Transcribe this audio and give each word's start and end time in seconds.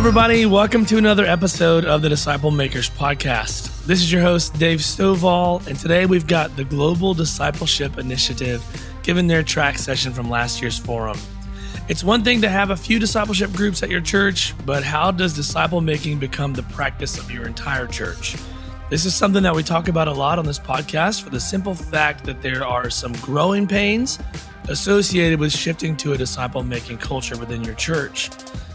everybody. 0.00 0.46
Welcome 0.46 0.86
to 0.86 0.96
another 0.96 1.26
episode 1.26 1.84
of 1.84 2.00
the 2.00 2.08
Disciple 2.08 2.50
Makers 2.50 2.88
Podcast. 2.88 3.84
This 3.84 4.00
is 4.00 4.10
your 4.10 4.22
host, 4.22 4.58
Dave 4.58 4.78
Stovall, 4.78 5.64
and 5.66 5.78
today 5.78 6.06
we've 6.06 6.26
got 6.26 6.56
the 6.56 6.64
Global 6.64 7.12
Discipleship 7.12 7.98
Initiative 7.98 8.64
giving 9.02 9.26
their 9.26 9.42
track 9.42 9.76
session 9.76 10.14
from 10.14 10.30
last 10.30 10.62
year's 10.62 10.78
forum. 10.78 11.18
It's 11.88 12.02
one 12.02 12.24
thing 12.24 12.40
to 12.40 12.48
have 12.48 12.70
a 12.70 12.76
few 12.78 12.98
discipleship 12.98 13.52
groups 13.52 13.82
at 13.82 13.90
your 13.90 14.00
church, 14.00 14.54
but 14.64 14.82
how 14.82 15.10
does 15.10 15.34
disciple 15.34 15.82
making 15.82 16.18
become 16.18 16.54
the 16.54 16.62
practice 16.62 17.18
of 17.18 17.30
your 17.30 17.46
entire 17.46 17.86
church? 17.86 18.36
This 18.88 19.04
is 19.04 19.14
something 19.14 19.42
that 19.42 19.54
we 19.54 19.62
talk 19.62 19.88
about 19.88 20.08
a 20.08 20.14
lot 20.14 20.38
on 20.38 20.46
this 20.46 20.58
podcast 20.58 21.22
for 21.22 21.28
the 21.28 21.40
simple 21.40 21.74
fact 21.74 22.24
that 22.24 22.40
there 22.40 22.64
are 22.64 22.88
some 22.88 23.12
growing 23.16 23.68
pains 23.68 24.18
associated 24.70 25.38
with 25.38 25.52
shifting 25.52 25.94
to 25.98 26.14
a 26.14 26.16
disciple 26.16 26.62
making 26.62 26.96
culture 26.96 27.36
within 27.36 27.62
your 27.62 27.74
church. 27.74 28.30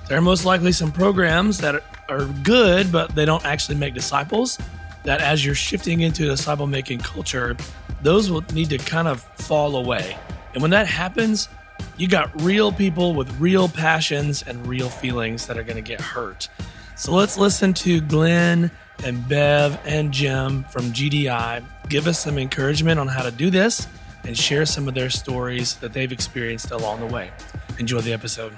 There 0.08 0.18
are 0.18 0.22
most 0.22 0.46
likely 0.46 0.72
some 0.72 0.92
programs 0.92 1.58
that 1.60 1.84
are 2.10 2.26
good, 2.44 2.92
but 2.92 3.16
they 3.16 3.26
don't 3.26 3.44
actually 3.46 3.78
make 3.78 3.94
disciples. 3.94 4.58
That 5.04 5.22
as 5.22 5.46
you're 5.46 5.56
shifting 5.56 6.02
into 6.02 6.24
a 6.24 6.28
disciple 6.28 6.68
making 6.68 7.00
culture, 7.00 7.56
those 8.02 8.30
will 8.30 8.44
need 8.54 8.70
to 8.70 8.78
kind 8.78 9.08
of 9.08 9.22
fall 9.22 9.76
away. 9.76 10.18
And 10.54 10.62
when 10.62 10.72
that 10.72 10.88
happens, 10.88 11.50
you 11.98 12.08
got 12.08 12.42
real 12.42 12.72
people 12.72 13.14
with 13.14 13.32
real 13.40 13.68
passions 13.68 14.44
and 14.44 14.66
real 14.66 14.90
feelings 14.90 15.48
that 15.48 15.58
are 15.58 15.64
going 15.64 15.76
to 15.76 15.82
get 15.82 16.02
hurt. 16.02 16.50
So 16.96 17.14
let's 17.14 17.38
listen 17.38 17.74
to 17.76 18.02
Glenn 18.02 18.72
and 19.04 19.28
Bev 19.28 19.80
and 19.86 20.12
Jim 20.12 20.64
from 20.66 20.86
GDI 20.86 21.64
give 21.90 22.08
us 22.08 22.20
some 22.20 22.38
encouragement 22.38 23.00
on 23.00 23.08
how 23.08 23.24
to 23.24 23.32
do 23.32 23.50
this 23.50 23.88
and 24.24 24.38
share 24.38 24.66
some 24.66 24.88
of 24.88 24.94
their 24.96 25.10
stories 25.10 25.76
that 25.76 25.94
they've 25.94 26.12
experienced 26.12 26.72
along 26.72 27.00
the 27.00 27.06
way. 27.06 27.32
Enjoy 27.78 28.02
the 28.02 28.14
episode. 28.14 28.54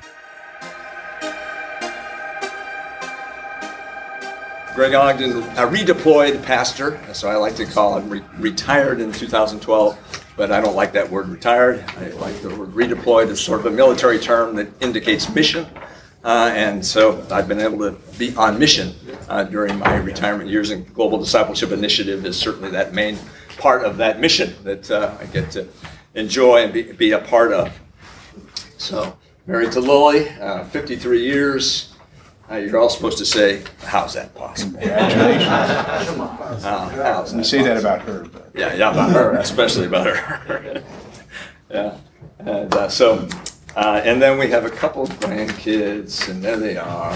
Greg 4.77 4.93
Ogden, 4.93 5.31
a 5.31 5.65
redeployed 5.65 6.43
pastor, 6.43 7.01
so 7.11 7.27
I 7.27 7.35
like 7.35 7.55
to 7.55 7.65
call 7.65 7.97
him, 7.97 8.11
re- 8.11 8.21
retired 8.37 9.01
in 9.01 9.11
2012, 9.11 10.23
but 10.37 10.51
I 10.51 10.61
don't 10.61 10.75
like 10.75 10.91
that 10.91 11.09
word 11.09 11.29
retired. 11.29 11.83
I 11.97 12.09
like 12.09 12.39
the 12.43 12.55
word 12.55 12.73
redeployed 12.73 13.27
as 13.29 13.41
sort 13.41 13.59
of 13.59 13.65
a 13.65 13.71
military 13.71 14.19
term 14.19 14.55
that 14.57 14.67
indicates 14.79 15.33
mission. 15.33 15.65
Uh, 16.23 16.51
and 16.53 16.85
so 16.85 17.25
I've 17.31 17.47
been 17.47 17.59
able 17.59 17.79
to 17.79 17.97
be 18.19 18.35
on 18.35 18.59
mission 18.59 18.93
uh, 19.29 19.45
during 19.45 19.79
my 19.79 19.95
retirement 19.95 20.47
years, 20.47 20.69
and 20.69 20.93
Global 20.93 21.17
Discipleship 21.17 21.71
Initiative 21.71 22.23
is 22.23 22.37
certainly 22.37 22.69
that 22.69 22.93
main 22.93 23.17
part 23.57 23.83
of 23.83 23.97
that 23.97 24.19
mission 24.19 24.53
that 24.61 24.91
uh, 24.91 25.17
I 25.19 25.25
get 25.25 25.49
to 25.53 25.67
enjoy 26.13 26.57
and 26.57 26.71
be, 26.71 26.83
be 26.83 27.11
a 27.13 27.19
part 27.19 27.51
of. 27.51 27.75
So, 28.77 29.17
married 29.47 29.71
to 29.71 29.79
Lily, 29.79 30.29
uh, 30.39 30.65
53 30.65 31.25
years. 31.25 31.96
Uh, 32.49 32.55
you're 32.55 32.77
all 32.77 32.89
supposed 32.89 33.17
to 33.17 33.25
say, 33.25 33.61
"How's 33.83 34.13
that 34.13 34.33
possible?" 34.33 34.79
Congratulations. 34.79 35.47
Uh, 36.63 36.89
how's 36.89 37.31
You 37.33 37.39
that 37.39 37.45
say 37.45 37.61
that 37.63 37.77
about 37.77 38.01
her, 38.03 38.23
but 38.31 38.51
yeah, 38.55 38.73
yeah, 38.73 38.91
about 38.91 39.11
her, 39.11 39.33
especially 39.37 39.85
about 39.85 40.07
her. 40.07 40.83
yeah, 41.69 41.97
and 42.39 42.73
uh, 42.73 42.87
so, 42.87 43.27
uh, 43.75 44.01
and 44.03 44.21
then 44.21 44.39
we 44.39 44.49
have 44.49 44.63
a 44.63 44.69
couple 44.69 45.03
of 45.03 45.09
grandkids, 45.19 46.29
and 46.29 46.41
there 46.41 46.57
they 46.57 46.77
are. 46.77 47.13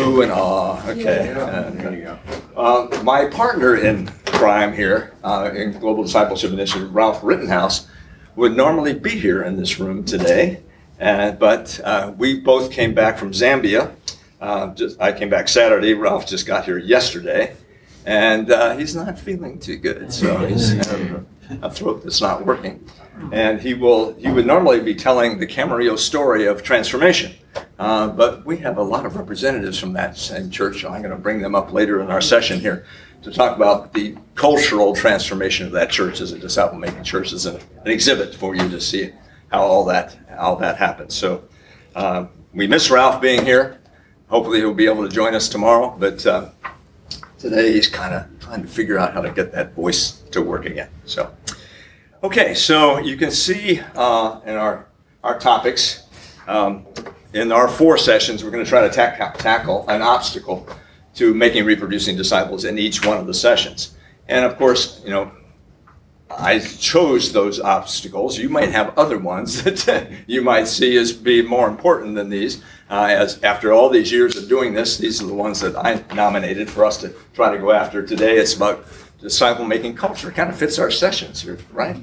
Ooh 0.00 0.22
and 0.22 0.32
ah. 0.32 0.88
Okay. 0.88 1.28
And, 1.28 1.78
there 1.80 1.94
you 1.94 2.04
go. 2.04 2.18
uh, 2.56 3.02
my 3.02 3.26
partner 3.26 3.76
in 3.76 4.08
crime 4.26 4.72
here 4.72 5.12
uh, 5.22 5.50
in 5.54 5.78
Global 5.78 6.02
Discipleship 6.02 6.50
Initiative, 6.50 6.94
Ralph 6.94 7.20
Rittenhouse, 7.22 7.86
would 8.36 8.56
normally 8.56 8.94
be 8.94 9.10
here 9.10 9.42
in 9.42 9.56
this 9.56 9.78
room 9.78 10.04
today, 10.04 10.62
uh, 11.00 11.32
but 11.32 11.78
uh, 11.84 12.12
we 12.16 12.40
both 12.40 12.72
came 12.72 12.94
back 12.94 13.18
from 13.18 13.32
Zambia. 13.32 13.94
Uh, 14.44 14.74
just, 14.74 15.00
I 15.00 15.10
came 15.10 15.30
back 15.30 15.48
Saturday. 15.48 15.94
Ralph 15.94 16.26
just 16.26 16.46
got 16.46 16.66
here 16.66 16.76
yesterday, 16.76 17.56
and 18.04 18.50
uh, 18.50 18.76
he's 18.76 18.94
not 18.94 19.18
feeling 19.18 19.58
too 19.58 19.78
good. 19.78 20.12
So 20.12 20.36
he's 20.44 20.72
a 21.62 21.70
throat 21.70 22.02
that's 22.04 22.20
not 22.20 22.44
working, 22.44 22.86
and 23.32 23.58
he 23.58 23.72
will. 23.72 24.12
He 24.16 24.30
would 24.30 24.46
normally 24.46 24.80
be 24.80 24.94
telling 24.94 25.38
the 25.38 25.46
Camarillo 25.46 25.98
story 25.98 26.44
of 26.44 26.62
transformation, 26.62 27.32
uh, 27.78 28.08
but 28.08 28.44
we 28.44 28.58
have 28.58 28.76
a 28.76 28.82
lot 28.82 29.06
of 29.06 29.16
representatives 29.16 29.78
from 29.78 29.94
that 29.94 30.18
same 30.18 30.50
church. 30.50 30.84
I'm 30.84 31.00
going 31.00 31.16
to 31.16 31.16
bring 31.16 31.40
them 31.40 31.54
up 31.54 31.72
later 31.72 32.02
in 32.02 32.10
our 32.10 32.20
session 32.20 32.60
here 32.60 32.84
to 33.22 33.32
talk 33.32 33.56
about 33.56 33.94
the 33.94 34.14
cultural 34.34 34.94
transformation 34.94 35.64
of 35.64 35.72
that 35.72 35.88
church 35.88 36.20
as 36.20 36.32
a 36.32 36.38
disciple-making 36.38 37.02
church 37.02 37.32
as 37.32 37.46
an, 37.46 37.56
an 37.86 37.90
exhibit 37.90 38.34
for 38.34 38.54
you 38.54 38.68
to 38.68 38.78
see 38.78 39.10
how 39.50 39.62
all 39.62 39.86
that 39.86 40.18
how 40.28 40.54
that 40.56 40.76
happens. 40.76 41.14
So 41.14 41.44
uh, 41.94 42.26
we 42.52 42.66
miss 42.66 42.90
Ralph 42.90 43.22
being 43.22 43.42
here. 43.42 43.80
Hopefully 44.28 44.58
he'll 44.58 44.74
be 44.74 44.86
able 44.86 45.08
to 45.08 45.14
join 45.14 45.34
us 45.34 45.48
tomorrow, 45.48 45.94
but 45.98 46.26
uh, 46.26 46.50
today 47.38 47.72
he's 47.72 47.88
kind 47.88 48.14
of 48.14 48.26
trying 48.40 48.62
to 48.62 48.68
figure 48.68 48.98
out 48.98 49.12
how 49.12 49.20
to 49.20 49.30
get 49.30 49.52
that 49.52 49.74
voice 49.74 50.22
to 50.30 50.42
work 50.42 50.64
again. 50.66 50.88
So, 51.04 51.34
okay, 52.22 52.54
so 52.54 52.98
you 52.98 53.16
can 53.16 53.30
see 53.30 53.80
uh, 53.94 54.40
in 54.44 54.54
our 54.54 54.86
our 55.22 55.38
topics 55.38 56.04
um, 56.46 56.86
in 57.32 57.50
our 57.50 57.68
four 57.68 57.98
sessions, 57.98 58.44
we're 58.44 58.50
going 58.50 58.64
to 58.64 58.68
try 58.68 58.86
to 58.86 58.94
tack- 58.94 59.38
tackle 59.38 59.84
an 59.88 60.02
obstacle 60.02 60.66
to 61.14 61.34
making 61.34 61.64
reproducing 61.64 62.16
disciples 62.16 62.64
in 62.64 62.78
each 62.78 63.04
one 63.04 63.18
of 63.18 63.26
the 63.26 63.34
sessions. 63.34 63.94
And 64.28 64.44
of 64.44 64.56
course, 64.56 65.02
you 65.04 65.10
know, 65.10 65.30
I 66.38 66.58
chose 66.58 67.32
those 67.32 67.60
obstacles. 67.60 68.38
You 68.38 68.48
might 68.48 68.70
have 68.70 68.96
other 68.98 69.18
ones 69.18 69.62
that 69.84 70.10
you 70.26 70.42
might 70.42 70.68
see 70.68 70.96
as 70.96 71.12
being 71.12 71.46
more 71.46 71.68
important 71.68 72.14
than 72.14 72.30
these. 72.30 72.62
Uh, 72.90 73.06
as 73.10 73.42
after 73.42 73.72
all 73.72 73.88
these 73.88 74.12
years 74.12 74.36
of 74.36 74.48
doing 74.48 74.74
this, 74.74 74.98
these 74.98 75.22
are 75.22 75.26
the 75.26 75.34
ones 75.34 75.60
that 75.60 75.76
I 75.76 76.04
nominated 76.14 76.70
for 76.70 76.84
us 76.84 76.98
to 76.98 77.14
try 77.32 77.50
to 77.50 77.58
go 77.58 77.72
after. 77.72 78.04
Today, 78.04 78.36
it's 78.36 78.54
about 78.54 78.84
disciple 79.20 79.64
making 79.64 79.96
culture. 79.96 80.28
It 80.28 80.34
kind 80.34 80.50
of 80.50 80.56
fits 80.56 80.78
our 80.78 80.90
sessions 80.90 81.40
here, 81.40 81.58
right? 81.72 81.96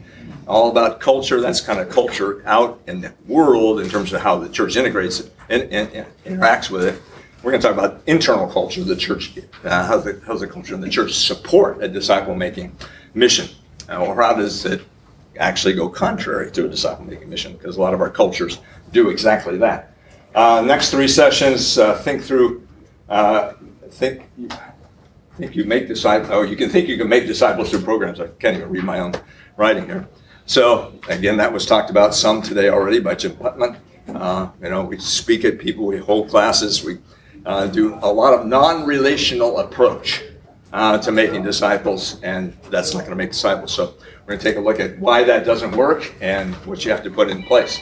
All 0.48 0.72
about 0.72 1.00
culture. 1.00 1.40
That's 1.40 1.62
kind 1.62 1.80
of 1.80 1.90
culture 1.90 2.42
out 2.46 2.82
in 2.88 3.02
the 3.02 3.14
world 3.28 3.80
in 3.80 3.90
terms 3.90 4.12
of 4.12 4.22
how 4.22 4.40
the 4.40 4.50
church 4.50 4.76
integrates 4.76 5.20
it 5.20 5.34
and, 5.50 5.64
and, 5.72 5.94
and 5.94 6.08
interacts 6.26 6.70
with 6.70 6.84
it. 6.84 7.02
We're 7.44 7.52
going 7.52 7.62
to 7.62 7.68
talk 7.68 7.78
about 7.78 8.02
internal 8.08 8.48
culture, 8.48 8.84
the 8.84 8.96
church, 8.96 9.38
uh, 9.64 9.86
how 9.86 9.98
the, 9.98 10.22
how's 10.26 10.42
the 10.42 10.48
culture 10.48 10.76
in 10.76 10.82
the 10.82 10.90
church 10.90 11.14
support 11.14 11.84
a 11.84 11.88
disciple 11.88 12.36
making 12.36 12.76
mission 13.14 13.50
or 14.00 14.22
how 14.22 14.34
does 14.34 14.66
it 14.66 14.82
actually 15.38 15.74
go 15.74 15.90
contrary 15.90 16.52
to 16.52 16.66
a 16.66 16.70
disciple 16.70 17.06
making 17.06 17.30
mission? 17.30 17.54
Because 17.54 17.78
a 17.78 17.82
lot 17.82 17.94
of 17.94 18.02
our 18.02 18.10
cultures 18.10 18.60
do 18.92 19.10
exactly 19.10 19.58
that. 19.58 19.94
Uh, 20.34 20.62
next 20.66 20.92
three 20.92 21.08
sessions, 21.08 21.78
uh, 21.78 21.98
think 22.00 22.24
through, 22.24 22.66
uh, 23.10 23.54
think, 23.90 24.30
think 25.36 25.56
you 25.56 25.66
make 25.66 25.88
disciples, 25.88 26.30
oh, 26.32 26.44
you 26.44 26.56
can 26.56 26.70
think 26.70 26.88
you 26.88 26.98
can 26.98 27.10
make 27.10 27.28
disciples 27.28 27.70
through 27.70 27.82
programs. 27.82 28.20
I 28.20 28.28
can't 28.28 28.58
even 28.58 28.70
read 28.70 28.84
my 28.84 29.00
own 29.00 29.14
writing 29.58 29.86
here. 29.86 30.08
So, 30.46 30.94
again, 31.08 31.38
that 31.38 31.52
was 31.52 31.66
talked 31.66 31.90
about 31.90 32.16
some 32.16 32.42
today 32.42 32.70
already 32.70 33.00
by 33.00 33.16
Jim 33.16 33.34
Putman. 33.34 33.78
Uh, 34.08 34.50
you 34.62 34.70
know, 34.70 34.84
we 34.84 35.00
speak 35.00 35.46
at 35.46 35.60
people, 35.60 35.86
we 35.86 35.98
hold 35.98 36.30
classes, 36.30 36.84
we 36.84 36.98
uh, 37.46 37.68
do 37.68 37.96
a 38.02 38.12
lot 38.12 38.34
of 38.34 38.46
non 38.46 38.86
relational 38.86 39.60
approach 39.60 40.24
uh, 40.74 40.98
to 41.00 41.12
making 41.12 41.44
disciples, 41.44 42.22
and 42.24 42.56
that's 42.70 42.94
not 42.94 43.00
going 43.00 43.12
to 43.12 43.16
make 43.16 43.32
disciples. 43.32 43.74
So 43.74 43.96
we're 44.22 44.36
going 44.36 44.40
to 44.40 44.44
take 44.44 44.58
a 44.58 44.62
look 44.62 44.80
at 44.80 44.98
why 45.00 45.24
that 45.24 45.46
doesn't 45.46 45.76
work 45.76 46.14
and 46.22 46.54
what 46.66 46.86
you 46.86 46.92
have 46.92 47.04
to 47.04 47.12
put 47.12 47.30
in 47.30 47.44
place. 47.44 47.80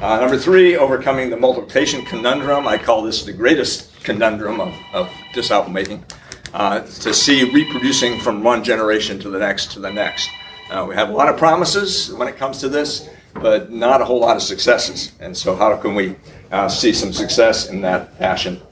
Uh, 0.00 0.20
number 0.20 0.36
three, 0.36 0.76
overcoming 0.76 1.30
the 1.30 1.36
multiplication 1.36 2.04
conundrum. 2.04 2.68
I 2.68 2.78
call 2.78 3.02
this 3.02 3.24
the 3.24 3.32
greatest 3.32 4.02
conundrum 4.04 4.60
of, 4.60 4.74
of 4.92 5.10
disciple 5.32 5.72
making. 5.72 6.04
Uh, 6.54 6.80
to 6.80 7.12
see 7.12 7.44
reproducing 7.52 8.18
from 8.20 8.42
one 8.42 8.64
generation 8.64 9.18
to 9.18 9.28
the 9.28 9.38
next 9.38 9.70
to 9.72 9.80
the 9.80 9.90
next. 9.90 10.30
Uh, 10.70 10.86
we 10.88 10.94
have 10.94 11.10
a 11.10 11.12
lot 11.12 11.28
of 11.28 11.36
promises 11.36 12.10
when 12.14 12.26
it 12.26 12.36
comes 12.36 12.58
to 12.58 12.70
this, 12.70 13.08
but 13.34 13.70
not 13.70 14.00
a 14.00 14.04
whole 14.04 14.20
lot 14.20 14.34
of 14.34 14.42
successes. 14.42 15.12
And 15.20 15.36
so, 15.36 15.54
how 15.54 15.76
can 15.76 15.94
we 15.94 16.16
uh, 16.50 16.68
see 16.68 16.94
some 16.94 17.12
success 17.12 17.68
in 17.68 17.82
that 17.82 18.16
fashion? 18.16 18.62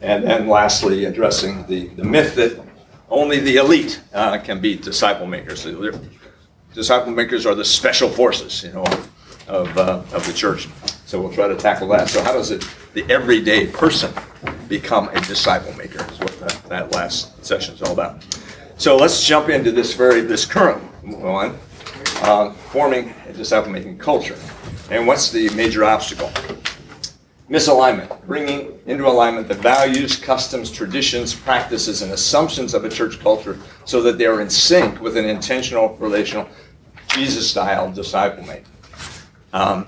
And 0.00 0.24
then, 0.24 0.48
lastly, 0.48 1.04
addressing 1.04 1.66
the, 1.66 1.88
the 1.88 2.04
myth 2.04 2.34
that 2.36 2.67
only 3.10 3.40
the 3.40 3.56
elite 3.56 4.00
uh, 4.12 4.38
can 4.38 4.60
be 4.60 4.76
disciple 4.76 5.26
makers. 5.26 5.66
Disciple 6.74 7.12
makers 7.12 7.46
are 7.46 7.54
the 7.54 7.64
special 7.64 8.08
forces, 8.08 8.62
you 8.62 8.72
know, 8.72 8.84
of, 9.48 9.76
uh, 9.78 10.02
of 10.12 10.26
the 10.26 10.32
church. 10.32 10.68
So 11.06 11.20
we'll 11.20 11.32
try 11.32 11.48
to 11.48 11.56
tackle 11.56 11.88
that. 11.88 12.08
So 12.08 12.22
how 12.22 12.32
does 12.32 12.50
it, 12.50 12.68
the 12.92 13.04
everyday 13.10 13.66
person 13.66 14.12
become 14.68 15.08
a 15.08 15.20
disciple 15.22 15.72
maker? 15.74 16.04
Is 16.12 16.18
what 16.18 16.38
that, 16.40 16.62
that 16.68 16.92
last 16.92 17.44
session 17.44 17.74
is 17.74 17.82
all 17.82 17.92
about. 17.92 18.24
So 18.76 18.96
let's 18.96 19.24
jump 19.24 19.48
into 19.48 19.72
this 19.72 19.94
very 19.94 20.20
this 20.20 20.44
current 20.44 20.82
one, 21.02 21.58
uh, 22.22 22.52
forming 22.52 23.14
a 23.26 23.32
disciple 23.32 23.72
making 23.72 23.98
culture. 23.98 24.36
And 24.90 25.06
what's 25.06 25.30
the 25.30 25.48
major 25.50 25.84
obstacle? 25.84 26.30
Misalignment, 27.50 28.26
bringing 28.26 28.78
into 28.86 29.06
alignment 29.06 29.48
the 29.48 29.54
values, 29.54 30.16
customs, 30.16 30.70
traditions, 30.70 31.34
practices, 31.34 32.02
and 32.02 32.12
assumptions 32.12 32.74
of 32.74 32.84
a 32.84 32.90
church 32.90 33.18
culture 33.20 33.58
so 33.86 34.02
that 34.02 34.18
they 34.18 34.26
are 34.26 34.42
in 34.42 34.50
sync 34.50 35.00
with 35.00 35.16
an 35.16 35.24
intentional, 35.24 35.96
relational, 35.96 36.46
Jesus 37.08 37.50
style 37.50 37.90
disciple 37.90 38.44
making. 38.44 38.66
Um, 39.54 39.86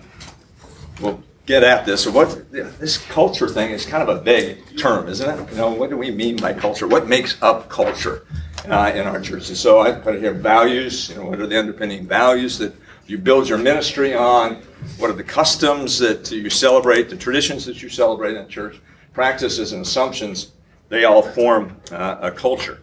we'll 1.02 1.22
get 1.44 1.62
at 1.62 1.84
this. 1.84 2.04
So 2.04 2.10
What 2.10 2.50
this 2.50 2.96
culture 2.96 3.48
thing 3.48 3.72
is 3.72 3.84
kind 3.84 4.08
of 4.08 4.08
a 4.08 4.22
vague 4.22 4.78
term, 4.78 5.08
isn't 5.08 5.28
it? 5.28 5.50
You 5.50 5.56
know, 5.56 5.70
what 5.70 5.90
do 5.90 5.96
we 5.96 6.10
mean 6.10 6.36
by 6.36 6.54
culture? 6.54 6.88
What 6.88 7.08
makes 7.08 7.40
up 7.42 7.68
culture 7.68 8.26
uh, 8.68 8.92
in 8.94 9.06
our 9.06 9.20
churches? 9.20 9.60
So 9.60 9.80
I 9.80 9.92
put 9.92 10.18
here 10.18 10.32
values. 10.32 11.10
You 11.10 11.16
know, 11.16 11.26
what 11.26 11.40
are 11.40 11.46
the 11.46 11.58
underpinning 11.58 12.06
values 12.06 12.56
that 12.58 12.74
you 13.06 13.18
build 13.18 13.48
your 13.48 13.58
ministry 13.58 14.14
on? 14.14 14.62
What 14.98 15.10
are 15.10 15.14
the 15.14 15.24
customs 15.24 15.98
that 15.98 16.30
you 16.30 16.50
celebrate? 16.50 17.08
The 17.10 17.16
traditions 17.16 17.64
that 17.66 17.82
you 17.82 17.88
celebrate 17.88 18.36
in 18.36 18.48
church? 18.48 18.80
Practices 19.12 19.72
and 19.72 19.82
assumptions. 19.82 20.52
They 20.88 21.04
all 21.04 21.22
form 21.22 21.76
uh, 21.90 22.18
a 22.20 22.30
culture. 22.30 22.80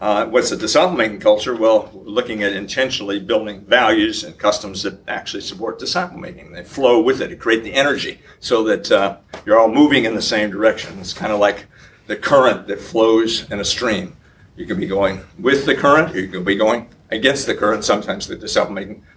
Uh, 0.00 0.26
what's 0.26 0.50
a 0.50 0.56
disciple 0.56 0.96
making 0.96 1.20
culture? 1.20 1.54
Well, 1.54 1.90
looking 1.92 2.42
at 2.42 2.54
intentionally 2.54 3.20
building 3.20 3.60
values 3.66 4.24
and 4.24 4.36
customs 4.38 4.82
that 4.82 5.06
actually 5.06 5.42
support 5.42 5.78
disciple 5.78 6.18
making. 6.18 6.52
They 6.52 6.64
flow 6.64 7.02
with 7.02 7.20
it, 7.20 7.28
to 7.28 7.36
create 7.36 7.62
the 7.62 7.74
energy 7.74 8.20
so 8.40 8.64
that 8.64 8.90
uh, 8.90 9.18
you're 9.44 9.58
all 9.58 9.68
moving 9.68 10.06
in 10.06 10.14
the 10.14 10.22
same 10.22 10.50
direction. 10.50 10.98
It's 10.98 11.12
kind 11.12 11.32
of 11.32 11.38
like 11.38 11.66
the 12.06 12.16
current 12.16 12.66
that 12.68 12.80
flows 12.80 13.50
in 13.50 13.60
a 13.60 13.64
stream. 13.64 14.16
You 14.56 14.64
can 14.64 14.80
be 14.80 14.86
going 14.86 15.20
with 15.38 15.66
the 15.66 15.74
current, 15.74 16.14
you 16.14 16.28
can 16.28 16.44
be 16.44 16.56
going 16.56 16.88
against 17.10 17.46
the 17.46 17.54
current. 17.54 17.84
Sometimes 17.84 18.26
the 18.26 18.36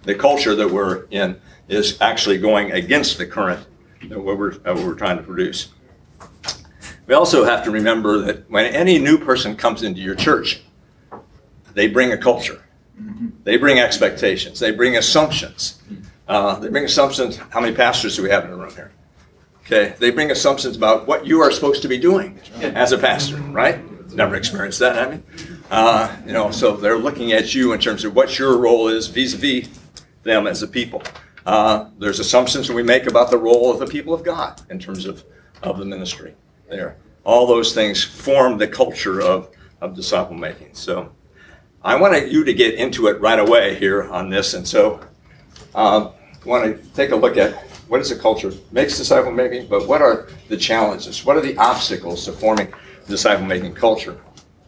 the 0.02 0.14
culture 0.14 0.54
that 0.54 0.70
we're 0.70 1.04
in, 1.10 1.40
is 1.68 2.00
actually 2.00 2.38
going 2.38 2.72
against 2.72 3.18
the 3.18 3.26
current 3.26 3.66
that 4.08 4.20
we're, 4.20 4.52
uh, 4.66 4.74
we're 4.74 4.94
trying 4.94 5.16
to 5.16 5.22
produce. 5.22 5.68
We 7.06 7.14
also 7.14 7.44
have 7.44 7.64
to 7.64 7.70
remember 7.70 8.18
that 8.18 8.50
when 8.50 8.66
any 8.66 8.98
new 8.98 9.18
person 9.18 9.56
comes 9.56 9.82
into 9.82 10.00
your 10.00 10.14
church, 10.14 10.62
they 11.74 11.88
bring 11.88 12.12
a 12.12 12.18
culture. 12.18 12.62
Mm-hmm. 13.00 13.28
They 13.44 13.56
bring 13.56 13.78
expectations. 13.78 14.60
They 14.60 14.70
bring 14.70 14.96
assumptions. 14.96 15.82
Uh, 16.28 16.58
they 16.58 16.68
bring 16.68 16.84
assumptions. 16.84 17.36
How 17.36 17.60
many 17.60 17.74
pastors 17.74 18.16
do 18.16 18.22
we 18.22 18.30
have 18.30 18.44
in 18.44 18.50
the 18.50 18.56
room 18.56 18.74
here? 18.74 18.92
Okay, 19.66 19.94
they 19.98 20.10
bring 20.10 20.30
assumptions 20.30 20.76
about 20.76 21.06
what 21.06 21.26
you 21.26 21.40
are 21.40 21.50
supposed 21.50 21.82
to 21.82 21.88
be 21.88 21.98
doing 21.98 22.38
as 22.60 22.92
a 22.92 22.98
pastor, 22.98 23.36
right? 23.36 23.80
Never 24.12 24.34
experienced 24.36 24.78
that, 24.80 24.98
I 24.98 25.10
mean. 25.10 25.22
Uh, 25.70 26.14
you 26.26 26.32
know, 26.32 26.50
so 26.50 26.76
they're 26.76 26.98
looking 26.98 27.32
at 27.32 27.54
you 27.54 27.72
in 27.72 27.80
terms 27.80 28.04
of 28.04 28.14
what 28.14 28.38
your 28.38 28.58
role 28.58 28.88
is 28.88 29.06
vis-a-vis 29.08 29.68
them 30.22 30.46
as 30.46 30.62
a 30.62 30.68
people. 30.68 31.02
Uh, 31.46 31.90
there's 31.98 32.20
assumptions 32.20 32.68
that 32.68 32.74
we 32.74 32.82
make 32.82 33.06
about 33.06 33.30
the 33.30 33.38
role 33.38 33.70
of 33.70 33.78
the 33.78 33.86
people 33.86 34.14
of 34.14 34.24
God 34.24 34.60
in 34.70 34.78
terms 34.78 35.04
of, 35.06 35.24
of 35.62 35.78
the 35.78 35.84
ministry. 35.84 36.34
There, 36.68 36.96
all 37.24 37.46
those 37.46 37.74
things 37.74 38.02
form 38.02 38.58
the 38.58 38.68
culture 38.68 39.20
of, 39.20 39.50
of 39.80 39.94
disciple 39.94 40.36
making. 40.36 40.74
So, 40.74 41.12
I 41.84 41.96
want 41.96 42.32
you 42.32 42.44
to 42.44 42.54
get 42.54 42.74
into 42.74 43.08
it 43.08 43.20
right 43.20 43.38
away 43.38 43.74
here 43.74 44.04
on 44.04 44.30
this, 44.30 44.54
and 44.54 44.66
so 44.66 45.06
um, 45.74 46.12
want 46.46 46.64
to 46.64 46.88
take 46.94 47.10
a 47.10 47.16
look 47.16 47.36
at 47.36 47.52
what 47.88 48.00
is 48.00 48.08
the 48.08 48.16
culture 48.16 48.52
makes 48.72 48.96
disciple 48.96 49.30
making, 49.30 49.66
but 49.66 49.86
what 49.86 50.00
are 50.00 50.28
the 50.48 50.56
challenges? 50.56 51.26
What 51.26 51.36
are 51.36 51.42
the 51.42 51.54
obstacles 51.58 52.24
to 52.24 52.32
forming 52.32 52.72
disciple 53.06 53.44
making 53.44 53.74
culture? 53.74 54.18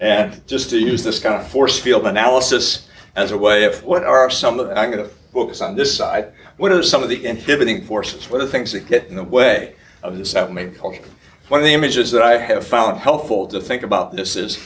And 0.01 0.47
just 0.47 0.71
to 0.71 0.79
use 0.79 1.03
this 1.03 1.19
kind 1.19 1.35
of 1.35 1.49
force 1.49 1.81
field 1.81 2.07
analysis 2.07 2.89
as 3.15 3.31
a 3.31 3.39
way 3.39 3.65
of 3.65 3.83
what 3.83 4.05
are 4.05 4.29
some 4.29 4.61
of, 4.61 4.69
I'm 4.71 4.91
going 4.91 5.05
to 5.05 5.11
focus 5.33 5.61
on 5.61 5.75
this 5.75 5.97
side, 5.97 6.33
what 6.59 6.73
are 6.73 6.83
some 6.83 7.03
of 7.03 7.09
the 7.09 7.25
inhibiting 7.25 7.85
forces? 7.85 8.31
What 8.31 8.41
are 8.41 8.45
the 8.45 8.51
things 8.51 8.73
that 8.73 8.89
get 8.89 9.09
in 9.09 9.17
the 9.17 9.25
way 9.25 9.75
of 10.03 10.17
disciple 10.17 10.53
making 10.53 10.75
culture? 10.75 11.05
One 11.49 11.61
of 11.61 11.67
the 11.67 11.73
images 11.75 12.11
that 12.11 12.23
I 12.23 12.39
have 12.39 12.67
found 12.67 12.99
helpful 12.99 13.47
to 13.49 13.61
think 13.61 13.83
about 13.83 14.13
this 14.13 14.37
is 14.37 14.59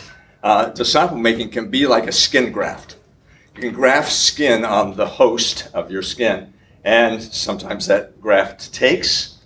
uh, 0.42 0.66
disciple 0.70 1.18
making 1.18 1.50
can 1.50 1.70
be 1.70 1.86
like 1.86 2.06
a 2.06 2.12
skin 2.12 2.50
graft. 2.50 2.96
You 3.54 3.60
can 3.60 3.74
graft 3.74 4.10
skin 4.10 4.64
on 4.64 4.96
the 4.96 5.06
host 5.06 5.68
of 5.74 5.90
your 5.90 6.02
skin, 6.02 6.54
and 6.84 7.22
sometimes 7.22 7.86
that 7.88 8.20
graft 8.20 8.72
takes, 8.72 9.38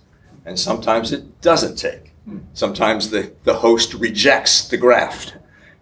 and 0.45 0.57
sometimes 0.57 1.11
it 1.11 1.41
doesn't 1.41 1.75
take. 1.75 2.13
Sometimes 2.53 3.09
the, 3.09 3.33
the 3.43 3.55
host 3.55 3.93
rejects 3.93 4.67
the 4.67 4.77
graft. 4.77 5.35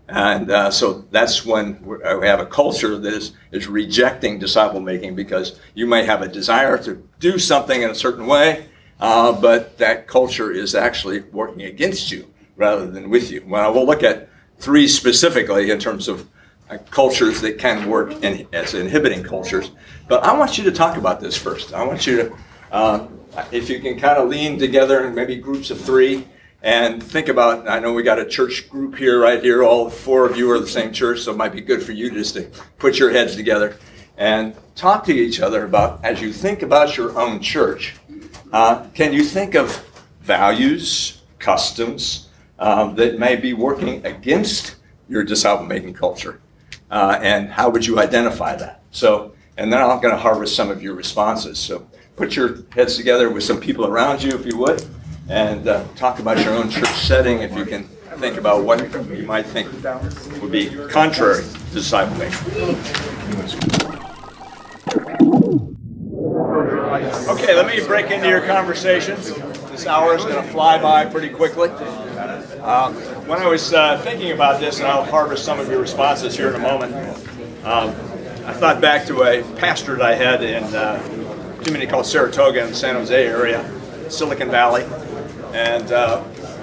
And 0.09 0.51
uh, 0.51 0.69
so 0.69 1.05
that's 1.11 1.45
when 1.45 1.75
uh, 2.05 2.17
we 2.19 2.27
have 2.27 2.39
a 2.39 2.45
culture 2.45 2.97
that 2.97 3.13
is, 3.13 3.33
is 3.51 3.67
rejecting 3.67 4.37
disciple 4.37 4.81
making 4.81 5.15
because 5.15 5.59
you 5.75 5.87
may 5.87 6.03
have 6.03 6.21
a 6.21 6.27
desire 6.27 6.77
to 6.79 7.07
do 7.19 7.39
something 7.39 7.81
in 7.81 7.89
a 7.89 7.95
certain 7.95 8.27
way, 8.27 8.67
uh, 8.99 9.31
but 9.31 9.77
that 9.77 10.07
culture 10.07 10.51
is 10.51 10.75
actually 10.75 11.21
working 11.31 11.63
against 11.63 12.11
you 12.11 12.31
rather 12.57 12.85
than 12.85 13.09
with 13.09 13.31
you. 13.31 13.43
Well, 13.47 13.73
we'll 13.73 13.85
look 13.85 14.03
at 14.03 14.29
three 14.57 14.87
specifically 14.87 15.71
in 15.71 15.79
terms 15.79 16.07
of 16.07 16.27
uh, 16.69 16.77
cultures 16.91 17.39
that 17.41 17.57
can 17.57 17.89
work 17.89 18.11
in, 18.23 18.45
as 18.51 18.73
inhibiting 18.73 19.23
cultures. 19.23 19.71
But 20.09 20.23
I 20.23 20.37
want 20.37 20.57
you 20.57 20.65
to 20.65 20.71
talk 20.71 20.97
about 20.97 21.21
this 21.21 21.37
first. 21.37 21.73
I 21.73 21.83
want 21.85 22.05
you 22.05 22.17
to, 22.17 22.37
uh, 22.71 23.07
if 23.51 23.69
you 23.69 23.79
can 23.79 23.97
kind 23.97 24.17
of 24.17 24.27
lean 24.27 24.59
together 24.59 25.07
in 25.07 25.15
maybe 25.15 25.37
groups 25.37 25.71
of 25.71 25.79
three 25.79 26.27
and 26.63 27.03
think 27.03 27.27
about, 27.27 27.67
I 27.67 27.79
know 27.79 27.91
we 27.91 28.03
got 28.03 28.19
a 28.19 28.25
church 28.25 28.69
group 28.69 28.95
here, 28.95 29.19
right 29.19 29.43
here. 29.43 29.63
All 29.63 29.89
four 29.89 30.25
of 30.25 30.37
you 30.37 30.49
are 30.51 30.59
the 30.59 30.67
same 30.67 30.93
church, 30.93 31.19
so 31.19 31.31
it 31.31 31.37
might 31.37 31.51
be 31.51 31.59
good 31.59 31.83
for 31.83 31.91
you 31.91 32.09
just 32.09 32.35
to 32.35 32.49
put 32.77 32.97
your 32.97 33.11
heads 33.11 33.35
together 33.35 33.77
and 34.17 34.55
talk 34.75 35.03
to 35.05 35.13
each 35.13 35.41
other 35.41 35.65
about, 35.65 36.03
as 36.05 36.21
you 36.21 36.31
think 36.31 36.61
about 36.61 36.95
your 36.95 37.19
own 37.19 37.41
church, 37.41 37.95
uh, 38.53 38.87
can 38.93 39.11
you 39.11 39.23
think 39.23 39.55
of 39.55 39.85
values, 40.21 41.21
customs, 41.37 42.29
um, 42.59 42.95
that 42.95 43.19
may 43.19 43.35
be 43.35 43.53
working 43.53 44.05
against 44.05 44.75
your 45.09 45.23
disciple 45.23 45.65
making 45.65 45.93
culture? 45.93 46.39
Uh, 46.89 47.19
and 47.21 47.49
how 47.49 47.69
would 47.69 47.85
you 47.85 47.99
identify 47.99 48.55
that? 48.55 48.83
So, 48.91 49.33
and 49.57 49.73
then 49.73 49.81
I'm 49.81 49.99
going 49.99 50.13
to 50.13 50.17
harvest 50.17 50.55
some 50.55 50.69
of 50.69 50.81
your 50.81 50.93
responses. 50.93 51.59
So, 51.59 51.87
put 52.15 52.35
your 52.35 52.59
heads 52.71 52.95
together 52.95 53.29
with 53.29 53.43
some 53.43 53.59
people 53.59 53.85
around 53.85 54.21
you, 54.21 54.31
if 54.31 54.45
you 54.45 54.57
would, 54.59 54.85
and 55.29 55.67
uh, 55.67 55.85
talk 55.95 56.19
about 56.19 56.43
your 56.43 56.53
own 56.53 56.69
church 56.69 56.89
setting 56.89 57.39
if 57.39 57.55
you 57.55 57.65
can 57.65 57.83
think 58.17 58.37
about 58.37 58.63
what 58.63 58.79
you 59.09 59.23
might 59.23 59.45
think 59.45 59.71
would 60.41 60.51
be 60.51 60.69
contrary 60.89 61.43
to 61.43 61.73
disciple 61.73 62.15
making. 62.17 62.37
Okay, 67.27 67.55
let 67.55 67.65
me 67.65 67.85
break 67.85 68.11
into 68.11 68.27
your 68.27 68.45
conversations. 68.45 69.33
This 69.71 69.87
hour 69.87 70.15
is 70.15 70.23
going 70.23 70.35
to 70.35 70.51
fly 70.51 70.79
by 70.79 71.05
pretty 71.05 71.29
quickly. 71.29 71.69
Uh, 71.69 72.93
when 73.25 73.39
I 73.39 73.47
was 73.47 73.73
uh, 73.73 73.99
thinking 74.01 74.31
about 74.31 74.59
this, 74.59 74.79
and 74.79 74.87
I'll 74.87 75.03
harvest 75.03 75.43
some 75.43 75.59
of 75.59 75.67
your 75.67 75.81
responses 75.81 76.37
here 76.37 76.49
in 76.49 76.55
a 76.55 76.59
moment, 76.59 76.93
um, 77.65 77.89
I 78.45 78.53
thought 78.53 78.79
back 78.79 79.07
to 79.07 79.23
a 79.23 79.41
pastorate 79.55 80.01
I 80.01 80.15
had 80.15 80.43
in 80.43 80.63
uh, 80.75 81.01
a 81.59 81.63
community 81.63 81.89
called 81.89 82.05
Saratoga 82.05 82.61
in 82.61 82.69
the 82.69 82.75
San 82.75 82.95
Jose 82.95 83.25
area, 83.25 83.63
Silicon 84.09 84.51
Valley. 84.51 84.83
And 85.53 85.91
uh, 85.91 86.21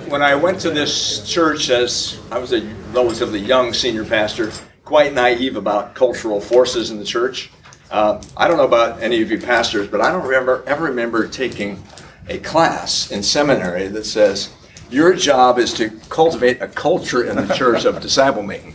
when 0.08 0.20
I 0.20 0.34
went 0.34 0.60
to 0.62 0.70
this 0.70 1.24
church 1.28 1.70
as 1.70 2.18
I 2.32 2.38
was 2.38 2.52
a 2.52 2.62
relatively 2.92 3.38
young 3.38 3.72
senior 3.72 4.04
pastor, 4.04 4.50
quite 4.84 5.14
naive 5.14 5.54
about 5.56 5.94
cultural 5.94 6.40
forces 6.40 6.90
in 6.90 6.98
the 6.98 7.04
church. 7.04 7.50
Uh, 7.92 8.20
I 8.36 8.48
don't 8.48 8.56
know 8.56 8.64
about 8.64 9.00
any 9.00 9.22
of 9.22 9.30
you 9.30 9.38
pastors, 9.38 9.86
but 9.86 10.00
I 10.00 10.10
don't 10.10 10.24
remember 10.24 10.64
ever 10.66 10.84
remember 10.84 11.28
taking 11.28 11.80
a 12.28 12.38
class 12.38 13.12
in 13.12 13.22
seminary 13.22 13.86
that 13.88 14.04
says 14.04 14.52
your 14.90 15.14
job 15.14 15.58
is 15.60 15.72
to 15.74 15.90
cultivate 16.08 16.60
a 16.60 16.66
culture 16.66 17.22
in 17.22 17.36
the 17.36 17.54
church 17.54 17.84
of 17.84 18.00
disciple 18.00 18.42
making. 18.42 18.74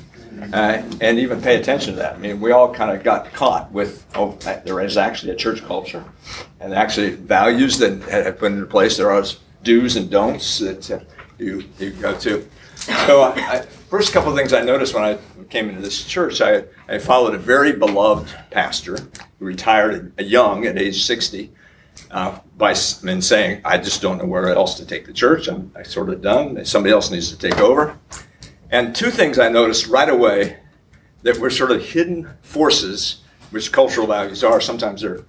Uh, 0.53 0.83
and 1.01 1.17
even 1.19 1.41
pay 1.41 1.59
attention 1.59 1.93
to 1.93 1.99
that. 1.99 2.13
I 2.13 2.17
mean, 2.17 2.39
we 2.39 2.51
all 2.51 2.73
kind 2.73 2.95
of 2.95 3.03
got 3.03 3.33
caught 3.33 3.71
with, 3.71 4.05
oh, 4.15 4.37
there 4.63 4.79
is 4.79 4.95
actually 4.95 5.31
a 5.31 5.35
church 5.35 5.63
culture, 5.63 6.03
and 6.59 6.73
actually 6.73 7.11
values 7.11 7.77
that 7.79 8.01
have 8.03 8.39
been 8.39 8.59
in 8.59 8.67
place. 8.67 8.95
There 8.95 9.11
are 9.11 9.25
do's 9.65 9.97
and 9.97 10.09
don'ts 10.09 10.59
that 10.59 10.89
uh, 10.89 10.99
you, 11.37 11.65
you 11.77 11.91
go 11.91 12.17
to. 12.19 12.47
So, 12.75 13.23
uh, 13.23 13.33
I, 13.35 13.59
first 13.89 14.13
couple 14.13 14.29
of 14.29 14.37
things 14.37 14.53
I 14.53 14.61
noticed 14.61 14.93
when 14.93 15.03
I 15.03 15.17
came 15.49 15.69
into 15.69 15.81
this 15.81 16.05
church, 16.05 16.39
I, 16.39 16.63
I 16.87 16.99
followed 16.99 17.33
a 17.33 17.37
very 17.37 17.73
beloved 17.73 18.33
pastor 18.51 18.97
who 19.39 19.45
retired 19.45 20.13
young 20.19 20.65
at 20.65 20.77
age 20.77 21.03
60 21.03 21.51
uh, 22.11 22.39
by 22.57 22.75
and 23.07 23.23
saying, 23.23 23.61
I 23.65 23.77
just 23.77 24.01
don't 24.01 24.19
know 24.19 24.25
where 24.25 24.47
else 24.49 24.75
to 24.75 24.85
take 24.85 25.05
the 25.05 25.13
church. 25.13 25.47
I'm 25.47 25.71
I 25.75 25.83
sort 25.83 26.09
of 26.09 26.21
done. 26.21 26.63
Somebody 26.65 26.93
else 26.93 27.09
needs 27.09 27.31
to 27.31 27.37
take 27.37 27.59
over. 27.59 27.97
And 28.69 28.95
two 28.95 29.09
things 29.09 29.39
I 29.39 29.49
noticed 29.49 29.87
right 29.87 30.09
away 30.09 30.57
that 31.23 31.37
were 31.39 31.49
sort 31.49 31.71
of 31.71 31.83
hidden 31.83 32.29
forces, 32.41 33.21
which 33.49 33.71
cultural 33.71 34.07
values 34.07 34.43
are. 34.43 34.61
Sometimes 34.61 35.01
they're 35.01 35.25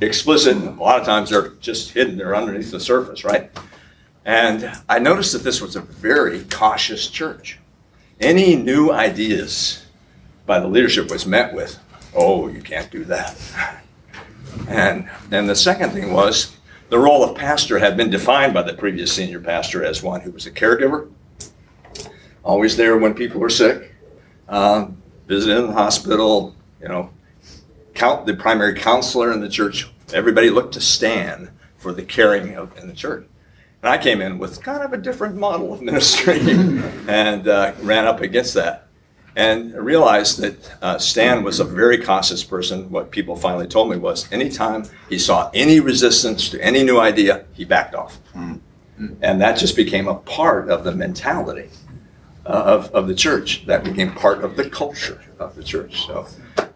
explicit, 0.00 0.56
and 0.56 0.78
a 0.78 0.82
lot 0.82 1.00
of 1.00 1.06
times 1.06 1.30
they're 1.30 1.48
just 1.60 1.92
hidden. 1.92 2.18
They're 2.18 2.36
underneath 2.36 2.70
the 2.70 2.80
surface, 2.80 3.24
right? 3.24 3.50
And 4.28 4.70
I 4.90 4.98
noticed 4.98 5.32
that 5.32 5.42
this 5.42 5.62
was 5.62 5.74
a 5.74 5.80
very 5.80 6.44
cautious 6.50 7.08
church. 7.08 7.58
Any 8.20 8.56
new 8.56 8.92
ideas 8.92 9.86
by 10.44 10.60
the 10.60 10.68
leadership 10.68 11.10
was 11.10 11.24
met 11.24 11.54
with, 11.54 11.78
oh, 12.14 12.46
you 12.48 12.60
can't 12.60 12.90
do 12.90 13.04
that. 13.04 13.34
And, 14.68 15.08
and 15.30 15.48
the 15.48 15.56
second 15.56 15.92
thing 15.92 16.12
was 16.12 16.54
the 16.90 16.98
role 16.98 17.24
of 17.24 17.38
pastor 17.38 17.78
had 17.78 17.96
been 17.96 18.10
defined 18.10 18.52
by 18.52 18.60
the 18.60 18.74
previous 18.74 19.10
senior 19.10 19.40
pastor 19.40 19.82
as 19.82 20.02
one 20.02 20.20
who 20.20 20.30
was 20.30 20.44
a 20.44 20.50
caregiver, 20.50 21.10
always 22.44 22.76
there 22.76 22.98
when 22.98 23.14
people 23.14 23.40
were 23.40 23.48
sick, 23.48 23.94
uh, 24.46 24.88
visiting 25.26 25.68
the 25.68 25.72
hospital, 25.72 26.54
you 26.82 26.88
know, 26.88 27.08
count 27.94 28.26
the 28.26 28.34
primary 28.34 28.74
counselor 28.74 29.32
in 29.32 29.40
the 29.40 29.48
church. 29.48 29.88
Everybody 30.12 30.50
looked 30.50 30.74
to 30.74 30.82
Stan 30.82 31.50
for 31.78 31.94
the 31.94 32.02
caring 32.02 32.54
of 32.56 32.76
in 32.76 32.88
the 32.88 32.94
church. 32.94 33.26
And 33.82 33.92
I 33.92 33.98
came 33.98 34.20
in 34.20 34.38
with 34.38 34.62
kind 34.62 34.82
of 34.82 34.92
a 34.92 34.96
different 34.96 35.36
model 35.36 35.72
of 35.72 35.82
ministry 35.90 36.40
and 37.08 37.46
uh, 37.46 37.72
ran 37.80 38.06
up 38.06 38.20
against 38.20 38.54
that. 38.54 38.84
And 39.36 39.72
realized 39.72 40.40
that 40.40 40.76
uh, 40.82 40.98
Stan 40.98 41.44
was 41.44 41.60
a 41.60 41.64
very 41.64 41.98
cautious 41.98 42.42
person. 42.42 42.90
What 42.90 43.12
people 43.12 43.36
finally 43.36 43.68
told 43.68 43.88
me 43.88 43.96
was 43.96 44.30
anytime 44.32 44.84
he 45.08 45.16
saw 45.16 45.48
any 45.54 45.78
resistance 45.78 46.48
to 46.50 46.60
any 46.60 46.82
new 46.82 46.98
idea, 46.98 47.44
he 47.52 47.64
backed 47.64 47.94
off. 47.94 48.18
Mm-hmm. 48.34 49.14
And 49.22 49.40
that 49.40 49.56
just 49.56 49.76
became 49.76 50.08
a 50.08 50.16
part 50.16 50.68
of 50.70 50.82
the 50.82 50.92
mentality 50.92 51.70
uh, 52.46 52.48
of, 52.48 52.90
of 52.92 53.06
the 53.06 53.14
church. 53.14 53.64
That 53.66 53.84
became 53.84 54.12
part 54.12 54.42
of 54.42 54.56
the 54.56 54.68
culture 54.68 55.22
of 55.38 55.54
the 55.54 55.62
church. 55.62 56.04
So 56.04 56.26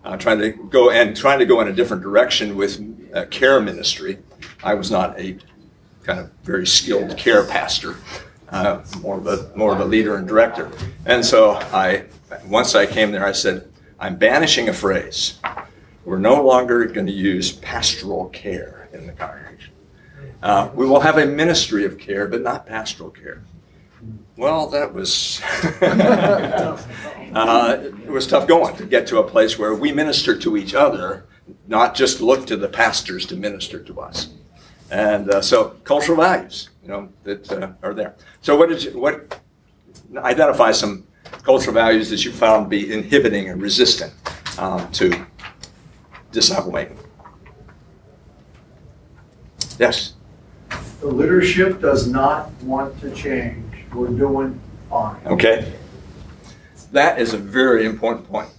uh, 0.05 0.17
trying 0.17 0.39
to 0.39 0.51
go 0.51 0.91
and 0.91 1.17
trying 1.17 1.41
to 1.41 1.47
go 1.47 1.61
in 1.63 1.69
a 1.69 1.73
different 1.73 2.03
direction 2.03 2.57
with 2.57 2.81
uh, 3.13 3.25
care 3.27 3.61
ministry. 3.61 4.19
I 4.63 4.75
was 4.75 4.91
not 4.91 5.19
a 5.19 5.37
kind 6.03 6.21
of 6.21 6.31
very 6.43 6.67
skilled 6.67 7.17
care 7.17 7.45
pastor, 7.45 7.97
uh, 8.51 8.83
more 9.01 9.19
of 9.19 9.27
a 9.27 9.51
more 9.57 9.73
of 9.73 9.81
a 9.81 9.85
leader 9.85 10.17
and 10.17 10.27
director. 10.27 10.71
And 11.07 11.25
so 11.25 11.53
I, 11.53 12.05
once 12.47 12.75
I 12.75 12.87
came 12.87 13.13
there, 13.13 13.27
I 13.27 13.33
said, 13.33 13.69
I'm 13.99 14.17
banishing 14.17 14.69
a 14.69 14.73
phrase. 14.73 15.39
We're 16.05 16.19
no 16.19 16.43
longer 16.43 16.85
going 16.87 17.07
to 17.07 17.13
use 17.13 17.53
pastoral 17.53 18.29
care 18.31 18.89
in 18.93 19.07
the 19.07 19.13
congregation. 19.13 19.73
Uh, 20.43 20.71
we 20.75 20.87
will 20.87 21.01
have 21.01 21.19
a 21.19 21.27
ministry 21.27 21.85
of 21.85 21.99
care, 21.99 22.27
but 22.27 22.43
not 22.43 22.67
pastoral 22.67 23.11
care. 23.11 23.45
Well, 24.37 24.69
that 24.71 24.93
was 24.93 25.41
uh, 25.83 27.79
it 28.05 28.11
was 28.11 28.27
tough 28.27 28.49
going 28.49 28.75
to 28.77 28.85
get 28.85 29.07
to 29.09 29.19
a 29.19 29.23
place 29.23 29.59
where 29.59 29.75
we 29.75 29.93
minister 29.93 30.37
to 30.39 30.57
each 30.57 30.75
other, 30.75 31.27
not 31.69 31.95
just 31.95 32.21
look 32.21 32.47
to 32.47 32.57
the 32.57 32.69
pastors 32.69 33.25
to 33.27 33.37
minister 33.37 33.79
to 33.85 34.01
us. 34.01 34.31
And 34.93 35.31
uh, 35.31 35.41
so, 35.41 35.71
cultural 35.85 36.19
values, 36.19 36.69
you 36.83 36.89
know, 36.89 37.09
that 37.25 37.51
uh, 37.51 37.73
are 37.83 37.95
there. 37.95 38.15
So, 38.43 38.59
what 38.59 38.69
did 38.69 38.85
you, 38.85 39.01
what 39.01 39.41
identify 40.15 40.71
some 40.71 41.07
cultural 41.45 41.73
values 41.73 42.11
that 42.11 42.27
you 42.27 42.31
found 42.31 42.67
to 42.67 42.69
be 42.69 42.93
inhibiting 42.93 43.49
and 43.49 43.63
resistant 43.63 44.13
um, 44.59 44.93
to 44.93 45.27
disciple 46.31 46.71
making? 46.71 46.99
Yes. 49.79 50.13
The 51.01 51.07
leadership 51.07 51.81
does 51.81 52.07
not 52.07 52.53
want 52.63 53.01
to 53.01 53.15
change. 53.15 53.75
We're 53.95 54.09
doing 54.09 54.61
fine. 54.91 55.27
Okay. 55.27 55.73
That 56.93 57.19
is 57.19 57.33
a 57.33 57.39
very 57.39 57.87
important 57.87 58.29
point. 58.29 58.51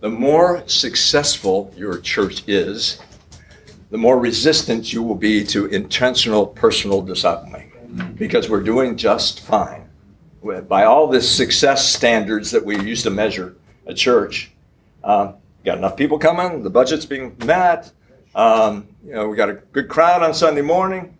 The 0.00 0.10
more 0.10 0.64
successful 0.66 1.72
your 1.76 2.00
church 2.00 2.42
is, 2.48 2.98
the 3.92 3.98
more 3.98 4.18
resistant 4.18 4.90
you 4.90 5.02
will 5.02 5.14
be 5.14 5.44
to 5.44 5.66
intentional 5.66 6.46
personal 6.46 7.02
disciple 7.02 7.50
making 7.50 8.14
because 8.14 8.48
we're 8.48 8.62
doing 8.62 8.96
just 8.96 9.40
fine. 9.40 9.86
By 10.66 10.84
all 10.84 11.08
the 11.08 11.20
success 11.20 11.92
standards 11.92 12.50
that 12.52 12.64
we 12.64 12.80
used 12.80 13.04
to 13.04 13.10
measure 13.10 13.54
a 13.86 13.92
church, 13.92 14.50
um, 15.04 15.34
got 15.62 15.76
enough 15.76 15.94
people 15.94 16.18
coming, 16.18 16.62
the 16.62 16.70
budget's 16.70 17.04
being 17.04 17.36
met, 17.44 17.92
um, 18.34 18.88
you 19.04 19.12
know, 19.12 19.28
we 19.28 19.36
got 19.36 19.50
a 19.50 19.54
good 19.72 19.90
crowd 19.90 20.22
on 20.22 20.32
Sunday 20.32 20.62
morning. 20.62 21.18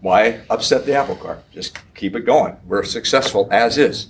Why 0.00 0.40
upset 0.48 0.86
the 0.86 0.94
apple 0.94 1.16
cart? 1.16 1.44
Just 1.52 1.78
keep 1.94 2.16
it 2.16 2.24
going. 2.24 2.56
We're 2.66 2.84
successful 2.84 3.46
as 3.52 3.76
is. 3.76 4.06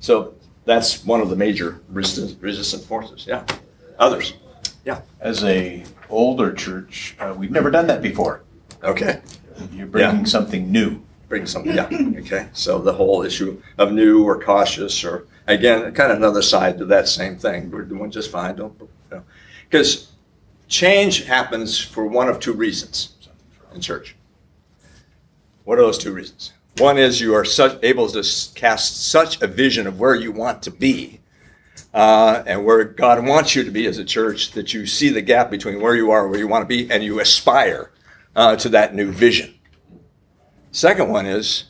So 0.00 0.34
that's 0.64 1.04
one 1.04 1.20
of 1.20 1.28
the 1.28 1.36
major 1.36 1.82
resistant 1.90 2.84
forces. 2.84 3.26
Yeah. 3.26 3.44
Others. 3.98 4.32
Yeah. 4.84 5.02
As 5.20 5.44
a 5.44 5.84
older 6.10 6.52
church, 6.52 7.16
uh, 7.18 7.34
we've 7.36 7.50
never 7.50 7.70
done 7.70 7.86
that 7.86 8.02
before. 8.02 8.42
Okay. 8.82 9.20
You're 9.72 9.86
bringing 9.86 10.20
yeah. 10.20 10.24
something 10.24 10.70
new. 10.72 11.02
Bring 11.28 11.46
something. 11.46 11.74
Yeah. 11.74 11.88
Okay. 12.20 12.48
So 12.52 12.78
the 12.78 12.92
whole 12.92 13.22
issue 13.22 13.62
of 13.78 13.92
new 13.92 14.24
or 14.24 14.40
cautious, 14.42 15.04
or 15.04 15.26
again, 15.46 15.92
kind 15.94 16.10
of 16.10 16.18
another 16.18 16.42
side 16.42 16.78
to 16.78 16.84
that 16.86 17.08
same 17.08 17.36
thing. 17.36 17.70
We're 17.70 17.82
doing 17.82 18.10
just 18.10 18.30
fine. 18.30 18.56
Don't. 18.56 18.76
Because 19.64 19.94
you 19.94 20.00
know. 20.00 20.06
change 20.68 21.24
happens 21.24 21.78
for 21.78 22.06
one 22.06 22.28
of 22.28 22.40
two 22.40 22.52
reasons 22.52 23.14
in 23.74 23.80
church. 23.80 24.16
What 25.64 25.78
are 25.78 25.82
those 25.82 25.98
two 25.98 26.12
reasons? 26.12 26.52
One 26.78 26.98
is 26.98 27.20
you 27.20 27.34
are 27.34 27.44
such, 27.44 27.78
able 27.82 28.08
to 28.08 28.22
cast 28.54 29.06
such 29.06 29.40
a 29.42 29.46
vision 29.46 29.86
of 29.86 30.00
where 30.00 30.14
you 30.14 30.32
want 30.32 30.62
to 30.62 30.70
be 30.70 31.20
uh, 31.94 32.42
and 32.46 32.64
where 32.64 32.84
God 32.84 33.24
wants 33.26 33.54
you 33.54 33.64
to 33.64 33.70
be 33.70 33.86
as 33.86 33.98
a 33.98 34.04
church 34.04 34.52
that 34.52 34.72
you 34.72 34.86
see 34.86 35.10
the 35.10 35.22
gap 35.22 35.50
between 35.50 35.80
where 35.80 35.94
you 35.94 36.10
are 36.10 36.22
and 36.22 36.30
where 36.30 36.40
you 36.40 36.48
want 36.48 36.62
to 36.62 36.66
be 36.66 36.90
and 36.90 37.02
you 37.02 37.20
aspire 37.20 37.90
uh, 38.34 38.56
to 38.56 38.68
that 38.70 38.94
new 38.94 39.12
vision. 39.12 39.54
Second 40.70 41.10
one 41.10 41.26
is 41.26 41.64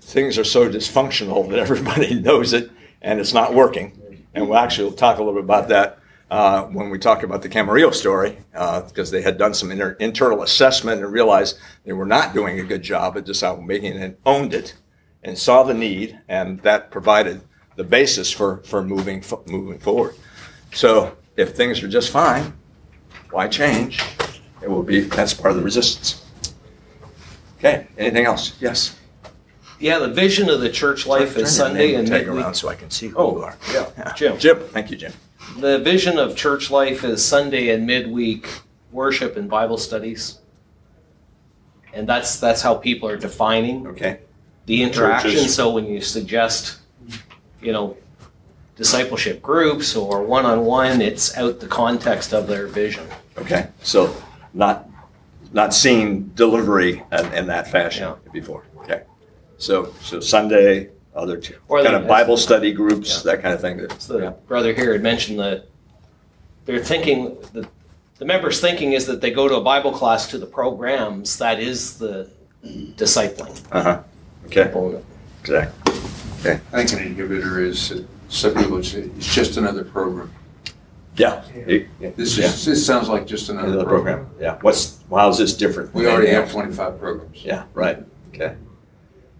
things 0.00 0.38
are 0.38 0.44
so 0.44 0.68
dysfunctional 0.68 1.48
that 1.50 1.58
everybody 1.58 2.14
knows 2.20 2.52
it 2.52 2.70
and 3.00 3.18
it's 3.18 3.34
not 3.34 3.54
working. 3.54 3.98
And 4.34 4.48
we'll 4.48 4.58
actually 4.58 4.94
talk 4.96 5.18
a 5.18 5.22
little 5.22 5.34
bit 5.34 5.44
about 5.44 5.68
that 5.68 5.98
uh, 6.30 6.64
when 6.68 6.88
we 6.88 6.98
talk 6.98 7.22
about 7.22 7.42
the 7.42 7.48
Camarillo 7.48 7.92
story, 7.92 8.38
because 8.52 9.10
uh, 9.10 9.12
they 9.12 9.20
had 9.20 9.36
done 9.36 9.52
some 9.52 9.70
inter- 9.70 9.96
internal 10.00 10.42
assessment 10.42 11.02
and 11.02 11.12
realized 11.12 11.58
they 11.84 11.92
were 11.92 12.06
not 12.06 12.32
doing 12.32 12.58
a 12.58 12.64
good 12.64 12.82
job 12.82 13.18
at 13.18 13.26
disciple 13.26 13.62
making 13.62 13.98
and 13.98 14.16
owned 14.24 14.54
it 14.54 14.74
and 15.22 15.36
saw 15.36 15.62
the 15.62 15.74
need, 15.74 16.18
and 16.28 16.58
that 16.60 16.90
provided 16.90 17.42
the 17.76 17.84
basis 17.84 18.30
for, 18.30 18.58
for 18.58 18.82
moving, 18.82 19.22
moving 19.46 19.78
forward. 19.78 20.14
So 20.72 21.16
if 21.36 21.54
things 21.54 21.82
are 21.82 21.88
just 21.88 22.10
fine, 22.10 22.52
why 23.30 23.48
change? 23.48 24.02
It 24.62 24.70
will 24.70 24.82
be, 24.82 25.00
that's 25.00 25.34
part 25.34 25.50
of 25.52 25.56
the 25.56 25.62
resistance. 25.62 26.24
Okay, 27.58 27.86
anything 27.96 28.26
else? 28.26 28.60
Yes. 28.60 28.98
Yeah, 29.78 29.98
the 29.98 30.08
vision 30.08 30.48
of 30.48 30.60
the 30.60 30.70
church 30.70 31.06
life 31.06 31.34
turn, 31.34 31.42
is 31.42 31.56
Sunday 31.56 31.94
and 31.94 32.06
take 32.06 32.26
around 32.26 32.54
so 32.54 32.68
I 32.68 32.74
can 32.74 32.90
see 32.90 33.08
who 33.08 33.16
oh, 33.16 33.36
you 33.36 33.42
are. 33.42 33.56
Yeah, 33.72 33.90
yeah. 33.98 34.12
Jim. 34.14 34.38
Jim, 34.38 34.58
thank 34.58 34.90
you, 34.90 34.96
Jim 34.96 35.12
the 35.58 35.78
vision 35.78 36.18
of 36.18 36.36
church 36.36 36.70
life 36.70 37.04
is 37.04 37.24
Sunday 37.24 37.70
and 37.70 37.86
midweek 37.86 38.48
worship 38.90 39.36
and 39.36 39.48
Bible 39.48 39.78
studies. 39.78 40.38
And 41.92 42.08
that's 42.08 42.40
that's 42.40 42.62
how 42.62 42.74
people 42.74 43.08
are 43.08 43.16
defining 43.16 43.86
okay. 43.88 44.20
the 44.66 44.82
interaction. 44.82 45.30
Churches. 45.30 45.54
So 45.54 45.70
when 45.70 45.86
you 45.86 46.00
suggest, 46.00 46.78
you 47.62 47.72
know, 47.72 47.96
discipleship 48.76 49.42
groups 49.42 49.94
or 49.96 50.22
one 50.22 50.44
on 50.44 50.64
one, 50.64 51.00
it's 51.00 51.36
out 51.36 51.60
the 51.60 51.68
context 51.68 52.32
of 52.32 52.46
their 52.46 52.66
vision. 52.66 53.06
Okay. 53.38 53.68
So 53.82 54.14
not 54.54 54.88
not 55.52 55.74
seeing 55.74 56.24
delivery 56.28 57.02
in, 57.12 57.32
in 57.34 57.46
that 57.46 57.70
fashion 57.70 58.08
yeah. 58.08 58.32
before. 58.32 58.64
Okay. 58.78 59.02
So 59.58 59.92
so 60.00 60.20
Sunday, 60.20 60.90
other 61.14 61.36
two, 61.36 61.56
or 61.68 61.82
kind 61.82 61.96
of 61.96 62.06
Bible 62.06 62.36
study 62.36 62.72
groups, 62.72 63.16
yeah. 63.16 63.32
that 63.32 63.42
kind 63.42 63.54
of 63.54 63.60
thing. 63.60 63.86
So 63.98 64.14
the 64.14 64.24
yeah. 64.24 64.30
brother 64.46 64.72
here 64.72 64.92
had 64.92 65.02
mentioned 65.02 65.38
that 65.38 65.68
they're 66.64 66.84
thinking 66.84 67.36
the 67.52 67.68
the 68.18 68.24
members' 68.24 68.60
thinking 68.60 68.92
is 68.92 69.06
that 69.06 69.20
they 69.20 69.30
go 69.30 69.48
to 69.48 69.56
a 69.56 69.60
Bible 69.60 69.92
class 69.92 70.28
to 70.28 70.38
the 70.38 70.46
programs. 70.46 71.38
That 71.38 71.58
is 71.60 71.98
the 71.98 72.30
discipling. 72.64 73.60
Uh 73.72 73.82
huh. 73.82 74.02
Okay. 74.46 74.64
Component. 74.64 75.04
Exactly. 75.40 75.81
Okay. 76.44 76.60
I 76.72 76.84
think 76.84 77.00
an 77.00 77.14
inhibitor 77.14 77.64
is 77.64 77.92
uh, 77.92 78.02
some 78.28 78.54
people 78.54 78.82
say 78.82 79.02
it's 79.16 79.32
just 79.32 79.56
another 79.56 79.84
program. 79.84 80.32
Yeah. 81.16 81.44
It, 81.54 81.88
this 82.16 82.36
yeah. 82.36 82.46
is 82.46 82.64
this 82.64 82.84
sounds 82.84 83.08
like 83.08 83.26
just 83.26 83.48
another, 83.48 83.68
another 83.68 83.84
program. 83.84 84.18
program. 84.26 84.42
Yeah. 84.42 84.58
What's 84.60 84.98
how 85.08 85.28
is 85.28 85.38
this 85.38 85.56
different? 85.56 85.94
We 85.94 86.08
already 86.08 86.30
have 86.30 86.50
25 86.50 86.98
programs. 86.98 87.44
Yeah. 87.44 87.64
Right. 87.74 87.98
Okay. 88.34 88.56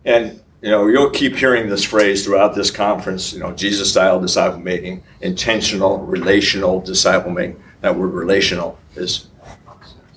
And 0.05 0.41
you 0.61 0.71
know, 0.71 0.87
you'll 0.87 1.11
keep 1.11 1.35
hearing 1.35 1.69
this 1.69 1.83
phrase 1.83 2.25
throughout 2.25 2.55
this 2.55 2.71
conference, 2.71 3.33
you 3.33 3.41
know, 3.41 3.51
Jesus 3.51 3.91
style 3.91 4.21
disciple 4.21 4.61
making, 4.61 5.03
intentional, 5.21 5.99
relational 5.99 6.81
disciple 6.81 7.33
making. 7.33 7.61
That 7.81 7.97
word 7.97 8.13
relational 8.13 8.79
is 8.95 9.27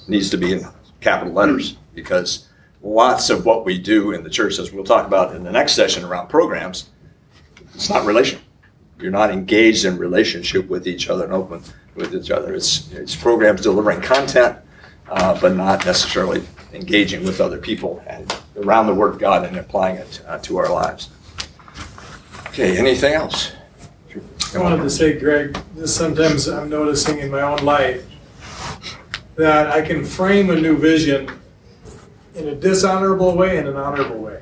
needs 0.07 0.29
to 0.29 0.37
be 0.37 0.53
in 0.53 0.67
capital 1.01 1.33
letters 1.33 1.77
because 1.95 2.47
lots 2.85 3.31
of 3.31 3.45
what 3.45 3.65
we 3.65 3.79
do 3.79 4.11
in 4.11 4.23
the 4.23 4.29
church, 4.29 4.59
as 4.59 4.71
we'll 4.71 4.83
talk 4.83 5.07
about 5.07 5.35
in 5.35 5.43
the 5.43 5.51
next 5.51 5.73
session 5.73 6.05
around 6.05 6.27
programs, 6.27 6.89
it's 7.73 7.89
not 7.89 8.05
relational. 8.05 8.43
You're 8.99 9.11
not 9.11 9.31
engaged 9.31 9.83
in 9.83 9.97
relationship 9.97 10.69
with 10.69 10.87
each 10.87 11.09
other 11.09 11.25
and 11.25 11.33
open 11.33 11.61
with 11.95 12.13
each 12.13 12.31
other. 12.31 12.53
It's 12.53 12.91
it's 12.93 13.15
programs 13.15 13.61
delivering 13.61 14.01
content, 14.01 14.57
uh, 15.09 15.39
but 15.41 15.55
not 15.55 15.85
necessarily 15.85 16.43
engaging 16.73 17.25
with 17.25 17.41
other 17.41 17.57
people 17.57 18.01
and 18.07 18.33
around 18.57 18.87
the 18.87 18.93
Word 18.93 19.15
of 19.15 19.19
God 19.19 19.45
and 19.45 19.57
applying 19.57 19.97
it 19.97 20.21
uh, 20.27 20.37
to 20.39 20.57
our 20.57 20.71
lives. 20.71 21.09
Okay, 22.47 22.77
anything 22.77 23.13
else? 23.13 23.51
I 24.53 24.59
wanted 24.59 24.83
to 24.83 24.89
say, 24.89 25.19
Greg, 25.19 25.57
sometimes 25.85 26.47
I'm 26.47 26.69
noticing 26.69 27.19
in 27.19 27.29
my 27.29 27.41
own 27.41 27.65
life 27.65 28.05
that 29.35 29.69
I 29.71 29.81
can 29.81 30.05
frame 30.05 30.49
a 30.49 30.55
new 30.55 30.77
vision 30.77 31.29
in 32.35 32.47
a 32.49 32.55
dishonorable 32.55 33.35
way 33.35 33.57
and 33.57 33.67
an 33.67 33.77
honorable 33.77 34.17
way. 34.17 34.41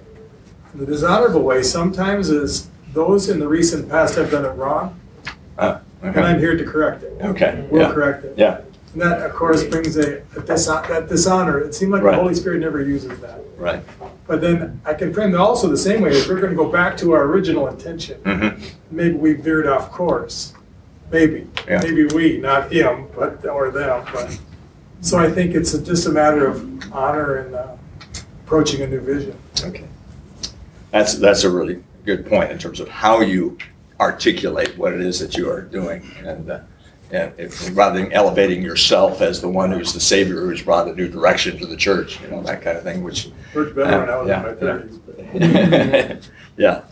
And 0.71 0.81
the 0.81 0.85
dishonorable 0.85 1.43
way 1.43 1.61
sometimes 1.63 2.29
is 2.29 2.69
those 2.93 3.29
in 3.29 3.39
the 3.39 3.47
recent 3.47 3.89
past 3.89 4.15
have 4.15 4.31
done 4.31 4.45
it 4.45 4.49
wrong, 4.49 4.99
uh, 5.57 5.79
okay. 6.03 6.17
and 6.17 6.19
I'm 6.25 6.39
here 6.39 6.57
to 6.57 6.63
correct 6.63 7.03
it. 7.03 7.13
Okay. 7.21 7.67
We'll 7.71 7.83
yeah. 7.83 7.91
correct 7.93 8.25
it. 8.25 8.33
Yeah. 8.37 8.61
And 8.93 9.01
that, 9.01 9.21
of 9.21 9.33
course, 9.33 9.63
brings 9.63 9.97
a, 9.97 10.17
a 10.21 10.41
dishon- 10.41 10.87
that 10.87 11.07
dishonor. 11.09 11.59
It 11.59 11.73
seemed 11.73 11.91
like 11.91 12.03
Right. 12.03 12.15
the 12.15 12.21
Holy 12.21 12.35
Spirit 12.35 12.59
never 12.59 12.81
uses 12.83 13.19
that. 13.21 13.39
Right. 13.57 13.83
But 14.27 14.41
then 14.41 14.81
I 14.85 14.93
can 14.93 15.13
frame 15.13 15.33
it 15.33 15.37
also 15.39 15.67
the 15.67 15.77
same 15.77 16.01
way. 16.01 16.11
If 16.11 16.27
we're 16.27 16.39
going 16.39 16.51
to 16.51 16.55
go 16.55 16.69
back 16.69 16.97
to 16.97 17.11
our 17.13 17.23
original 17.23 17.67
intention, 17.67 18.19
Mhm. 18.23 18.61
maybe 18.91 19.15
we 19.15 19.33
veered 19.33 19.67
off 19.67 19.91
course. 19.91 20.53
Maybe. 21.11 21.47
Yeah. 21.67 21.81
Maybe 21.83 22.05
we, 22.05 22.37
not 22.37 22.71
him, 22.71 23.07
but 23.15 23.45
or 23.45 23.69
them. 23.71 24.03
But 24.13 24.39
so 25.01 25.17
I 25.17 25.29
think 25.31 25.53
it's 25.55 25.73
a, 25.73 25.81
just 25.81 26.07
a 26.07 26.11
matter 26.11 26.45
of 26.47 26.93
honor 26.93 27.35
and 27.35 27.55
uh, 27.55 27.67
approaching 28.53 28.81
a 28.81 28.87
new 28.87 28.99
vision. 28.99 29.35
Okay. 29.63 29.87
That's, 30.91 31.15
that's 31.15 31.43
a 31.43 31.49
really 31.49 31.83
good 32.05 32.27
point 32.27 32.51
in 32.51 32.59
terms 32.59 32.79
of 32.79 32.87
how 32.87 33.21
you 33.21 33.57
articulate 33.99 34.77
what 34.77 34.93
it 34.93 35.01
is 35.01 35.19
that 35.21 35.35
you 35.35 35.49
are 35.49 35.61
doing. 35.61 36.07
And, 36.23 36.51
uh, 36.51 36.59
and 37.09 37.33
if, 37.39 37.75
rather 37.75 37.99
than 37.99 38.11
elevating 38.11 38.61
yourself 38.61 39.21
as 39.21 39.41
the 39.41 39.49
one 39.49 39.71
who's 39.71 39.91
the 39.91 39.99
savior 39.99 40.41
who's 40.41 40.61
brought 40.61 40.87
a 40.87 40.93
new 40.93 41.07
direction 41.07 41.57
to 41.57 41.65
the 41.65 41.75
church, 41.75 42.21
you 42.21 42.27
know, 42.27 42.43
that 42.43 42.61
kind 42.61 42.77
of 42.77 42.83
thing, 42.83 43.01
which. 43.01 43.31
Worked 43.55 43.75
better 43.75 43.99
when 44.01 44.09
I 44.09 44.17
was 44.17 44.27
Yeah, 44.27 44.37
in 44.37 44.43
my 44.43 44.49
yeah. 44.49 44.59
thirties. 44.59 46.19
But 46.19 46.29
Yeah. 46.57 46.83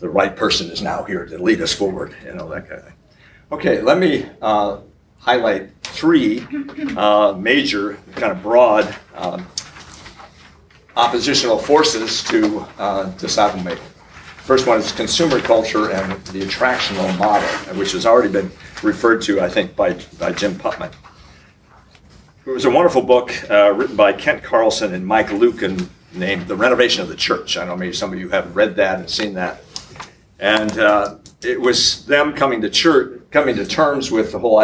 The 0.00 0.08
right 0.08 0.34
person 0.34 0.70
is 0.72 0.82
now 0.82 1.04
here 1.04 1.24
to 1.24 1.38
lead 1.38 1.60
us 1.60 1.72
forward, 1.72 2.16
you 2.24 2.34
know, 2.34 2.48
that 2.50 2.68
kind 2.68 2.80
of 2.80 2.86
thing. 2.86 2.96
Okay, 3.52 3.80
let 3.80 3.98
me 3.98 4.26
uh, 4.42 4.78
highlight 5.18 5.70
three 5.84 6.44
uh, 6.96 7.32
major, 7.38 7.96
kind 8.16 8.32
of 8.32 8.42
broad 8.42 8.92
um, 9.14 9.46
oppositional 10.96 11.58
forces 11.58 12.22
to 12.24 12.66
uh, 12.78 13.04
disciple 13.18 13.60
making. 13.62 13.84
First 14.44 14.66
one 14.66 14.78
is 14.78 14.92
consumer 14.92 15.40
culture 15.40 15.90
and 15.90 16.12
the 16.26 16.42
attractional 16.42 17.18
model, 17.18 17.48
which 17.78 17.92
has 17.92 18.04
already 18.04 18.30
been 18.30 18.50
referred 18.82 19.22
to, 19.22 19.40
I 19.40 19.48
think, 19.48 19.74
by, 19.74 19.94
by 20.18 20.32
Jim 20.32 20.54
Putman. 20.54 20.92
It 22.46 22.50
was 22.50 22.66
a 22.66 22.70
wonderful 22.70 23.00
book 23.00 23.32
uh, 23.50 23.72
written 23.72 23.96
by 23.96 24.12
Kent 24.12 24.42
Carlson 24.42 24.92
and 24.92 25.06
Mike 25.06 25.28
Lueken 25.28 25.88
named 26.12 26.46
The 26.46 26.54
Renovation 26.54 27.00
of 27.00 27.08
the 27.08 27.16
Church. 27.16 27.56
I 27.56 27.64
know 27.64 27.74
maybe 27.74 27.94
some 27.94 28.12
of 28.12 28.18
you 28.18 28.28
have 28.28 28.54
read 28.54 28.76
that 28.76 29.00
and 29.00 29.08
seen 29.08 29.32
that. 29.34 29.62
And 30.38 30.78
uh, 30.78 31.16
it 31.42 31.58
was 31.58 32.04
them 32.04 32.34
coming 32.34 32.60
to 32.60 32.68
church, 32.68 33.22
coming 33.30 33.56
to 33.56 33.64
terms 33.64 34.10
with 34.10 34.32
the 34.32 34.38
whole 34.38 34.60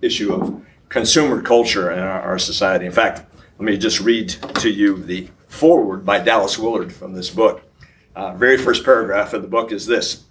issue 0.00 0.32
of 0.32 0.64
consumer 0.88 1.42
culture 1.42 1.90
in 1.90 1.98
our, 1.98 2.22
our 2.22 2.38
society. 2.38 2.86
In 2.86 2.92
fact, 2.92 3.24
let 3.58 3.64
me 3.64 3.76
just 3.76 4.00
read 4.00 4.28
to 4.28 4.70
you 4.70 5.02
the 5.02 5.28
foreword 5.56 6.04
by 6.04 6.18
Dallas 6.18 6.58
Willard 6.58 6.92
from 6.92 7.14
this 7.14 7.30
book. 7.30 7.62
Uh, 8.14 8.34
very 8.34 8.58
first 8.58 8.84
paragraph 8.84 9.32
of 9.32 9.42
the 9.42 9.48
book 9.48 9.72
is 9.72 9.86
this. 9.86 10.24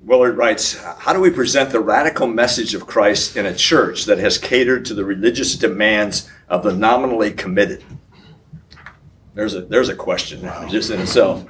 Willard 0.00 0.36
writes, 0.36 0.80
How 0.98 1.12
do 1.12 1.20
we 1.20 1.30
present 1.30 1.70
the 1.70 1.80
radical 1.80 2.28
message 2.28 2.72
of 2.72 2.86
Christ 2.86 3.36
in 3.36 3.46
a 3.46 3.54
church 3.54 4.04
that 4.04 4.18
has 4.18 4.38
catered 4.38 4.84
to 4.86 4.94
the 4.94 5.04
religious 5.04 5.56
demands 5.56 6.30
of 6.48 6.62
the 6.62 6.72
nominally 6.72 7.32
committed? 7.32 7.84
There's 9.34 9.54
a, 9.54 9.62
there's 9.62 9.88
a 9.88 9.94
question 9.94 10.48
just 10.68 10.90
in 10.90 11.00
itself. 11.00 11.44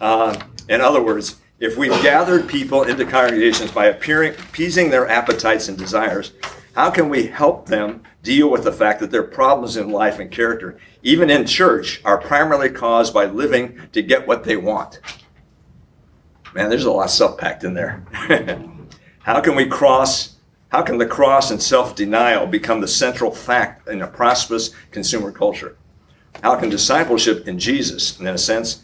Uh, 0.00 0.36
in 0.68 0.80
other 0.80 1.02
words, 1.02 1.36
if 1.60 1.76
we've 1.76 2.02
gathered 2.02 2.48
people 2.48 2.82
into 2.82 3.04
congregations 3.04 3.70
by 3.70 3.86
appearing, 3.86 4.34
appeasing 4.34 4.90
their 4.90 5.08
appetites 5.08 5.68
and 5.68 5.78
desires, 5.78 6.32
how 6.74 6.90
can 6.90 7.08
we 7.08 7.26
help 7.26 7.66
them 7.66 8.02
deal 8.22 8.50
with 8.50 8.64
the 8.64 8.72
fact 8.72 9.00
that 9.00 9.10
their 9.10 9.22
problems 9.22 9.76
in 9.76 9.90
life 9.90 10.18
and 10.18 10.30
character, 10.30 10.78
even 11.02 11.28
in 11.28 11.46
church, 11.46 12.00
are 12.04 12.18
primarily 12.18 12.70
caused 12.70 13.12
by 13.12 13.26
living 13.26 13.78
to 13.92 14.02
get 14.02 14.26
what 14.26 14.44
they 14.44 14.56
want? 14.56 15.00
Man, 16.54 16.70
there's 16.70 16.84
a 16.84 16.90
lot 16.90 17.04
of 17.04 17.10
stuff 17.10 17.38
packed 17.38 17.64
in 17.64 17.74
there. 17.74 18.04
how 19.20 19.40
can 19.40 19.54
we 19.54 19.66
cross? 19.66 20.36
How 20.68 20.82
can 20.82 20.98
the 20.98 21.06
cross 21.06 21.50
and 21.50 21.62
self 21.62 21.94
denial 21.94 22.46
become 22.46 22.80
the 22.80 22.88
central 22.88 23.30
fact 23.30 23.88
in 23.88 24.00
a 24.00 24.06
prosperous 24.06 24.70
consumer 24.90 25.30
culture? 25.30 25.76
How 26.42 26.56
can 26.56 26.70
discipleship 26.70 27.46
in 27.46 27.58
Jesus, 27.58 28.18
in 28.18 28.26
a 28.26 28.38
sense, 28.38 28.82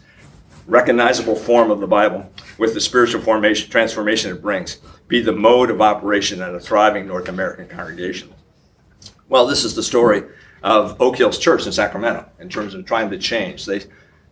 recognizable 0.67 1.35
form 1.35 1.71
of 1.71 1.79
the 1.79 1.87
Bible, 1.87 2.31
with 2.59 2.75
the 2.75 2.81
spiritual 2.81 3.21
formation, 3.21 3.69
transformation 3.69 4.31
it 4.31 4.41
brings, 4.41 4.77
be 5.09 5.21
the 5.21 5.33
mode 5.33 5.69
of 5.71 5.81
operation 5.81 6.41
in 6.41 6.55
a 6.55 6.59
thriving 6.59 7.07
North 7.07 7.27
American 7.27 7.67
congregation? 7.67 8.33
Well, 9.27 9.45
this 9.45 9.65
is 9.65 9.75
the 9.75 9.83
story 9.83 10.23
of 10.63 11.01
Oak 11.01 11.17
Hills 11.17 11.37
Church 11.37 11.65
in 11.65 11.73
Sacramento 11.73 12.29
in 12.39 12.47
terms 12.47 12.73
of 12.73 12.85
trying 12.85 13.09
to 13.09 13.17
change. 13.17 13.65
They, 13.65 13.81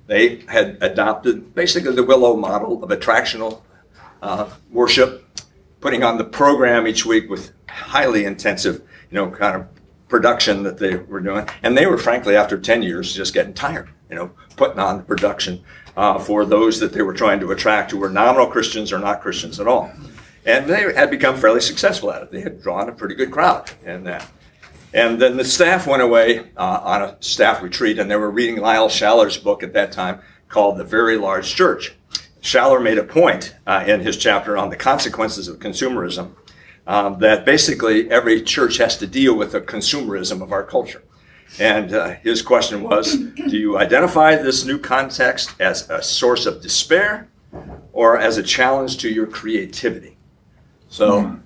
they 0.06 0.38
had 0.48 0.78
adopted 0.82 1.54
basically 1.56 1.96
the 1.96 2.04
Willow 2.04 2.38
model 2.38 2.84
of 2.84 2.92
attractional 2.92 3.62
uh, 4.22 4.50
worship, 4.72 5.26
putting 5.82 6.04
on 6.04 6.18
the 6.18 6.24
program 6.24 6.88
each 6.88 7.06
week 7.06 7.30
with 7.30 7.54
highly 7.68 8.26
intensive, 8.26 8.82
you 9.10 9.16
know, 9.16 9.30
kind 9.32 9.56
of 9.56 9.68
production 10.08 10.64
that 10.64 10.78
they 10.78 10.96
were 10.96 11.20
doing. 11.20 11.48
And 11.64 11.76
they 11.78 11.88
were, 11.88 11.98
frankly, 11.98 12.36
after 12.36 12.58
10 12.58 12.84
years, 12.84 13.14
just 13.14 13.34
getting 13.34 13.54
tired, 13.54 13.90
you 14.10 14.16
know, 14.16 14.32
putting 14.56 14.80
on 14.80 14.98
the 14.98 15.04
production 15.04 15.64
uh, 15.96 16.20
for 16.20 16.46
those 16.46 16.80
that 16.80 16.94
they 16.94 17.02
were 17.02 17.14
trying 17.14 17.40
to 17.40 17.52
attract 17.52 17.92
who 17.92 17.98
were 17.98 18.10
nominal 18.10 18.48
Christians 18.48 18.94
or 18.94 19.00
not 19.00 19.22
Christians 19.22 19.60
at 19.60 19.68
all. 19.68 19.92
And 20.48 20.66
they 20.66 20.94
had 20.94 21.12
become 21.12 21.36
fairly 21.36 21.60
successful 21.60 22.10
at 22.10 22.24
it. 22.24 22.32
They 22.32 22.40
had 22.40 22.62
drawn 22.62 22.88
a 22.88 22.94
pretty 22.94 23.16
good 23.16 23.32
crowd 23.32 23.70
in 23.84 24.06
that. 24.06 24.32
And 24.94 25.22
then 25.22 25.36
the 25.36 25.44
staff 25.44 25.86
went 25.86 26.02
away 26.02 26.40
uh, 26.56 26.80
on 26.84 27.02
a 27.02 27.18
staff 27.20 27.62
retreat, 27.62 28.00
and 28.00 28.10
they 28.10 28.16
were 28.16 28.32
reading 28.32 28.56
Lyle 28.56 28.88
Schaller's 28.88 29.38
book 29.38 29.62
at 29.62 29.74
that 29.74 29.92
time 29.92 30.22
called 30.48 30.78
The 30.78 30.86
Very 30.86 31.18
Large 31.18 31.54
Church. 31.54 31.96
Schaller 32.42 32.82
made 32.82 32.98
a 32.98 33.04
point 33.04 33.56
uh, 33.68 33.84
in 33.86 34.00
his 34.00 34.16
chapter 34.16 34.58
on 34.58 34.70
the 34.70 34.78
consequences 34.78 35.50
of 35.50 35.60
consumerism 35.60 36.32
um, 36.88 37.20
that 37.20 37.44
basically 37.44 38.10
every 38.10 38.42
church 38.42 38.78
has 38.78 38.96
to 38.98 39.06
deal 39.06 39.36
with 39.36 39.52
the 39.52 39.60
consumerism 39.60 40.42
of 40.42 40.54
our 40.54 40.64
culture. 40.64 41.04
And 41.60 41.94
uh, 41.94 42.16
his 42.24 42.42
question 42.42 42.84
was 42.84 43.18
Do 43.18 43.58
you 43.58 43.78
identify 43.78 44.36
this 44.36 44.66
new 44.66 44.80
context 44.80 45.54
as 45.60 45.90
a 45.90 46.02
source 46.02 46.46
of 46.46 46.62
despair 46.62 47.28
or 47.92 48.18
as 48.18 48.38
a 48.38 48.44
challenge 48.44 48.98
to 49.00 49.10
your 49.10 49.28
creativity? 49.28 50.17
So, 50.90 51.40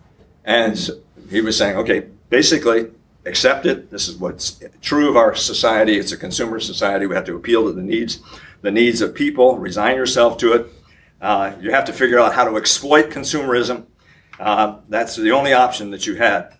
and 0.45 0.89
he 1.29 1.41
was 1.41 1.57
saying, 1.57 1.77
okay, 1.77 2.07
basically, 2.29 2.91
accept 3.25 3.65
it. 3.65 3.89
This 3.91 4.07
is 4.07 4.17
what's 4.17 4.59
true 4.81 5.09
of 5.09 5.15
our 5.15 5.35
society. 5.35 5.97
It's 5.97 6.11
a 6.11 6.17
consumer 6.17 6.59
society. 6.59 7.05
We 7.05 7.15
have 7.15 7.25
to 7.25 7.35
appeal 7.35 7.65
to 7.65 7.73
the 7.73 7.83
needs, 7.83 8.19
the 8.61 8.71
needs 8.71 9.01
of 9.01 9.15
people. 9.15 9.57
Resign 9.57 9.95
yourself 9.95 10.37
to 10.37 10.53
it. 10.53 10.67
Uh, 11.21 11.53
you 11.59 11.71
have 11.71 11.85
to 11.85 11.93
figure 11.93 12.19
out 12.19 12.33
how 12.33 12.45
to 12.45 12.57
exploit 12.57 13.09
consumerism. 13.09 13.85
Uh, 14.39 14.77
that's 14.89 15.15
the 15.15 15.31
only 15.31 15.53
option 15.53 15.91
that 15.91 16.07
you 16.07 16.15
had. 16.15 16.55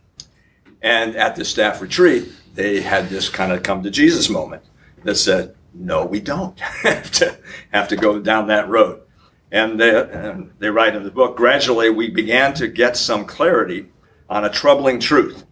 And 0.81 1.15
at 1.15 1.35
the 1.35 1.45
staff 1.45 1.81
retreat, 1.81 2.29
they 2.53 2.81
had 2.81 3.09
this 3.09 3.29
kind 3.29 3.51
of 3.51 3.63
come 3.63 3.81
to 3.83 3.89
Jesus 3.89 4.29
moment 4.29 4.63
that 5.03 5.15
said, 5.15 5.55
"No, 5.73 6.05
we 6.05 6.19
don't 6.19 6.59
have 6.83 7.11
to 7.13 7.37
have 7.71 7.87
to 7.87 7.95
go 7.95 8.19
down 8.19 8.47
that 8.47 8.69
road." 8.69 9.01
And 9.51 9.79
they, 9.79 9.89
and 9.89 10.51
they 10.59 10.69
write 10.69 10.95
in 10.95 11.03
the 11.03 11.11
book, 11.11 11.35
gradually 11.35 11.89
we 11.89 12.09
began 12.09 12.53
to 12.55 12.67
get 12.67 12.95
some 12.95 13.25
clarity 13.25 13.87
on 14.29 14.45
a 14.45 14.49
troubling 14.49 14.99
truth. 14.99 15.45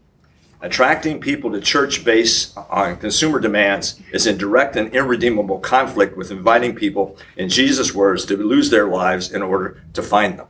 Attracting 0.62 1.21
people 1.21 1.51
to 1.51 1.62
church 1.62 2.03
based 2.03 2.57
on 2.57 2.97
consumer 2.97 3.39
demands 3.39 3.99
is 4.12 4.27
in 4.27 4.38
direct 4.38 4.75
and 4.75 4.93
irredeemable 4.93 5.59
conflict 5.59 6.17
with 6.17 6.31
inviting 6.31 6.75
people, 6.75 7.17
in 7.38 7.47
Jesus' 7.47 7.93
words, 7.93 8.25
to 8.25 8.35
lose 8.35 8.69
their 8.69 8.88
lives 8.88 9.31
in 9.31 9.41
order 9.41 9.81
to 9.93 10.03
find 10.03 10.38
them. 10.38 10.47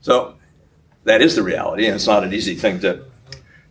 So 0.00 0.34
that 1.04 1.22
is 1.22 1.36
the 1.36 1.44
reality, 1.44 1.86
and 1.86 1.94
it's 1.94 2.08
not 2.08 2.24
an 2.24 2.32
easy 2.32 2.56
thing 2.56 2.80
to 2.80 3.04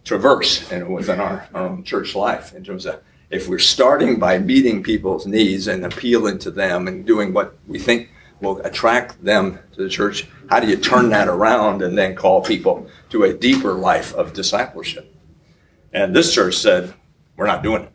traverse 0.05 0.69
know, 0.71 0.89
within 0.89 1.19
our, 1.19 1.47
our 1.53 1.67
own 1.67 1.83
church 1.83 2.15
life 2.15 2.53
in 2.53 2.63
terms 2.63 2.85
of 2.85 3.01
if 3.29 3.47
we're 3.47 3.59
starting 3.59 4.19
by 4.19 4.39
meeting 4.39 4.83
people's 4.83 5.25
needs 5.25 5.67
and 5.67 5.85
appealing 5.85 6.39
to 6.39 6.51
them 6.51 6.87
and 6.87 7.05
doing 7.05 7.33
what 7.33 7.57
we 7.67 7.79
think 7.79 8.09
will 8.41 8.59
attract 8.59 9.23
them 9.23 9.59
to 9.73 9.83
the 9.83 9.89
church, 9.89 10.27
how 10.49 10.59
do 10.59 10.67
you 10.67 10.75
turn 10.75 11.09
that 11.09 11.27
around 11.27 11.81
and 11.81 11.97
then 11.97 12.15
call 12.15 12.41
people 12.41 12.87
to 13.09 13.23
a 13.23 13.33
deeper 13.33 13.73
life 13.73 14.13
of 14.15 14.33
discipleship? 14.33 15.15
And 15.93 16.15
this 16.15 16.33
church 16.33 16.57
said, 16.57 16.93
we're 17.37 17.47
not 17.47 17.63
doing 17.63 17.83
it. 17.83 17.91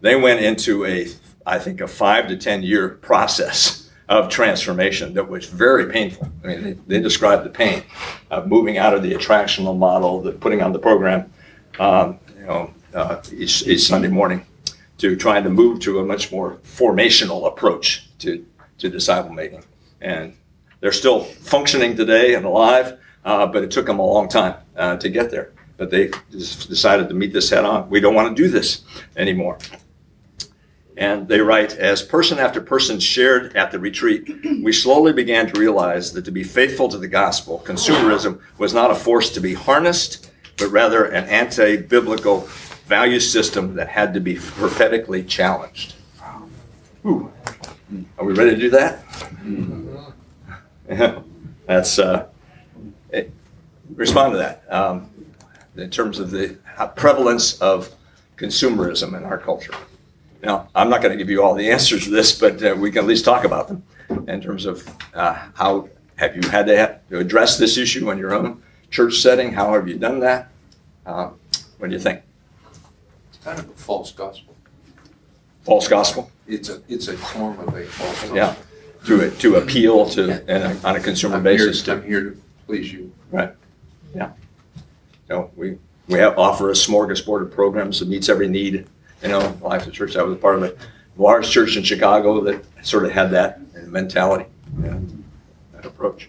They 0.00 0.16
went 0.16 0.40
into 0.40 0.84
a, 0.84 1.08
I 1.46 1.58
think, 1.58 1.80
a 1.80 1.88
five 1.88 2.28
to 2.28 2.36
10 2.36 2.62
year 2.62 2.88
process 2.88 3.90
of 4.08 4.28
transformation 4.28 5.14
that 5.14 5.28
was 5.28 5.46
very 5.46 5.90
painful. 5.90 6.28
I 6.42 6.46
mean, 6.46 6.62
they, 6.62 6.72
they 6.72 7.00
described 7.00 7.44
the 7.44 7.50
pain 7.50 7.84
of 8.30 8.48
moving 8.48 8.76
out 8.76 8.92
of 8.92 9.02
the 9.02 9.12
attractional 9.12 9.76
model, 9.76 10.20
the 10.20 10.32
putting 10.32 10.62
on 10.62 10.72
the 10.72 10.78
program, 10.78 11.32
um, 11.78 12.18
you 12.36 12.46
know, 12.46 12.74
uh, 12.92 13.22
each, 13.32 13.66
each 13.68 13.82
Sunday 13.82 14.08
morning, 14.08 14.44
to 14.98 15.14
trying 15.16 15.44
to 15.44 15.50
move 15.50 15.80
to 15.80 16.00
a 16.00 16.04
much 16.04 16.32
more 16.32 16.56
formational 16.64 17.46
approach 17.46 18.08
to, 18.18 18.44
to 18.80 18.88
disciple 18.88 19.32
making. 19.32 19.64
And 20.00 20.34
they're 20.80 20.92
still 20.92 21.24
functioning 21.24 21.96
today 21.96 22.34
and 22.34 22.44
alive, 22.44 22.98
uh, 23.24 23.46
but 23.46 23.62
it 23.62 23.70
took 23.70 23.86
them 23.86 23.98
a 23.98 24.06
long 24.06 24.28
time 24.28 24.56
uh, 24.76 24.96
to 24.96 25.08
get 25.08 25.30
there. 25.30 25.52
But 25.76 25.90
they 25.90 26.10
decided 26.30 27.08
to 27.08 27.14
meet 27.14 27.32
this 27.32 27.50
head 27.50 27.64
on. 27.64 27.88
We 27.88 28.00
don't 28.00 28.14
want 28.14 28.36
to 28.36 28.42
do 28.42 28.48
this 28.48 28.82
anymore. 29.16 29.58
And 30.96 31.28
they 31.28 31.40
write, 31.40 31.72
as 31.72 32.02
person 32.02 32.38
after 32.38 32.60
person 32.60 33.00
shared 33.00 33.56
at 33.56 33.70
the 33.70 33.78
retreat, 33.78 34.28
we 34.62 34.72
slowly 34.72 35.14
began 35.14 35.50
to 35.50 35.58
realize 35.58 36.12
that 36.12 36.26
to 36.26 36.30
be 36.30 36.44
faithful 36.44 36.88
to 36.90 36.98
the 36.98 37.08
gospel, 37.08 37.62
consumerism 37.64 38.40
was 38.58 38.74
not 38.74 38.90
a 38.90 38.94
force 38.94 39.30
to 39.30 39.40
be 39.40 39.54
harnessed, 39.54 40.30
but 40.58 40.68
rather 40.68 41.04
an 41.06 41.24
anti-biblical 41.24 42.40
value 42.84 43.20
system 43.20 43.76
that 43.76 43.88
had 43.88 44.12
to 44.12 44.20
be 44.20 44.34
prophetically 44.34 45.22
challenged. 45.22 45.94
Ooh. 47.06 47.32
Are 48.18 48.24
we 48.24 48.32
ready 48.34 48.50
to 48.50 48.56
do 48.56 48.70
that? 48.70 49.04
Yeah. 50.88 51.20
That's 51.66 51.98
uh, 51.98 52.26
it- 53.10 53.32
respond 53.94 54.32
to 54.32 54.38
that 54.38 54.64
um, 54.72 55.08
in 55.76 55.90
terms 55.90 56.18
of 56.18 56.30
the 56.30 56.56
prevalence 56.96 57.60
of 57.60 57.92
consumerism 58.36 59.16
in 59.16 59.24
our 59.24 59.38
culture. 59.38 59.74
Now, 60.42 60.68
I'm 60.74 60.88
not 60.88 61.02
going 61.02 61.12
to 61.12 61.18
give 61.18 61.28
you 61.28 61.42
all 61.42 61.54
the 61.54 61.70
answers 61.70 62.04
to 62.04 62.10
this, 62.10 62.38
but 62.38 62.62
uh, 62.62 62.74
we 62.78 62.90
can 62.90 63.00
at 63.00 63.06
least 63.06 63.24
talk 63.24 63.44
about 63.44 63.68
them 63.68 63.82
in 64.26 64.40
terms 64.40 64.64
of 64.66 64.88
uh, 65.14 65.34
how 65.54 65.88
have 66.16 66.34
you 66.36 66.48
had 66.48 66.66
to, 66.66 66.76
ha- 66.78 66.94
to 67.10 67.18
address 67.18 67.58
this 67.58 67.76
issue 67.76 68.10
in 68.10 68.18
your 68.18 68.32
own 68.32 68.62
church 68.90 69.16
setting? 69.20 69.52
How 69.52 69.72
have 69.74 69.86
you 69.88 69.98
done 69.98 70.20
that? 70.20 70.50
Uh, 71.04 71.30
what 71.78 71.88
do 71.88 71.92
you 71.94 72.00
think? 72.00 72.22
It's 73.28 73.38
kind 73.44 73.58
of 73.58 73.68
a 73.68 73.72
false 73.74 74.12
gospel. 74.12 74.54
False 75.62 75.88
gospel? 75.88 76.30
It's 76.50 76.68
a, 76.68 76.82
it's 76.88 77.08
a 77.08 77.16
form 77.16 77.58
of 77.60 77.74
a 77.74 77.84
false. 77.84 78.32
Yeah. 78.34 78.54
To, 79.06 79.20
it- 79.20 79.38
to 79.38 79.56
appeal 79.56 80.06
to 80.10 80.44
and 80.48 80.64
a, 80.78 80.86
on 80.88 80.96
a 80.96 81.00
consumer 81.00 81.36
I'm 81.36 81.44
here, 81.44 81.54
basis. 81.54 81.82
To, 81.82 81.92
I'm 81.92 82.02
here 82.02 82.30
to 82.30 82.36
please 82.66 82.92
you. 82.92 83.12
Right. 83.30 83.54
Yeah. 84.14 84.32
No, 85.28 85.50
we, 85.56 85.78
we 86.08 86.18
have, 86.18 86.36
offer 86.38 86.70
a 86.70 86.74
smorgasbord 86.74 87.42
of 87.42 87.52
programs 87.52 88.00
that 88.00 88.08
meets 88.08 88.28
every 88.28 88.48
need, 88.48 88.86
you 89.22 89.28
know, 89.28 89.56
Life 89.62 89.86
of 89.86 89.92
Church. 89.92 90.14
That 90.14 90.26
was 90.26 90.36
part 90.38 90.56
of 90.56 90.64
a 90.64 90.74
large 91.16 91.48
church 91.48 91.76
in 91.76 91.84
Chicago 91.84 92.40
that 92.42 92.64
sort 92.84 93.04
of 93.04 93.12
had 93.12 93.30
that 93.30 93.60
mentality, 93.86 94.46
and 94.82 95.24
that 95.72 95.86
approach. 95.86 96.28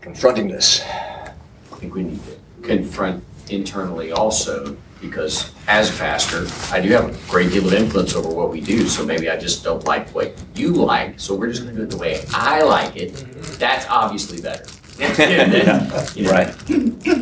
Confronting 0.00 0.48
this. 0.48 0.82
I 0.82 1.32
think 1.76 1.94
we 1.94 2.02
need 2.02 2.20
to 2.24 2.36
confront 2.66 3.22
internally 3.48 4.10
also, 4.12 4.76
because 5.00 5.52
as 5.66 5.94
a 5.94 5.98
pastor, 5.98 6.46
I 6.72 6.80
do 6.80 6.90
have 6.90 7.08
a 7.08 7.30
great 7.30 7.52
deal 7.52 7.66
of 7.66 7.72
influence 7.72 8.14
over 8.14 8.28
what 8.28 8.50
we 8.50 8.60
do, 8.60 8.86
so 8.88 9.04
maybe 9.04 9.30
I 9.30 9.36
just 9.36 9.64
don't 9.64 9.84
like 9.84 10.10
what 10.10 10.34
you 10.54 10.72
like, 10.72 11.18
so 11.18 11.34
we're 11.34 11.48
just 11.48 11.62
gonna 11.64 11.74
do 11.76 11.82
it 11.82 11.90
the 11.90 11.96
way 11.96 12.24
I 12.34 12.62
like 12.62 12.96
it. 12.96 13.14
That's 13.58 13.86
obviously 13.88 14.40
better. 14.40 14.64
Then, 14.96 15.50
you 16.14 16.24
know, 16.24 16.30
Right. 16.30 16.48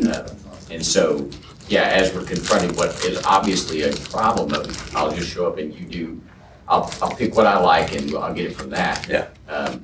uh, 0.08 0.28
And 0.70 0.84
so, 0.84 1.28
yeah, 1.68 1.82
as 1.84 2.12
we're 2.12 2.24
confronting 2.24 2.74
what 2.76 2.90
is 3.04 3.22
obviously 3.24 3.82
a 3.82 3.92
problem 3.94 4.52
of, 4.54 4.96
I'll 4.96 5.12
just 5.14 5.30
show 5.32 5.46
up 5.46 5.58
and 5.58 5.72
you 5.74 5.86
do, 5.86 6.20
I'll, 6.66 6.92
I'll 7.00 7.14
pick 7.14 7.36
what 7.36 7.46
I 7.46 7.58
like 7.60 7.94
and 7.94 8.12
I'll 8.16 8.34
get 8.34 8.46
it 8.50 8.56
from 8.56 8.70
that. 8.70 9.06
Yeah. 9.08 9.28
Um, 9.48 9.80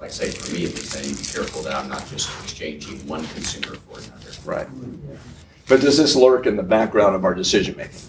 Like 0.00 0.10
I 0.10 0.12
say, 0.12 0.30
for 0.32 0.52
me 0.54 0.64
at 0.66 0.74
least, 0.74 0.96
I 0.96 1.00
need 1.00 1.14
to 1.14 1.22
be 1.22 1.28
careful 1.32 1.62
that 1.62 1.74
I'm 1.74 1.88
not 1.88 2.06
just 2.08 2.28
exchanging 2.42 3.06
one 3.06 3.24
consumer 3.28 3.76
for 3.76 3.98
another. 3.98 4.30
Right. 4.44 4.66
But 5.68 5.80
does 5.80 5.96
this 5.96 6.16
lurk 6.16 6.46
in 6.46 6.56
the 6.56 6.62
background 6.62 7.14
of 7.14 7.24
our 7.24 7.34
decision 7.34 7.76
making? 7.76 8.00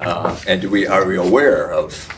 Uh, 0.00 0.38
and 0.46 0.60
do 0.60 0.68
we 0.68 0.86
are 0.86 1.06
we 1.06 1.16
aware 1.16 1.72
of 1.72 2.08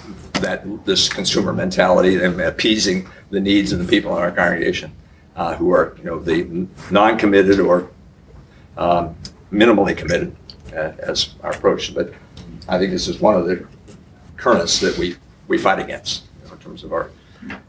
that 0.41 0.65
this 0.85 1.09
consumer 1.09 1.53
mentality 1.53 2.17
and 2.17 2.41
appeasing 2.41 3.09
the 3.31 3.41
needs 3.41 3.73
of 3.73 3.79
the 3.79 3.85
people 3.85 4.17
in 4.17 4.23
our 4.23 4.33
congregation 4.33 4.93
uh, 5.37 5.55
who 5.55 5.71
are 5.71 5.95
you 5.99 6.05
know 6.05 6.19
the 6.19 6.67
non-committed 6.91 7.61
or 7.61 7.91
um, 8.77 9.15
minimally 9.53 9.97
committed 9.97 10.35
uh, 10.73 10.93
as 10.99 11.35
our 11.43 11.53
approach? 11.53 11.95
But 11.95 12.13
I 12.69 12.79
think 12.79 12.93
this 12.93 13.09
is 13.09 13.21
one 13.21 13.37
of 13.37 13.47
the 13.47 13.67
currents 14.37 14.81
that 14.81 14.97
we 14.99 15.17
we 15.47 15.59
fight 15.59 15.79
against 15.79 16.25
you 16.43 16.49
know, 16.49 16.55
in 16.55 16.59
terms 16.59 16.83
of 16.83 16.93
our 16.93 17.11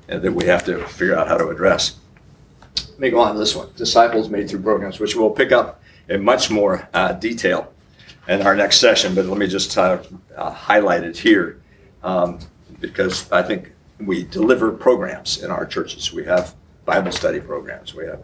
and 0.08 0.21
that 0.21 0.32
we 0.32 0.45
have 0.45 0.65
to 0.65 0.84
figure 0.88 1.15
out 1.17 1.27
how 1.27 1.38
to 1.38 1.49
address. 1.49 1.97
Let 2.98 3.02
me 3.02 3.10
go 3.12 3.20
on 3.20 3.34
to 3.34 3.40
this 3.40 3.56
one. 3.56 3.70
Disciples 3.76 4.28
made 4.28 4.50
through 4.50 4.64
programs, 4.64 5.00
which 5.00 5.16
we'll 5.16 5.30
pick 5.30 5.52
up 5.52 5.84
in 6.10 6.26
much 6.26 6.50
more 6.50 6.90
uh, 6.96 7.14
detail 7.14 7.72
in 8.28 8.42
our 8.42 8.56
next 8.56 8.80
session, 8.80 9.14
but 9.14 9.28
let 9.28 9.38
me 9.38 9.46
just 9.46 9.78
uh, 9.78 10.02
uh, 10.36 10.50
highlight 10.50 11.04
it 11.04 11.16
here 11.16 11.62
um, 12.02 12.40
because 12.80 13.32
I 13.32 13.44
think 13.44 13.72
we 14.00 14.24
deliver 14.24 14.72
programs 14.72 15.44
in 15.44 15.52
our 15.52 15.64
churches. 15.64 16.12
We 16.12 16.26
have 16.26 16.56
Bible 16.86 17.12
study 17.12 17.40
programs, 17.40 17.94
we 17.94 18.08
have 18.08 18.24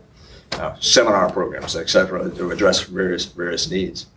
uh, 0.54 0.76
seminar 0.80 1.32
programs, 1.32 1.76
et 1.76 1.88
cetera, 1.88 2.28
to 2.32 2.50
address 2.50 2.82
various 2.82 3.26
various 3.26 3.70
needs. 3.70 4.08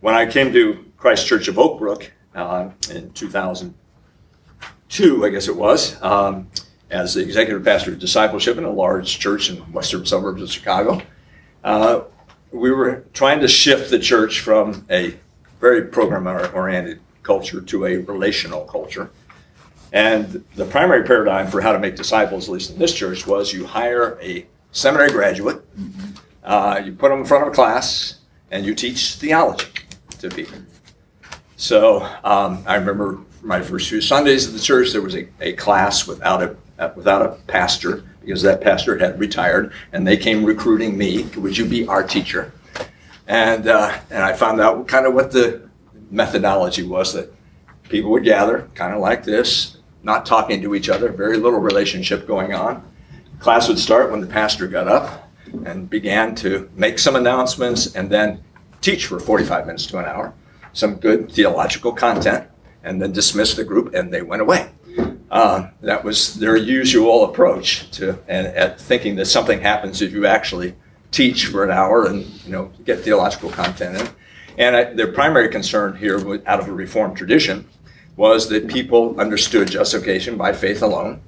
When 0.00 0.14
I 0.14 0.24
came 0.24 0.54
to 0.54 0.86
Christ 0.96 1.26
Church 1.26 1.48
of 1.48 1.58
Oak 1.58 1.78
Brook 1.78 2.10
uh, 2.34 2.70
in 2.90 3.12
2002, 3.12 5.26
I 5.26 5.28
guess 5.28 5.48
it 5.48 5.56
was, 5.56 6.02
um, 6.02 6.48
as 6.92 7.14
the 7.14 7.22
executive 7.22 7.64
pastor 7.64 7.92
of 7.92 7.98
discipleship 7.98 8.58
in 8.58 8.64
a 8.64 8.70
large 8.70 9.18
church 9.18 9.50
in 9.50 9.56
western 9.72 10.04
suburbs 10.04 10.42
of 10.42 10.50
Chicago, 10.50 11.00
uh, 11.64 12.02
we 12.52 12.70
were 12.70 13.04
trying 13.14 13.40
to 13.40 13.48
shift 13.48 13.90
the 13.90 13.98
church 13.98 14.40
from 14.40 14.86
a 14.90 15.14
very 15.58 15.86
program 15.86 16.26
oriented 16.54 17.00
culture 17.22 17.60
to 17.62 17.86
a 17.86 17.96
relational 17.96 18.64
culture. 18.66 19.10
And 19.92 20.44
the 20.54 20.66
primary 20.66 21.04
paradigm 21.04 21.48
for 21.48 21.60
how 21.60 21.72
to 21.72 21.78
make 21.78 21.96
disciples, 21.96 22.48
at 22.48 22.52
least 22.52 22.70
in 22.70 22.78
this 22.78 22.92
church, 22.92 23.26
was 23.26 23.52
you 23.52 23.66
hire 23.66 24.18
a 24.20 24.46
seminary 24.70 25.10
graduate, 25.10 25.64
uh, 26.44 26.80
you 26.84 26.92
put 26.92 27.10
them 27.10 27.20
in 27.20 27.24
front 27.24 27.46
of 27.46 27.52
a 27.52 27.54
class, 27.54 28.18
and 28.50 28.66
you 28.66 28.74
teach 28.74 29.14
theology 29.14 29.66
to 30.18 30.28
people. 30.28 30.58
So 31.56 32.02
um, 32.24 32.64
I 32.66 32.76
remember 32.76 33.20
my 33.42 33.60
first 33.60 33.88
few 33.88 34.00
Sundays 34.00 34.46
at 34.46 34.54
the 34.54 34.60
church, 34.60 34.92
there 34.92 35.02
was 35.02 35.14
a, 35.14 35.28
a 35.40 35.52
class 35.54 36.06
without 36.06 36.42
a 36.42 36.56
without 36.96 37.22
a 37.22 37.30
pastor 37.46 38.04
because 38.20 38.42
that 38.42 38.60
pastor 38.60 38.98
had 38.98 39.18
retired, 39.18 39.72
and 39.92 40.06
they 40.06 40.16
came 40.16 40.44
recruiting 40.44 40.96
me. 40.96 41.24
Would 41.36 41.56
you 41.56 41.64
be 41.64 41.86
our 41.88 42.02
teacher? 42.02 42.52
And 43.26 43.66
uh, 43.66 43.98
and 44.10 44.22
I 44.22 44.32
found 44.32 44.60
out 44.60 44.86
kind 44.88 45.06
of 45.06 45.14
what 45.14 45.30
the 45.32 45.68
methodology 46.10 46.82
was 46.82 47.12
that 47.14 47.32
people 47.88 48.10
would 48.10 48.24
gather, 48.24 48.68
kind 48.74 48.94
of 48.94 49.00
like 49.00 49.24
this, 49.24 49.78
not 50.02 50.26
talking 50.26 50.62
to 50.62 50.74
each 50.74 50.88
other, 50.88 51.10
very 51.10 51.36
little 51.36 51.60
relationship 51.60 52.26
going 52.26 52.54
on. 52.54 52.82
Class 53.38 53.68
would 53.68 53.78
start 53.78 54.10
when 54.10 54.20
the 54.20 54.26
pastor 54.26 54.66
got 54.66 54.88
up 54.88 55.30
and 55.64 55.88
began 55.90 56.34
to 56.36 56.70
make 56.74 56.98
some 56.98 57.16
announcements 57.16 57.94
and 57.94 58.10
then 58.10 58.42
teach 58.80 59.06
for 59.06 59.18
45 59.20 59.66
minutes 59.66 59.86
to 59.86 59.98
an 59.98 60.04
hour, 60.04 60.34
some 60.72 60.96
good 60.96 61.30
theological 61.30 61.92
content, 61.92 62.48
and 62.84 63.00
then 63.00 63.12
dismiss 63.12 63.54
the 63.54 63.64
group, 63.64 63.94
and 63.94 64.12
they 64.12 64.22
went 64.22 64.42
away. 64.42 64.70
Uh, 65.32 65.70
that 65.80 66.04
was 66.04 66.34
their 66.34 66.58
usual 66.58 67.24
approach 67.24 67.90
to 67.90 68.18
and 68.28 68.46
at 68.48 68.78
thinking 68.78 69.16
that 69.16 69.24
something 69.24 69.62
happens 69.62 70.02
if 70.02 70.12
you 70.12 70.26
actually 70.26 70.74
teach 71.10 71.46
for 71.46 71.64
an 71.64 71.70
hour 71.70 72.06
and 72.06 72.26
you 72.44 72.52
know 72.52 72.70
get 72.84 73.00
theological 73.00 73.48
content 73.48 73.96
in. 73.98 74.08
And 74.58 74.76
I, 74.76 74.84
their 74.92 75.10
primary 75.10 75.48
concern 75.48 75.96
here, 75.96 76.18
out 76.46 76.60
of 76.60 76.68
a 76.68 76.72
Reformed 76.72 77.16
tradition, 77.16 77.66
was 78.14 78.50
that 78.50 78.68
people 78.68 79.18
understood 79.18 79.70
justification 79.70 80.36
by 80.36 80.52
faith 80.52 80.82
alone. 80.82 81.22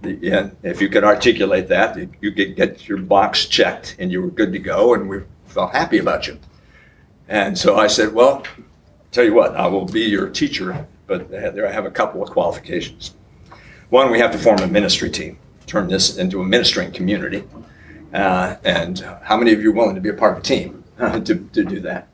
The, 0.00 0.32
and 0.32 0.56
if 0.64 0.80
you 0.80 0.88
could 0.88 1.04
articulate 1.04 1.68
that, 1.68 1.96
you, 1.96 2.10
you 2.20 2.32
could 2.32 2.56
get 2.56 2.88
your 2.88 2.98
box 2.98 3.46
checked 3.46 3.94
and 4.00 4.10
you 4.10 4.20
were 4.20 4.30
good 4.30 4.52
to 4.52 4.58
go, 4.58 4.94
and 4.94 5.08
we 5.08 5.18
felt 5.46 5.70
happy 5.70 5.98
about 5.98 6.26
you. 6.26 6.40
And 7.28 7.56
so 7.56 7.76
I 7.76 7.86
said, 7.86 8.12
well, 8.12 8.42
tell 9.12 9.22
you 9.22 9.32
what, 9.32 9.54
I 9.54 9.68
will 9.68 9.86
be 9.86 10.00
your 10.00 10.28
teacher 10.28 10.88
but 11.06 11.30
there 11.30 11.66
I 11.66 11.72
have 11.72 11.86
a 11.86 11.90
couple 11.90 12.22
of 12.22 12.30
qualifications. 12.30 13.14
One, 13.90 14.10
we 14.10 14.18
have 14.18 14.32
to 14.32 14.38
form 14.38 14.58
a 14.60 14.66
ministry 14.66 15.10
team, 15.10 15.38
turn 15.66 15.88
this 15.88 16.16
into 16.16 16.40
a 16.40 16.44
ministering 16.44 16.92
community. 16.92 17.44
Uh, 18.12 18.56
and 18.64 18.98
how 19.22 19.36
many 19.36 19.52
of 19.52 19.62
you 19.62 19.70
are 19.70 19.74
willing 19.74 19.94
to 19.94 20.00
be 20.00 20.08
a 20.08 20.14
part 20.14 20.32
of 20.32 20.38
a 20.38 20.42
team 20.42 20.84
uh, 20.98 21.20
to, 21.20 21.34
to 21.52 21.64
do 21.64 21.80
that? 21.80 22.08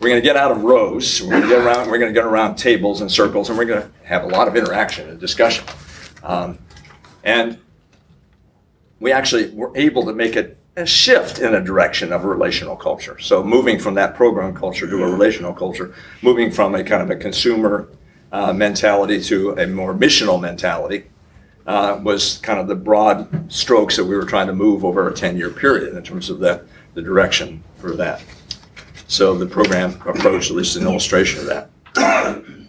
We're 0.00 0.08
going 0.08 0.20
to 0.20 0.26
get 0.26 0.36
out 0.36 0.50
of 0.50 0.62
rows. 0.64 1.20
We're 1.20 1.30
going 1.30 1.42
to 1.42 1.48
get 1.48 1.58
around. 1.58 1.90
We're 1.90 1.98
going 1.98 2.12
to 2.12 2.18
get 2.18 2.26
around 2.26 2.56
tables 2.56 3.00
and 3.00 3.10
circles, 3.10 3.48
and 3.48 3.58
we're 3.58 3.66
going 3.66 3.82
to 3.82 3.90
have 4.06 4.24
a 4.24 4.28
lot 4.28 4.48
of 4.48 4.56
interaction 4.56 5.10
and 5.10 5.20
discussion. 5.20 5.64
Um, 6.22 6.58
and 7.22 7.58
we 8.98 9.12
actually 9.12 9.50
were 9.50 9.70
able 9.76 10.04
to 10.06 10.14
make 10.14 10.36
it 10.36 10.56
a 10.76 10.86
shift 10.86 11.38
in 11.38 11.54
a 11.54 11.60
direction 11.60 12.12
of 12.12 12.24
a 12.24 12.28
relational 12.28 12.76
culture. 12.76 13.18
So 13.18 13.42
moving 13.42 13.78
from 13.78 13.94
that 13.94 14.14
program 14.14 14.54
culture 14.54 14.86
to 14.86 15.02
a 15.02 15.10
relational 15.10 15.52
culture, 15.52 15.94
moving 16.22 16.50
from 16.50 16.74
a 16.74 16.82
kind 16.82 17.02
of 17.02 17.10
a 17.10 17.16
consumer 17.16 17.88
uh, 18.32 18.52
mentality 18.52 19.20
to 19.22 19.52
a 19.52 19.66
more 19.66 19.94
missional 19.94 20.40
mentality 20.40 21.04
uh, 21.66 22.00
was 22.02 22.38
kind 22.38 22.58
of 22.58 22.68
the 22.68 22.74
broad 22.74 23.52
strokes 23.52 23.96
that 23.96 24.04
we 24.04 24.14
were 24.16 24.24
trying 24.24 24.46
to 24.46 24.52
move 24.52 24.84
over 24.84 25.08
a 25.08 25.14
10 25.14 25.36
year 25.36 25.50
period 25.50 25.94
in 25.96 26.02
terms 26.02 26.30
of 26.30 26.38
the, 26.40 26.64
the 26.94 27.02
direction 27.02 27.62
for 27.76 27.92
that. 27.92 28.22
So 29.06 29.36
the 29.36 29.46
program 29.46 30.00
approach, 30.06 30.50
at 30.50 30.56
least 30.56 30.76
an 30.76 30.84
illustration 30.84 31.40
of 31.40 31.46
that. 31.46 31.70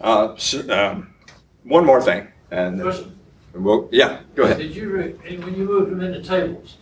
Uh, 0.00 0.36
so, 0.36 0.68
um, 0.68 1.14
one 1.62 1.86
more 1.86 2.02
thing, 2.02 2.26
and 2.50 2.82
Question. 2.82 3.16
we'll, 3.54 3.88
yeah, 3.92 4.22
go 4.34 4.42
ahead. 4.42 4.58
Did 4.58 4.74
you, 4.74 5.16
when 5.22 5.54
you 5.54 5.64
moved 5.64 5.92
them 5.92 6.00
into 6.00 6.20
tables, 6.20 6.78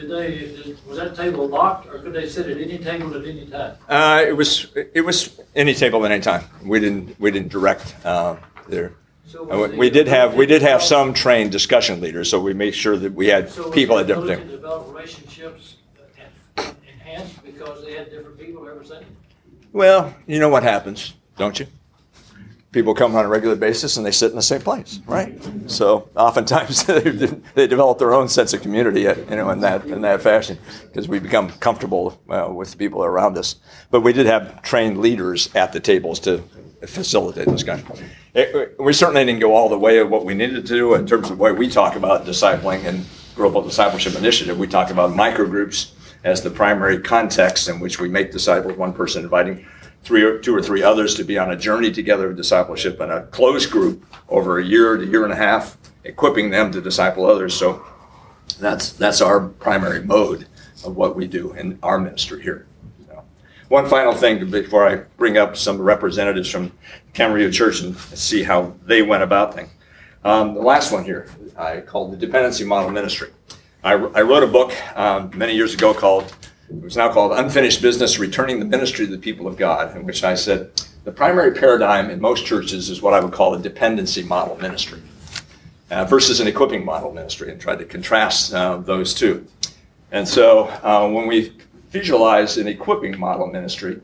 did 0.00 0.10
they, 0.10 0.38
did- 0.38 0.86
was 0.86 0.98
that 0.98 1.16
table 1.16 1.48
locked, 1.48 1.86
or 1.88 1.98
could 1.98 2.12
they 2.12 2.28
sit 2.28 2.46
at 2.48 2.58
any 2.58 2.78
table 2.78 3.14
at 3.14 3.26
any 3.26 3.46
time? 3.46 3.76
Uh, 3.88 4.24
it 4.26 4.32
was 4.36 4.66
it 4.94 5.04
was 5.04 5.40
any 5.54 5.74
table 5.74 6.04
at 6.04 6.12
any 6.12 6.22
time. 6.22 6.44
We 6.64 6.80
didn't 6.80 7.18
we 7.18 7.30
didn't 7.30 7.48
direct 7.50 7.94
uh, 8.04 8.36
there. 8.68 8.92
So 9.26 9.50
Uh, 9.50 9.58
we- 9.62 9.68
the 9.68 9.76
We 9.76 9.90
did 9.90 10.06
have, 10.08 10.34
we 10.34 10.46
did 10.46 10.62
have 10.62 10.82
some 10.82 11.12
trained 11.12 11.50
discussion 11.50 12.00
leaders, 12.00 12.30
so 12.30 12.38
we 12.40 12.54
made 12.54 12.74
sure 12.74 12.96
that 12.96 13.12
we 13.14 13.26
had 13.26 13.50
so 13.50 13.64
was 13.64 13.74
people 13.74 13.98
at 13.98 14.06
different 14.06 14.30
ability 14.30 14.42
things. 14.42 14.50
to 14.52 14.56
Develop 14.56 14.88
relationships 14.94 15.76
and 16.56 17.00
hands 17.00 17.30
because 17.44 17.84
they 17.84 17.94
had 17.94 18.10
different 18.10 18.38
people 18.38 18.68
every 18.68 18.86
Sunday? 18.86 19.06
Well, 19.72 20.14
you 20.26 20.38
know 20.38 20.48
what 20.48 20.62
happens, 20.62 21.14
don't 21.36 21.58
you? 21.58 21.66
People 22.76 22.92
come 22.92 23.16
on 23.16 23.24
a 23.24 23.28
regular 23.28 23.56
basis 23.56 23.96
and 23.96 24.04
they 24.04 24.10
sit 24.10 24.28
in 24.28 24.36
the 24.36 24.42
same 24.42 24.60
place, 24.60 25.00
right? 25.06 25.42
So 25.66 26.10
oftentimes 26.14 26.84
they, 27.54 27.66
develop 27.66 27.98
their 27.98 28.12
own 28.12 28.28
sense 28.28 28.52
of 28.52 28.60
community, 28.60 29.08
uh, 29.08 29.14
you 29.30 29.36
know, 29.36 29.48
in 29.48 29.60
that 29.60 29.86
in 29.86 30.02
that 30.02 30.20
fashion, 30.20 30.58
because 30.82 31.08
we 31.08 31.18
become 31.18 31.48
comfortable 31.52 32.20
uh, 32.28 32.52
with 32.52 32.72
the 32.72 32.76
people 32.76 33.02
around 33.02 33.38
us. 33.38 33.56
But 33.90 34.02
we 34.02 34.12
did 34.12 34.26
have 34.26 34.60
trained 34.60 34.98
leaders 34.98 35.48
at 35.54 35.72
the 35.72 35.80
tables 35.80 36.20
to 36.20 36.44
facilitate 36.86 37.48
discussion. 37.48 37.86
It, 38.34 38.78
we 38.78 38.92
certainly 38.92 39.24
didn't 39.24 39.40
go 39.40 39.54
all 39.54 39.70
the 39.70 39.78
way 39.78 39.96
of 39.96 40.10
what 40.10 40.26
we 40.26 40.34
needed 40.34 40.56
to 40.56 40.74
do 40.74 40.92
in 40.92 41.06
terms 41.06 41.30
of 41.30 41.38
way 41.38 41.52
we 41.52 41.70
talk 41.70 41.96
about 41.96 42.26
discipling 42.26 42.84
and 42.84 43.06
global 43.36 43.62
discipleship 43.62 44.16
initiative. 44.16 44.58
We 44.58 44.66
talk 44.66 44.90
about 44.90 45.12
microgroups 45.12 45.92
as 46.24 46.42
the 46.42 46.50
primary 46.50 47.00
context 47.00 47.70
in 47.70 47.80
which 47.80 47.98
we 47.98 48.10
make 48.10 48.32
disciples, 48.32 48.76
one 48.76 48.92
person 48.92 49.24
inviting 49.24 49.66
three 50.06 50.22
or 50.22 50.38
two 50.38 50.54
or 50.54 50.62
three 50.62 50.84
others 50.84 51.16
to 51.16 51.24
be 51.24 51.36
on 51.36 51.50
a 51.50 51.56
journey 51.56 51.90
together 51.90 52.30
of 52.30 52.36
discipleship 52.36 53.00
and 53.00 53.10
a 53.10 53.26
closed 53.26 53.72
group 53.72 54.06
over 54.28 54.60
a 54.60 54.64
year 54.64 54.96
to 54.96 55.04
year 55.04 55.24
and 55.24 55.32
a 55.32 55.36
half, 55.36 55.76
equipping 56.04 56.48
them 56.48 56.70
to 56.70 56.80
disciple 56.80 57.26
others. 57.26 57.52
So 57.52 57.84
that's 58.60 58.92
that's 58.92 59.20
our 59.20 59.40
primary 59.40 60.04
mode 60.04 60.46
of 60.84 60.94
what 60.94 61.16
we 61.16 61.26
do 61.26 61.52
in 61.54 61.80
our 61.82 61.98
ministry 61.98 62.40
here. 62.40 62.68
So, 63.08 63.24
one 63.68 63.88
final 63.88 64.14
thing 64.14 64.48
before 64.48 64.88
I 64.88 64.94
bring 65.16 65.38
up 65.38 65.56
some 65.56 65.82
representatives 65.82 66.48
from 66.48 66.70
Camarillo 67.12 67.52
Church 67.52 67.80
and 67.80 67.96
see 67.98 68.44
how 68.44 68.74
they 68.84 69.02
went 69.02 69.24
about 69.24 69.54
things. 69.54 69.70
Um, 70.22 70.54
the 70.54 70.62
last 70.62 70.92
one 70.92 71.02
here 71.02 71.28
I 71.58 71.80
called 71.80 72.12
the 72.12 72.16
dependency 72.16 72.62
model 72.62 72.92
ministry. 72.92 73.30
I, 73.82 73.94
I 73.94 74.22
wrote 74.22 74.44
a 74.44 74.46
book 74.46 74.72
um, 74.96 75.32
many 75.34 75.54
years 75.56 75.74
ago 75.74 75.92
called 75.92 76.32
it 76.68 76.82
was 76.82 76.96
now 76.96 77.12
called 77.12 77.32
Unfinished 77.32 77.82
Business 77.82 78.18
Returning 78.18 78.58
the 78.58 78.64
Ministry 78.64 79.06
to 79.06 79.12
the 79.12 79.18
People 79.18 79.46
of 79.46 79.56
God, 79.56 79.96
in 79.96 80.04
which 80.04 80.24
I 80.24 80.34
said 80.34 80.70
the 81.04 81.12
primary 81.12 81.52
paradigm 81.52 82.10
in 82.10 82.20
most 82.20 82.44
churches 82.44 82.90
is 82.90 83.00
what 83.00 83.14
I 83.14 83.20
would 83.20 83.32
call 83.32 83.54
a 83.54 83.58
dependency 83.60 84.22
model 84.24 84.56
ministry 84.56 85.00
uh, 85.90 86.04
versus 86.04 86.40
an 86.40 86.48
equipping 86.48 86.84
model 86.84 87.12
ministry, 87.12 87.52
and 87.52 87.60
tried 87.60 87.78
to 87.78 87.84
contrast 87.84 88.52
uh, 88.52 88.78
those 88.78 89.14
two. 89.14 89.46
And 90.10 90.26
so 90.26 90.64
uh, 90.82 91.08
when 91.08 91.26
we 91.28 91.52
visualize 91.90 92.58
an 92.58 92.66
equipping 92.66 93.18
model 93.18 93.46
ministry, 93.46 94.00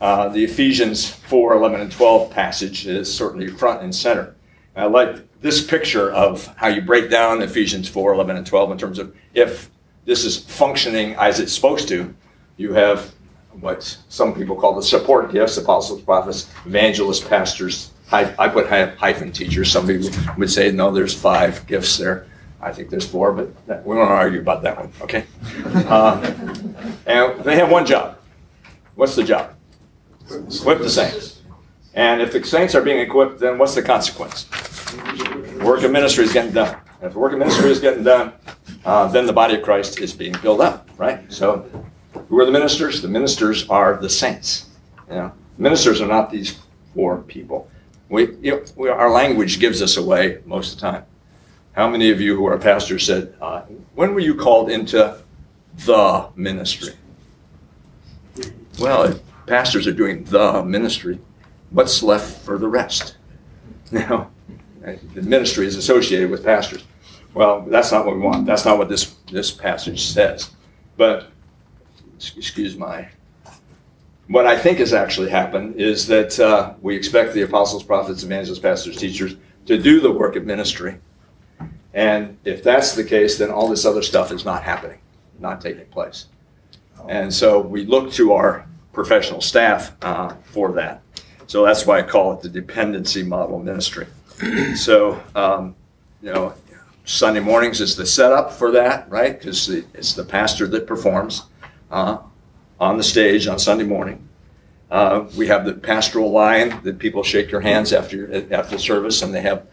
uh, 0.00 0.28
the 0.28 0.44
Ephesians 0.44 1.08
4 1.10 1.54
11 1.54 1.80
and 1.80 1.90
12 1.90 2.30
passage 2.30 2.86
is 2.86 3.12
certainly 3.12 3.48
front 3.48 3.82
and 3.82 3.94
center. 3.94 4.36
I 4.76 4.84
like 4.84 5.40
this 5.40 5.64
picture 5.64 6.12
of 6.12 6.46
how 6.56 6.68
you 6.68 6.82
break 6.82 7.10
down 7.10 7.42
Ephesians 7.42 7.88
4 7.88 8.12
11 8.12 8.36
and 8.36 8.46
12 8.46 8.70
in 8.72 8.78
terms 8.78 8.98
of 8.98 9.16
if 9.32 9.70
this 10.06 10.24
is 10.24 10.38
functioning 10.38 11.14
as 11.16 11.40
it's 11.40 11.52
supposed 11.52 11.88
to, 11.88 12.14
you 12.56 12.72
have 12.72 13.12
what 13.60 13.98
some 14.08 14.34
people 14.34 14.56
call 14.56 14.74
the 14.74 14.82
support 14.82 15.32
gifts 15.32 15.56
apostles, 15.58 16.00
prophets, 16.00 16.50
evangelists, 16.64 17.26
pastors. 17.26 17.90
I, 18.12 18.32
I 18.38 18.48
put 18.48 18.68
hyphen 18.68 19.32
teachers. 19.32 19.70
Some 19.70 19.86
people 19.86 20.08
would 20.38 20.50
say, 20.50 20.70
no, 20.70 20.92
there's 20.92 21.12
five 21.12 21.66
gifts 21.66 21.98
there. 21.98 22.26
I 22.60 22.72
think 22.72 22.88
there's 22.88 23.06
four, 23.06 23.32
but 23.32 23.84
we 23.84 23.96
won't 23.96 24.10
argue 24.10 24.40
about 24.40 24.62
that 24.62 24.78
one, 24.78 24.92
okay? 25.02 25.26
Uh, 25.86 26.20
and 27.06 27.44
they 27.44 27.56
have 27.56 27.70
one 27.70 27.86
job. 27.86 28.18
What's 28.94 29.14
the 29.14 29.22
job? 29.22 29.54
Equip 30.30 30.78
the 30.78 30.90
saints. 30.90 31.42
And 31.94 32.20
if 32.20 32.32
the 32.32 32.42
saints 32.44 32.74
are 32.74 32.82
being 32.82 32.98
equipped, 32.98 33.38
then 33.40 33.58
what's 33.58 33.74
the 33.74 33.82
consequence? 33.82 34.46
Work 35.62 35.82
of 35.82 35.90
ministry 35.90 36.24
is 36.24 36.32
getting 36.32 36.52
done. 36.52 36.76
If 37.02 37.12
the 37.12 37.18
work 37.18 37.32
of 37.32 37.38
ministry 37.38 37.70
is 37.70 37.80
getting 37.80 38.04
done, 38.04 38.32
uh, 38.84 39.08
then 39.08 39.26
the 39.26 39.32
body 39.32 39.56
of 39.56 39.62
Christ 39.62 40.00
is 40.00 40.12
being 40.12 40.34
built 40.42 40.60
up, 40.60 40.88
right? 40.96 41.30
So, 41.30 41.68
who 42.28 42.40
are 42.40 42.46
the 42.46 42.52
ministers? 42.52 43.02
The 43.02 43.08
ministers 43.08 43.68
are 43.68 43.96
the 43.96 44.08
saints. 44.08 44.70
You 45.08 45.16
know, 45.16 45.32
ministers 45.58 46.00
are 46.00 46.06
not 46.06 46.30
these 46.30 46.58
four 46.94 47.18
people. 47.18 47.68
We, 48.08 48.36
you 48.40 48.52
know, 48.52 48.64
we, 48.76 48.88
our 48.88 49.10
language 49.10 49.60
gives 49.60 49.82
us 49.82 49.96
away 49.96 50.40
most 50.46 50.74
of 50.74 50.80
the 50.80 50.90
time. 50.90 51.04
How 51.72 51.88
many 51.88 52.10
of 52.10 52.20
you 52.20 52.34
who 52.36 52.46
are 52.46 52.56
pastors 52.58 53.04
said, 53.04 53.34
uh, 53.40 53.62
"When 53.94 54.14
were 54.14 54.20
you 54.20 54.34
called 54.34 54.70
into 54.70 55.18
the 55.84 56.28
ministry?" 56.34 56.94
Well, 58.78 59.04
if 59.04 59.20
pastors 59.46 59.86
are 59.86 59.92
doing 59.92 60.24
the 60.24 60.64
ministry, 60.64 61.20
what's 61.70 62.02
left 62.02 62.44
for 62.44 62.58
the 62.58 62.68
rest? 62.68 63.16
Now, 63.92 64.32
the 65.14 65.22
ministry 65.22 65.66
is 65.66 65.76
associated 65.76 66.30
with 66.30 66.44
pastors. 66.44 66.84
Well, 67.34 67.62
that's 67.62 67.92
not 67.92 68.06
what 68.06 68.16
we 68.16 68.22
want. 68.22 68.46
That's 68.46 68.64
not 68.64 68.78
what 68.78 68.88
this, 68.88 69.14
this 69.30 69.50
passage 69.50 70.06
says. 70.06 70.50
But, 70.96 71.28
excuse 72.18 72.76
my, 72.76 73.08
what 74.28 74.46
I 74.46 74.58
think 74.58 74.78
has 74.78 74.92
actually 74.92 75.30
happened 75.30 75.76
is 75.76 76.06
that 76.06 76.38
uh, 76.40 76.74
we 76.80 76.96
expect 76.96 77.34
the 77.34 77.42
apostles, 77.42 77.82
prophets, 77.82 78.22
evangelists, 78.22 78.58
pastors, 78.58 78.96
teachers 78.96 79.36
to 79.66 79.80
do 79.80 80.00
the 80.00 80.10
work 80.10 80.36
of 80.36 80.46
ministry. 80.46 80.98
And 81.92 82.36
if 82.44 82.62
that's 82.62 82.94
the 82.94 83.04
case, 83.04 83.38
then 83.38 83.50
all 83.50 83.68
this 83.68 83.84
other 83.84 84.02
stuff 84.02 84.32
is 84.32 84.44
not 84.44 84.62
happening, 84.62 84.98
not 85.38 85.60
taking 85.60 85.86
place. 85.86 86.26
And 87.08 87.32
so 87.32 87.60
we 87.60 87.84
look 87.84 88.12
to 88.12 88.32
our 88.32 88.66
professional 88.92 89.40
staff 89.40 89.92
uh, 90.02 90.34
for 90.44 90.72
that. 90.72 91.02
So 91.46 91.64
that's 91.64 91.86
why 91.86 91.98
I 91.98 92.02
call 92.02 92.32
it 92.32 92.40
the 92.40 92.48
dependency 92.48 93.22
model 93.22 93.58
ministry. 93.58 94.06
so, 94.76 95.22
um, 95.34 95.74
you 96.22 96.32
know, 96.32 96.54
Sunday 97.04 97.40
mornings 97.40 97.80
is 97.80 97.96
the 97.96 98.04
setup 98.04 98.52
for 98.52 98.72
that, 98.72 99.08
right? 99.08 99.38
Because 99.38 99.68
it's 99.68 100.14
the 100.14 100.24
pastor 100.24 100.66
that 100.66 100.86
performs 100.86 101.44
uh, 101.90 102.18
on 102.80 102.96
the 102.96 103.04
stage 103.04 103.46
on 103.46 103.58
Sunday 103.58 103.84
morning. 103.84 104.28
Uh, 104.90 105.26
we 105.36 105.46
have 105.46 105.64
the 105.64 105.72
pastoral 105.72 106.30
line 106.30 106.80
that 106.82 106.98
people 106.98 107.22
shake 107.22 107.50
your 107.50 107.60
hands 107.60 107.92
after 107.92 108.52
after 108.52 108.78
service, 108.78 109.22
and 109.22 109.34
they 109.34 109.40
have 109.40 109.66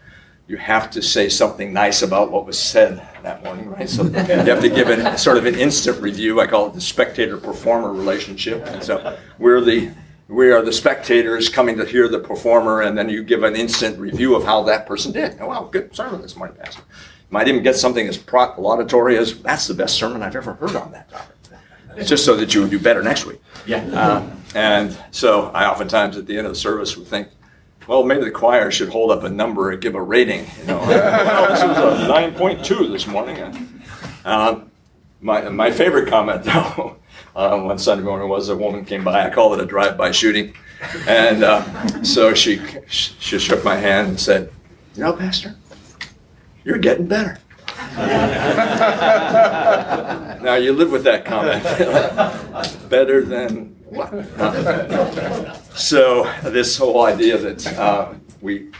you 0.46 0.56
have 0.56 0.90
to 0.90 1.02
say 1.02 1.28
something 1.28 1.72
nice 1.72 2.02
about 2.02 2.30
what 2.30 2.46
was 2.46 2.58
said 2.58 3.06
that 3.22 3.42
morning, 3.44 3.70
right? 3.70 3.88
So 3.88 4.04
you 4.04 4.10
have 4.12 4.60
to 4.60 4.68
give 4.68 4.90
it 4.90 5.18
sort 5.18 5.36
of 5.36 5.46
an 5.46 5.54
instant 5.54 6.00
review. 6.02 6.40
I 6.40 6.46
call 6.46 6.66
it 6.66 6.74
the 6.74 6.80
spectator 6.80 7.36
performer 7.36 7.92
relationship, 7.92 8.66
and 8.66 8.82
so 8.82 9.16
we're 9.38 9.60
the 9.60 9.90
we 10.28 10.50
are 10.50 10.62
the 10.62 10.72
spectators 10.72 11.48
coming 11.48 11.76
to 11.76 11.84
hear 11.84 12.08
the 12.08 12.18
performer, 12.18 12.82
and 12.82 12.96
then 12.96 13.08
you 13.08 13.22
give 13.22 13.42
an 13.42 13.56
instant 13.56 13.98
review 13.98 14.34
of 14.34 14.44
how 14.44 14.62
that 14.64 14.86
person 14.86 15.12
did. 15.12 15.36
Oh, 15.40 15.48
wow, 15.48 15.68
good 15.70 15.94
sermon 15.94 16.22
this 16.22 16.36
morning, 16.36 16.56
Pastor 16.56 16.82
might 17.34 17.48
even 17.48 17.64
get 17.64 17.74
something 17.74 18.06
as 18.06 18.16
pro 18.16 18.54
laudatory 18.58 19.18
as 19.18 19.42
that's 19.42 19.66
the 19.66 19.74
best 19.74 19.96
sermon 19.96 20.22
I've 20.22 20.36
ever 20.36 20.54
heard 20.54 20.76
on 20.76 20.92
that 20.92 21.10
topic. 21.10 21.34
It's 21.96 22.08
just 22.08 22.24
so 22.24 22.36
that 22.36 22.54
you 22.54 22.62
would 22.62 22.70
do 22.70 22.78
better 22.78 23.02
next 23.02 23.26
week. 23.26 23.40
Yeah. 23.66 23.84
Uh, 23.86 24.30
and 24.54 24.96
so 25.10 25.50
I 25.50 25.66
oftentimes 25.66 26.16
at 26.16 26.26
the 26.26 26.38
end 26.38 26.46
of 26.46 26.52
the 26.52 26.58
service 26.58 26.96
would 26.96 27.08
think, 27.08 27.28
well, 27.88 28.04
maybe 28.04 28.24
the 28.24 28.30
choir 28.30 28.70
should 28.70 28.88
hold 28.88 29.10
up 29.10 29.24
a 29.24 29.28
number 29.28 29.70
and 29.70 29.80
give 29.82 29.96
a 29.96 30.02
rating. 30.02 30.46
You 30.60 30.66
know, 30.66 30.78
well, 30.86 31.48
this 31.48 31.62
was 31.62 31.76
a 31.76 32.08
9.2 32.08 32.92
this 32.92 33.06
morning. 33.06 33.82
Uh, 34.24 34.60
my, 35.20 35.48
my 35.48 35.70
favorite 35.70 36.08
comment, 36.08 36.44
though, 36.44 36.96
uh, 37.34 37.58
one 37.58 37.78
Sunday 37.78 38.04
morning 38.04 38.28
was 38.28 38.48
a 38.48 38.56
woman 38.56 38.84
came 38.84 39.04
by. 39.04 39.26
I 39.26 39.30
call 39.30 39.54
it 39.54 39.60
a 39.60 39.66
drive-by 39.66 40.12
shooting. 40.12 40.54
And 41.08 41.42
uh, 41.42 42.02
so 42.02 42.34
she, 42.34 42.60
she 42.88 43.38
shook 43.38 43.64
my 43.64 43.76
hand 43.76 44.08
and 44.08 44.20
said, 44.20 44.52
you 44.94 45.02
know, 45.02 45.12
Pastor, 45.12 45.56
you're 46.64 46.78
getting 46.78 47.06
better. 47.06 47.38
now 50.42 50.54
you 50.54 50.72
live 50.72 50.92
with 50.92 51.04
that 51.04 51.24
comment. 51.24 51.62
better 52.88 53.22
than 53.22 53.74
what? 53.86 54.10
so 55.76 56.30
this 56.42 56.76
whole 56.76 57.04
idea 57.04 57.36
that 57.38 57.66
uh, 57.78 58.12
we, 58.40 58.70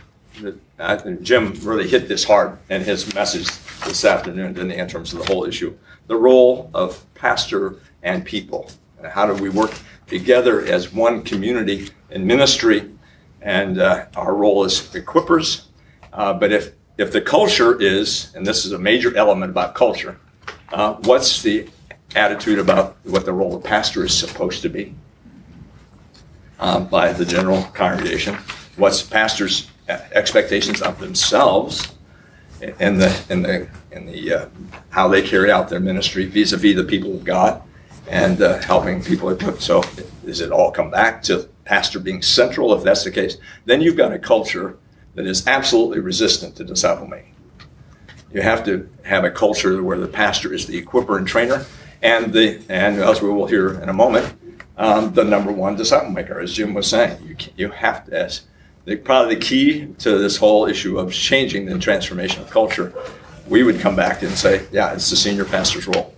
that 0.41 0.57
I 0.79 0.97
think 0.97 1.23
Jim 1.23 1.55
really 1.63 1.89
hit 1.89 2.09
this 2.09 2.25
hard 2.25 2.59
in 2.69 2.83
his 2.83 3.13
message 3.15 3.47
this 3.85 4.05
afternoon, 4.05 4.55
he, 4.71 4.77
in 4.77 4.89
terms 4.89 5.13
of 5.13 5.21
the 5.21 5.33
whole 5.33 5.45
issue, 5.45 5.77
the 6.07 6.17
role 6.17 6.71
of 6.75 7.05
pastor 7.15 7.77
and 8.05 8.25
people, 8.25 8.71
how 9.11 9.27
do 9.27 9.35
we 9.43 9.49
work 9.49 9.73
together 10.07 10.65
as 10.65 10.93
one 10.93 11.23
community 11.23 11.91
in 12.11 12.27
ministry, 12.27 12.91
and 13.43 13.81
uh, 13.81 14.07
our 14.17 14.35
role 14.35 14.65
as 14.65 14.81
equippers. 14.95 15.67
Uh, 16.13 16.33
but 16.33 16.53
if 16.53 16.73
if 16.97 17.11
the 17.11 17.21
culture 17.21 17.81
is, 17.81 18.33
and 18.37 18.47
this 18.47 18.65
is 18.65 18.73
a 18.73 18.79
major 18.79 19.17
element 19.17 19.51
about 19.51 19.75
culture, 19.75 20.17
uh, 20.73 20.95
what's 21.03 21.43
the 21.43 21.69
attitude 22.15 22.59
about 22.59 22.97
what 23.03 23.25
the 23.25 23.33
role 23.33 23.57
of 23.57 23.65
pastor 23.65 24.05
is 24.05 24.17
supposed 24.17 24.63
to 24.63 24.69
be 24.69 24.95
um, 26.61 26.87
by 26.87 27.13
the 27.13 27.25
general 27.25 27.63
congregation? 27.75 28.37
What's 28.77 29.03
pastors' 29.03 29.71
expectations 29.89 30.81
of 30.83 30.99
themselves 31.01 31.93
in 32.61 32.99
the 32.99 33.25
in 33.29 33.43
the 33.43 33.69
in 33.91 34.07
the 34.07 34.33
uh, 34.33 34.49
how 34.91 35.09
they 35.09 35.21
carry 35.21 35.51
out 35.51 35.69
their 35.69 35.81
ministry 35.81 36.27
vis-a-vis 36.27 36.77
the 36.77 36.85
people 36.85 37.13
of 37.15 37.25
God 37.25 37.61
and 38.09 38.41
uh, 38.43 38.61
helping 38.63 39.03
people. 39.03 39.31
equip. 39.31 39.61
So, 39.61 39.83
does 40.25 40.41
it 40.41 40.51
all 40.51 40.71
come 40.71 40.91
back 40.91 41.23
to 41.25 41.49
pastor 41.65 41.99
being 41.99 42.23
central? 42.23 42.75
If 42.75 42.83
that's 42.83 43.05
the 43.05 43.11
case, 43.11 43.37
then 43.65 43.81
you've 43.81 43.97
got 43.97 44.13
a 44.13 44.19
culture 44.19 44.77
that 45.15 45.27
is 45.27 45.47
absolutely 45.47 46.01
resistant 46.01 46.57
to 46.57 46.65
disciple 46.65 47.07
making. 47.07 47.35
You 48.33 48.43
have 48.43 48.65
to 48.65 48.89
have 49.05 49.25
a 49.25 49.31
culture 49.31 49.83
where 49.83 49.99
the 49.99 50.09
pastor 50.09 50.53
is 50.53 50.67
the 50.67 50.83
equiper 50.83 51.19
and 51.19 51.27
trainer, 51.27 51.65
and 52.03 52.33
the 52.33 52.61
and 52.69 52.99
as 52.99 53.23
we 53.23 53.29
will 53.29 53.47
hear 53.47 53.81
in 53.81 53.89
a 53.89 53.93
moment, 53.93 54.35
um, 54.77 55.15
the 55.15 55.25
number 55.25 55.53
one 55.53 55.77
disciple 55.77 56.11
maker, 56.11 56.41
as 56.41 56.53
Jim 56.53 56.75
was 56.75 56.89
saying. 56.89 57.23
You 57.27 57.37
you 57.57 57.71
have 57.71 58.07
to. 58.07 58.19
As 58.19 58.43
the, 58.85 58.97
probably 58.97 59.37
the 59.37 59.41
key 59.41 59.87
to 59.99 60.19
this 60.19 60.37
whole 60.37 60.67
issue 60.67 60.99
of 60.99 61.13
changing 61.13 61.67
the 61.67 61.79
transformation 61.79 62.43
of 62.43 62.51
culture, 62.51 62.93
we 63.49 63.63
would 63.63 63.81
come 63.81 63.97
back 63.97 64.23
and 64.23 64.33
say, 64.33 64.67
yeah, 64.73 64.93
it's 64.93 65.11
the 65.11 65.17
senior 65.17 65.45
pastor's 65.45 65.87
role. 65.87 66.14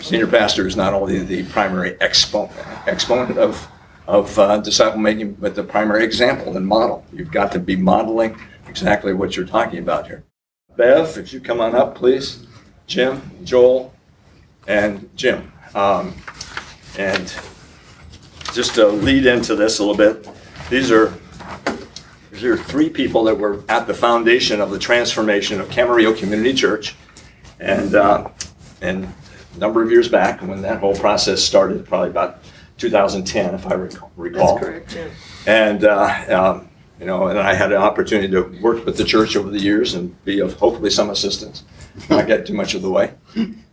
Senior 0.00 0.26
pastor 0.26 0.66
is 0.66 0.76
not 0.76 0.94
only 0.94 1.18
the 1.18 1.44
primary 1.44 2.00
exponent, 2.00 2.52
exponent 2.86 3.38
of 3.38 3.68
of 4.06 4.36
uh, 4.38 4.56
disciple 4.58 4.98
making, 4.98 5.34
but 5.34 5.54
the 5.54 5.62
primary 5.62 6.04
example 6.04 6.56
and 6.56 6.66
model. 6.66 7.04
You've 7.12 7.30
got 7.30 7.52
to 7.52 7.60
be 7.60 7.76
modeling 7.76 8.36
exactly 8.66 9.12
what 9.12 9.36
you're 9.36 9.46
talking 9.46 9.78
about 9.78 10.06
here. 10.06 10.24
Bev, 10.76 11.16
if 11.16 11.32
you 11.32 11.40
come 11.40 11.60
on 11.60 11.76
up, 11.76 11.94
please. 11.94 12.46
Jim, 12.86 13.22
Joel, 13.44 13.94
and 14.66 15.08
Jim. 15.14 15.52
Um, 15.74 16.14
and 16.98 17.32
just 18.52 18.74
to 18.74 18.88
lead 18.88 19.26
into 19.26 19.54
this 19.54 19.78
a 19.78 19.84
little 19.84 19.96
bit, 19.96 20.28
these 20.70 20.90
are 20.90 21.14
these 22.32 22.44
are 22.44 22.56
three 22.56 22.88
people 22.88 23.22
that 23.24 23.36
were 23.36 23.62
at 23.68 23.86
the 23.86 23.94
foundation 23.94 24.60
of 24.60 24.70
the 24.70 24.78
transformation 24.78 25.60
of 25.60 25.68
Camarillo 25.68 26.16
Community 26.18 26.54
Church, 26.54 26.96
and 27.60 27.94
uh, 27.94 28.28
and 28.80 29.12
a 29.54 29.58
number 29.58 29.82
of 29.82 29.90
years 29.90 30.08
back 30.08 30.40
when 30.42 30.62
that 30.62 30.80
whole 30.80 30.94
process 30.94 31.42
started, 31.42 31.86
probably 31.86 32.10
about 32.10 32.42
2010, 32.78 33.54
if 33.54 33.66
I 33.66 33.74
recall. 33.74 34.10
That's 34.16 34.64
correct, 34.64 34.94
yeah. 34.94 35.08
And, 35.46 35.84
uh, 35.84 36.24
um, 36.28 36.68
you 36.98 37.06
know, 37.06 37.28
and 37.28 37.38
I 37.38 37.54
had 37.54 37.72
an 37.72 37.78
opportunity 37.78 38.28
to 38.28 38.60
work 38.60 38.84
with 38.84 38.96
the 38.96 39.04
church 39.04 39.34
over 39.34 39.50
the 39.50 39.60
years 39.60 39.94
and 39.94 40.22
be 40.24 40.40
of 40.40 40.54
hopefully 40.54 40.90
some 40.90 41.10
assistance, 41.10 41.64
not 42.10 42.26
get 42.26 42.46
too 42.46 42.54
much 42.54 42.74
of 42.74 42.82
the 42.82 42.90
way. 42.90 43.14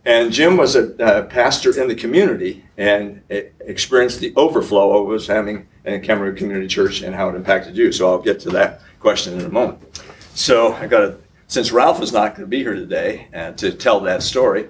And 0.04 0.32
Jim 0.32 0.56
was 0.56 0.74
a 0.74 0.96
uh, 1.04 1.26
pastor 1.26 1.78
in 1.78 1.88
the 1.88 1.94
community 1.94 2.64
and 2.78 3.22
experienced 3.28 4.20
the 4.20 4.32
overflow 4.36 4.98
of 4.98 5.06
was 5.06 5.26
having 5.26 5.68
in 5.84 6.00
Camarillo 6.00 6.36
Community 6.36 6.66
Church 6.66 7.02
and 7.02 7.14
how 7.14 7.28
it 7.28 7.34
impacted 7.34 7.76
you. 7.76 7.92
So 7.92 8.10
I'll 8.10 8.22
get 8.22 8.40
to 8.40 8.50
that 8.50 8.80
question 9.00 9.38
in 9.38 9.44
a 9.44 9.50
moment. 9.50 10.00
So 10.34 10.72
I 10.74 10.86
got 10.86 11.00
to, 11.00 11.18
since 11.48 11.72
Ralph 11.72 12.00
is 12.00 12.12
not 12.12 12.30
going 12.30 12.42
to 12.42 12.46
be 12.46 12.62
here 12.62 12.74
today 12.74 13.28
and 13.32 13.58
to 13.58 13.72
tell 13.72 14.00
that 14.00 14.22
story, 14.22 14.68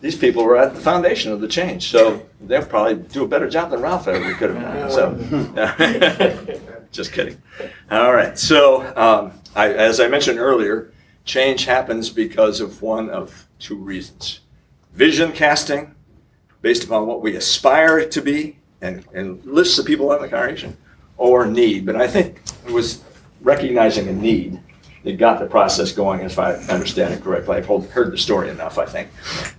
these 0.00 0.16
people 0.16 0.44
were 0.44 0.56
at 0.56 0.74
the 0.74 0.80
foundation 0.80 1.32
of 1.32 1.40
the 1.40 1.48
change. 1.48 1.88
So 1.90 2.26
they'll 2.40 2.64
probably 2.64 2.96
do 2.96 3.24
a 3.24 3.28
better 3.28 3.48
job 3.48 3.70
than 3.70 3.80
Ralph 3.80 4.08
ever 4.08 4.34
could 4.34 4.54
have 4.54 4.62
done. 4.62 4.90
So, 4.90 6.60
just 6.92 7.12
kidding. 7.12 7.40
All 7.90 8.12
right. 8.12 8.38
So, 8.38 8.82
um, 8.96 9.32
I, 9.54 9.72
as 9.72 10.00
I 10.00 10.08
mentioned 10.08 10.38
earlier, 10.38 10.92
change 11.24 11.64
happens 11.64 12.10
because 12.10 12.60
of 12.60 12.82
one 12.82 13.10
of 13.10 13.48
two 13.58 13.76
reasons 13.76 14.40
vision 14.92 15.30
casting, 15.30 15.94
based 16.62 16.82
upon 16.82 17.06
what 17.06 17.20
we 17.20 17.36
aspire 17.36 18.08
to 18.08 18.22
be, 18.22 18.56
and, 18.80 19.06
and 19.12 19.44
lists 19.44 19.78
of 19.78 19.84
people 19.84 20.10
in 20.12 20.22
the 20.22 20.28
congregation, 20.28 20.76
or 21.18 21.46
need. 21.46 21.84
But 21.84 21.96
I 21.96 22.08
think 22.08 22.40
it 22.66 22.72
was 22.72 23.02
recognizing 23.42 24.08
a 24.08 24.12
need 24.12 24.58
that 25.06 25.18
got 25.18 25.38
the 25.38 25.46
process 25.46 25.92
going, 25.92 26.20
if 26.22 26.36
I 26.36 26.54
understand 26.54 27.14
it 27.14 27.22
correctly. 27.22 27.56
I've 27.56 27.66
hold- 27.66 27.88
heard 27.90 28.10
the 28.10 28.18
story 28.18 28.50
enough, 28.50 28.76
I 28.76 28.86
think, 28.86 29.08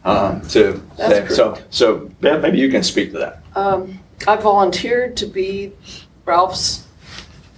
um, 0.04 0.42
to 0.50 0.82
say, 0.98 1.26
so. 1.30 1.58
So, 1.70 2.12
Bev, 2.20 2.42
maybe 2.42 2.58
you 2.58 2.70
can 2.70 2.84
speak 2.84 3.14
to 3.14 3.20
that. 3.20 3.40
Um, 3.56 3.98
I 4.28 4.36
volunteered 4.36 5.16
to 5.18 5.26
be 5.26 5.72
Ralph's 6.26 6.86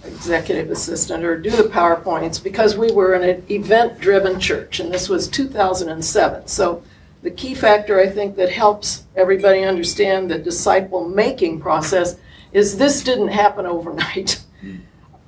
executive 0.04 0.70
assistant 0.70 1.24
or 1.24 1.36
do 1.36 1.50
the 1.50 1.64
PowerPoints 1.64 2.40
because 2.42 2.76
we 2.76 2.92
were 2.92 3.14
an 3.14 3.44
event-driven 3.50 4.38
church, 4.38 4.78
and 4.78 4.94
this 4.94 5.08
was 5.08 5.26
2007. 5.26 6.46
So 6.46 6.84
the 7.22 7.30
key 7.32 7.54
factor 7.56 7.98
I 7.98 8.08
think 8.08 8.36
that 8.36 8.50
helps 8.50 9.02
everybody 9.16 9.64
understand 9.64 10.30
the 10.30 10.38
disciple-making 10.38 11.58
process 11.58 12.14
is 12.52 12.78
this 12.78 13.02
didn't 13.02 13.28
happen 13.28 13.66
overnight. 13.66 14.40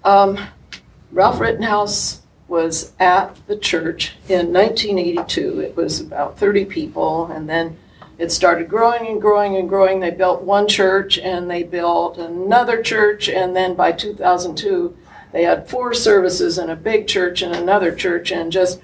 Um, 0.05 0.37
Ralph 1.12 1.38
Rittenhouse 1.38 2.21
was 2.53 2.93
at 3.01 3.35
the 3.47 3.57
church 3.57 4.12
in 4.29 4.53
1982. 4.53 5.61
It 5.61 5.75
was 5.75 6.03
about 6.03 6.38
30 6.38 6.67
people, 6.67 7.25
and 7.25 7.49
then 7.49 7.79
it 8.19 8.31
started 8.31 8.69
growing 8.69 9.07
and 9.07 9.23
growing 9.23 9.57
and 9.57 9.67
growing. 9.67 10.01
They 10.01 10.11
built 10.11 10.43
one 10.43 10.69
church 10.69 11.17
and 11.17 11.51
they 11.51 11.62
built 11.62 12.19
another 12.19 12.83
church, 12.83 13.31
and 13.31 13.57
then 13.57 13.75
by 13.75 13.93
2002, 13.93 14.95
they 15.33 15.45
had 15.45 15.67
four 15.67 15.95
services 15.95 16.59
in 16.59 16.69
a 16.69 16.77
big 16.77 17.09
church 17.09 17.41
and 17.41 17.57
another 17.57 17.91
church, 17.91 18.31
and 18.31 18.53
just 18.53 18.83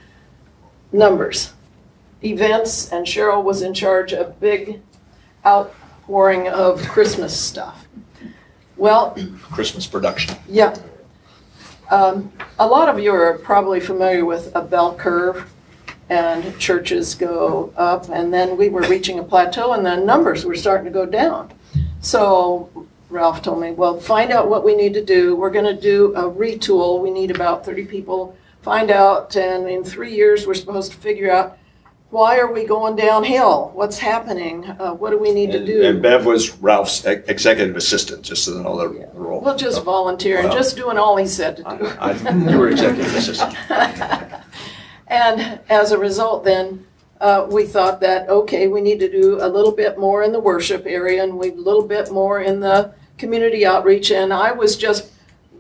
numbers, 0.91 1.53
events. 2.25 2.91
And 2.91 3.05
Cheryl 3.07 3.45
was 3.45 3.61
in 3.61 3.75
charge 3.75 4.15
of 4.15 4.41
big 4.41 4.81
outpouring 5.45 6.49
of 6.49 6.81
Christmas 6.89 7.39
stuff. 7.39 7.87
Well, 8.79 9.15
Christmas 9.53 9.87
production. 9.87 10.37
yeah. 10.49 10.75
Um, 11.91 12.33
a 12.59 12.67
lot 12.67 12.89
of 12.89 12.99
you 12.99 13.13
are 13.13 13.39
probably 13.39 13.81
familiar 13.81 14.25
with 14.25 14.55
a 14.55 14.63
bell 14.63 14.95
curve, 14.95 15.51
and 16.11 16.59
churches 16.59 17.15
go 17.15 17.73
up, 17.77 18.09
and 18.09 18.33
then 18.33 18.57
we 18.57 18.69
were 18.69 18.83
reaching 18.83 19.19
a 19.19 19.25
plateau, 19.25 19.73
and 19.73 19.85
then 19.85 20.07
numbers 20.07 20.45
were 20.45 20.55
starting 20.55 20.85
to 20.87 20.91
go 20.91 21.07
down. 21.07 21.53
So 22.01 22.71
Ralph 23.11 23.43
told 23.43 23.61
me, 23.61 23.73
well, 23.73 23.99
find 23.99 24.31
out 24.31 24.49
what 24.49 24.65
we 24.65 24.75
need 24.75 24.95
to 24.95 25.05
do. 25.05 25.37
We're 25.37 25.51
going 25.51 25.65
to 25.65 25.81
do 25.81 26.15
a 26.15 26.23
retool. 26.23 27.03
We 27.03 27.11
need 27.11 27.31
about 27.31 27.65
30 27.65 27.87
people. 27.87 28.37
Find 28.63 28.91
out, 28.91 29.37
and 29.37 29.69
in 29.69 29.85
three 29.85 30.15
years, 30.15 30.47
we're 30.47 30.55
supposed 30.55 30.93
to 30.93 30.99
figure 30.99 31.31
out 31.31 31.58
why 32.11 32.39
are 32.39 32.51
we 32.53 32.65
going 32.65 32.97
downhill? 32.97 33.71
What's 33.75 33.99
happening? 33.99 34.65
Uh, 34.65 34.95
what 34.95 35.11
do 35.11 35.19
we 35.19 35.33
need 35.33 35.51
to 35.53 35.59
And, 35.59 35.67
do? 35.67 35.83
and 35.85 36.03
Bev 36.03 36.25
was 36.25 36.51
Ralph's 36.59 37.07
e- 37.07 37.23
executive 37.29 37.77
assistant, 37.77 38.23
just 38.23 38.49
know 38.49 38.77
the 38.79 38.89
the 38.89 39.21
role. 39.21 39.41
We'll 39.43 39.57
just 39.57 39.85
volunteer 39.85 40.39
and 40.39 40.49
Well, 40.49 40.57
just 40.57 40.75
doing 40.77 40.97
all 40.97 41.17
he 41.17 41.27
said 41.27 41.59
to 41.59 41.63
do. 41.65 41.69
I- 42.01 42.11
I- 42.13 42.51
You 42.51 42.59
were 42.59 42.69
executive 42.69 43.15
assistant. 43.15 43.55
And 45.11 45.59
as 45.71 45.91
a 45.91 45.97
result, 45.99 46.45
then, 46.45 46.85
uh, 47.19 47.47
we 47.51 47.65
thought 47.65 47.99
that, 48.03 48.29
okay, 48.29 48.69
we 48.69 48.83
need 48.83 49.01
to 49.01 49.11
do 49.11 49.39
a 49.41 49.49
little 49.49 49.73
bit 49.73 49.99
more 49.99 50.23
in 50.23 50.33
the 50.33 50.39
worship 50.39 50.85
area 50.87 51.23
and 51.25 51.39
we, 51.39 51.49
a 51.51 51.55
little 51.55 51.87
bit 51.87 52.11
more 52.13 52.43
in 52.43 52.61
the 52.61 52.93
community 53.17 53.65
outreach. 53.65 54.11
And 54.11 54.35
I 54.35 54.53
was 54.53 54.77
just 54.77 55.11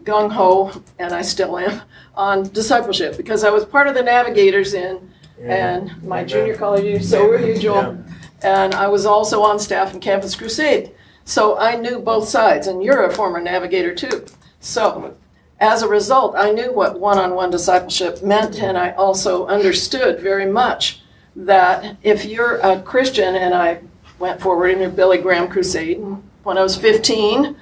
gung 0.05 0.31
ho, 0.33 0.83
and 0.99 1.15
I 1.15 1.23
still 1.23 1.57
am, 1.57 1.81
on 2.15 2.43
discipleship 2.51 3.17
because 3.17 3.43
I 3.43 3.49
was 3.49 3.65
part 3.65 3.89
of 3.89 3.95
the 3.95 4.03
navigators 4.03 4.75
in, 4.75 5.11
and 5.43 6.03
my 6.03 6.25
junior 6.25 6.57
college 6.57 6.85
year, 6.85 7.01
so 7.01 7.27
were 7.27 7.39
you, 7.39 7.59
Joel. 7.59 8.05
And 8.43 8.75
I 8.75 8.89
was 8.89 9.07
also 9.07 9.43
on 9.43 9.59
staff 9.59 9.95
in 9.95 10.01
Campus 10.01 10.35
Crusade. 10.35 10.93
So 11.25 11.59
I 11.59 11.77
knew 11.77 11.99
both 11.99 12.29
sides, 12.29 12.67
and 12.67 12.83
you're 12.83 13.05
a 13.05 13.13
former 13.13 13.41
navigator 13.41 13.95
too. 13.95 14.25
So 14.61 15.17
as 15.61 15.83
a 15.83 15.89
result, 15.89 16.35
I 16.37 16.53
knew 16.53 16.73
what 16.73 17.01
one 17.01 17.19
on 17.19 17.35
one 17.35 17.51
discipleship 17.51 18.23
meant, 18.23 18.63
and 18.63 18.79
I 18.79 18.93
also 18.93 19.47
understood 19.47 20.21
very 20.21 20.47
much 20.47 21.03
that 21.37 21.97
if 22.03 22.25
you're 22.25 22.57
a 22.59 22.81
Christian, 22.81 23.35
and 23.35 23.55
I 23.55 23.81
went 24.19 24.41
forward 24.41 24.69
in 24.69 24.81
your 24.81 24.91
Billy 24.91 25.19
Graham 25.19 25.49
crusade 25.49 26.01
when 26.43 26.59
I 26.59 26.63
was 26.63 26.77
15, 26.77 27.57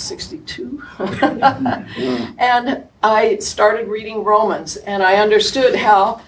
1962, 0.00 0.82
and 2.38 2.84
I 3.02 3.36
started 3.36 3.88
reading 3.88 4.24
Romans, 4.24 4.76
and 4.76 5.02
I 5.02 5.16
understood 5.16 5.74
how 5.76 6.22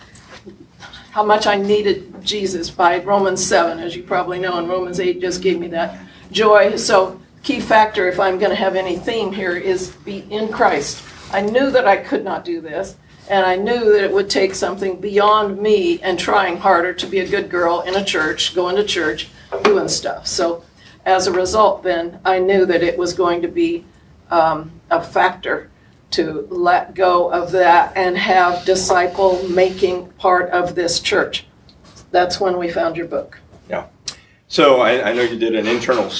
how 1.13 1.23
much 1.23 1.47
I 1.47 1.57
needed 1.57 2.25
Jesus 2.25 2.71
by 2.71 2.99
Romans 3.01 3.45
7, 3.45 3.79
as 3.79 3.95
you 3.95 4.03
probably 4.03 4.39
know, 4.39 4.59
and 4.59 4.69
Romans 4.69 4.99
8 4.99 5.21
just 5.21 5.43
gave 5.43 5.59
me 5.61 5.69
that 5.69 5.99
joy. 6.31 6.77
So, 6.77 7.21
key 7.43 7.61
factor, 7.61 8.09
if 8.09 8.19
I'm 8.19 8.39
going 8.39 8.51
to 8.51 8.57
have 8.57 8.77
any 8.77 8.97
theme 8.97 9.31
here, 9.31 9.55
is 9.55 9.91
be 10.05 10.21
in 10.31 10.49
Christ. 10.49 11.05
I 11.31 11.43
knew 11.43 11.71
that 11.71 11.87
I 11.87 11.99
could 11.99 12.25
not 12.25 12.47
do 12.47 12.63
this, 12.63 12.97
and 13.29 13.45
I 13.45 13.57
knew 13.57 13.93
that 13.93 14.05
it 14.05 14.13
would 14.13 14.31
take 14.31 14.55
something 14.55 15.01
beyond 15.01 15.61
me 15.61 16.01
and 16.01 16.19
trying 16.19 16.57
harder 16.57 16.95
to 16.95 17.07
be 17.07 17.19
a 17.19 17.29
good 17.29 17.51
girl 17.51 17.83
in 17.83 17.95
a 17.95 18.05
church, 18.05 18.55
going 18.55 18.77
to 18.77 18.85
church, 18.85 19.29
doing 19.65 19.89
stuff. 19.89 20.27
So, 20.27 20.65
as 21.05 21.27
a 21.27 21.33
result, 21.33 21.83
then 21.83 22.21
I 22.25 22.39
knew 22.39 22.67
that 22.67 22.83
it 22.83 22.97
was 22.97 23.13
going 23.13 23.43
to 23.43 23.49
be 23.49 23.85
um, 24.31 24.71
a 24.91 25.03
factor 25.03 25.71
to 26.13 26.47
let 26.51 26.95
go 26.95 27.31
of 27.33 27.53
that 27.53 27.97
and 27.97 28.17
have 28.17 28.65
disciple 28.65 29.43
making 29.49 30.09
part 30.13 30.51
of 30.51 30.75
this 30.75 31.01
church. 31.01 31.47
That's 32.11 32.39
when 32.39 32.59
we 32.59 32.71
found 32.71 32.97
your 32.97 33.07
book. 33.07 33.39
Yeah. 33.69 33.87
So 34.49 34.81
I, 34.81 35.11
I 35.11 35.13
know 35.15 35.23
you 35.23 35.39
did 35.39 35.55
an 35.55 35.67
internal 35.67 36.11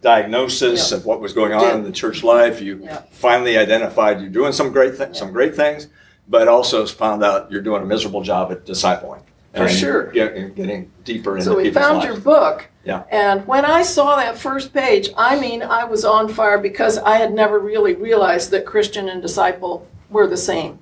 diagnosis 0.00 0.90
Yeah. 0.90 0.98
of 0.98 1.06
what 1.06 1.20
was 1.20 1.32
going 1.32 1.52
on 1.52 1.74
in 1.78 1.82
the 1.82 1.90
church 1.92 2.22
life. 2.22 2.60
You 2.60 2.80
Yeah. 2.84 3.02
finally 3.10 3.58
identified 3.58 4.20
you're 4.20 4.30
doing 4.30 4.52
some 4.52 4.70
great 4.70 4.96
things, 4.96 5.18
some 5.18 5.32
great 5.32 5.56
things, 5.56 5.88
but 6.28 6.46
also 6.46 6.86
found 6.86 7.24
out 7.24 7.50
you're 7.50 7.62
doing 7.62 7.82
a 7.82 7.86
miserable 7.86 8.22
job 8.22 8.52
at 8.52 8.64
discipling. 8.64 9.22
For 9.54 9.68
sure. 9.68 10.10
Getting, 10.10 10.52
getting 10.54 10.90
deeper 11.04 11.36
into 11.36 11.44
So 11.44 11.56
we 11.56 11.70
found 11.70 11.98
lives. 11.98 12.06
your 12.06 12.20
book. 12.20 12.68
Yeah. 12.84 13.04
And 13.10 13.46
when 13.46 13.64
I 13.64 13.82
saw 13.82 14.16
that 14.16 14.36
first 14.36 14.72
page, 14.72 15.10
I 15.16 15.38
mean, 15.38 15.62
I 15.62 15.84
was 15.84 16.04
on 16.04 16.28
fire 16.28 16.58
because 16.58 16.98
I 16.98 17.16
had 17.16 17.32
never 17.32 17.58
really 17.58 17.94
realized 17.94 18.50
that 18.50 18.66
Christian 18.66 19.08
and 19.08 19.22
disciple 19.22 19.86
were 20.10 20.26
the 20.26 20.36
same. 20.36 20.80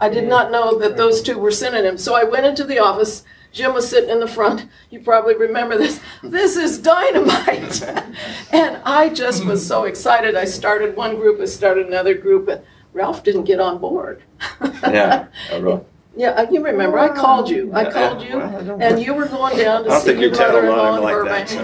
I 0.00 0.08
did 0.08 0.20
mm-hmm. 0.20 0.30
not 0.30 0.52
know 0.52 0.78
that 0.78 0.96
those 0.96 1.22
two 1.22 1.38
were 1.38 1.50
synonyms. 1.50 2.02
So 2.02 2.14
I 2.14 2.24
went 2.24 2.46
into 2.46 2.64
the 2.64 2.78
office, 2.78 3.24
Jim 3.52 3.72
was 3.72 3.88
sitting 3.88 4.10
in 4.10 4.20
the 4.20 4.26
front. 4.26 4.68
You 4.90 5.00
probably 5.00 5.36
remember 5.36 5.78
this. 5.78 6.00
This 6.22 6.56
is 6.56 6.78
dynamite. 6.78 7.82
and 8.52 8.80
I 8.84 9.10
just 9.10 9.44
was 9.44 9.64
so 9.64 9.84
excited. 9.84 10.34
I 10.34 10.44
started 10.44 10.96
one 10.96 11.16
group, 11.16 11.40
I 11.40 11.44
started 11.44 11.86
another 11.86 12.14
group, 12.14 12.48
and 12.48 12.62
Ralph 12.92 13.22
didn't 13.22 13.44
get 13.44 13.60
on 13.60 13.78
board. 13.78 14.22
Yeah. 14.60 15.26
Yeah, 16.16 16.30
uh, 16.30 16.46
you 16.50 16.64
remember, 16.64 16.96
I 16.98 17.08
called 17.08 17.48
you. 17.50 17.72
I 17.74 17.90
called 17.90 18.22
you, 18.22 18.40
I 18.40 18.62
don't- 18.62 18.80
and 18.80 19.02
you 19.04 19.14
were 19.14 19.26
going 19.26 19.56
down 19.58 19.80
I 19.80 19.82
to 19.84 19.88
don't 19.88 20.00
see 20.00 20.06
think 20.06 20.20
your 20.20 20.30
you 20.30 20.36
tattled 20.36 20.64
mother-in-law 20.64 20.90
on 20.90 20.92
in 20.92 20.98
him 20.98 21.04
like 21.04 21.14
Burbank. 21.14 21.48
so. 21.48 21.62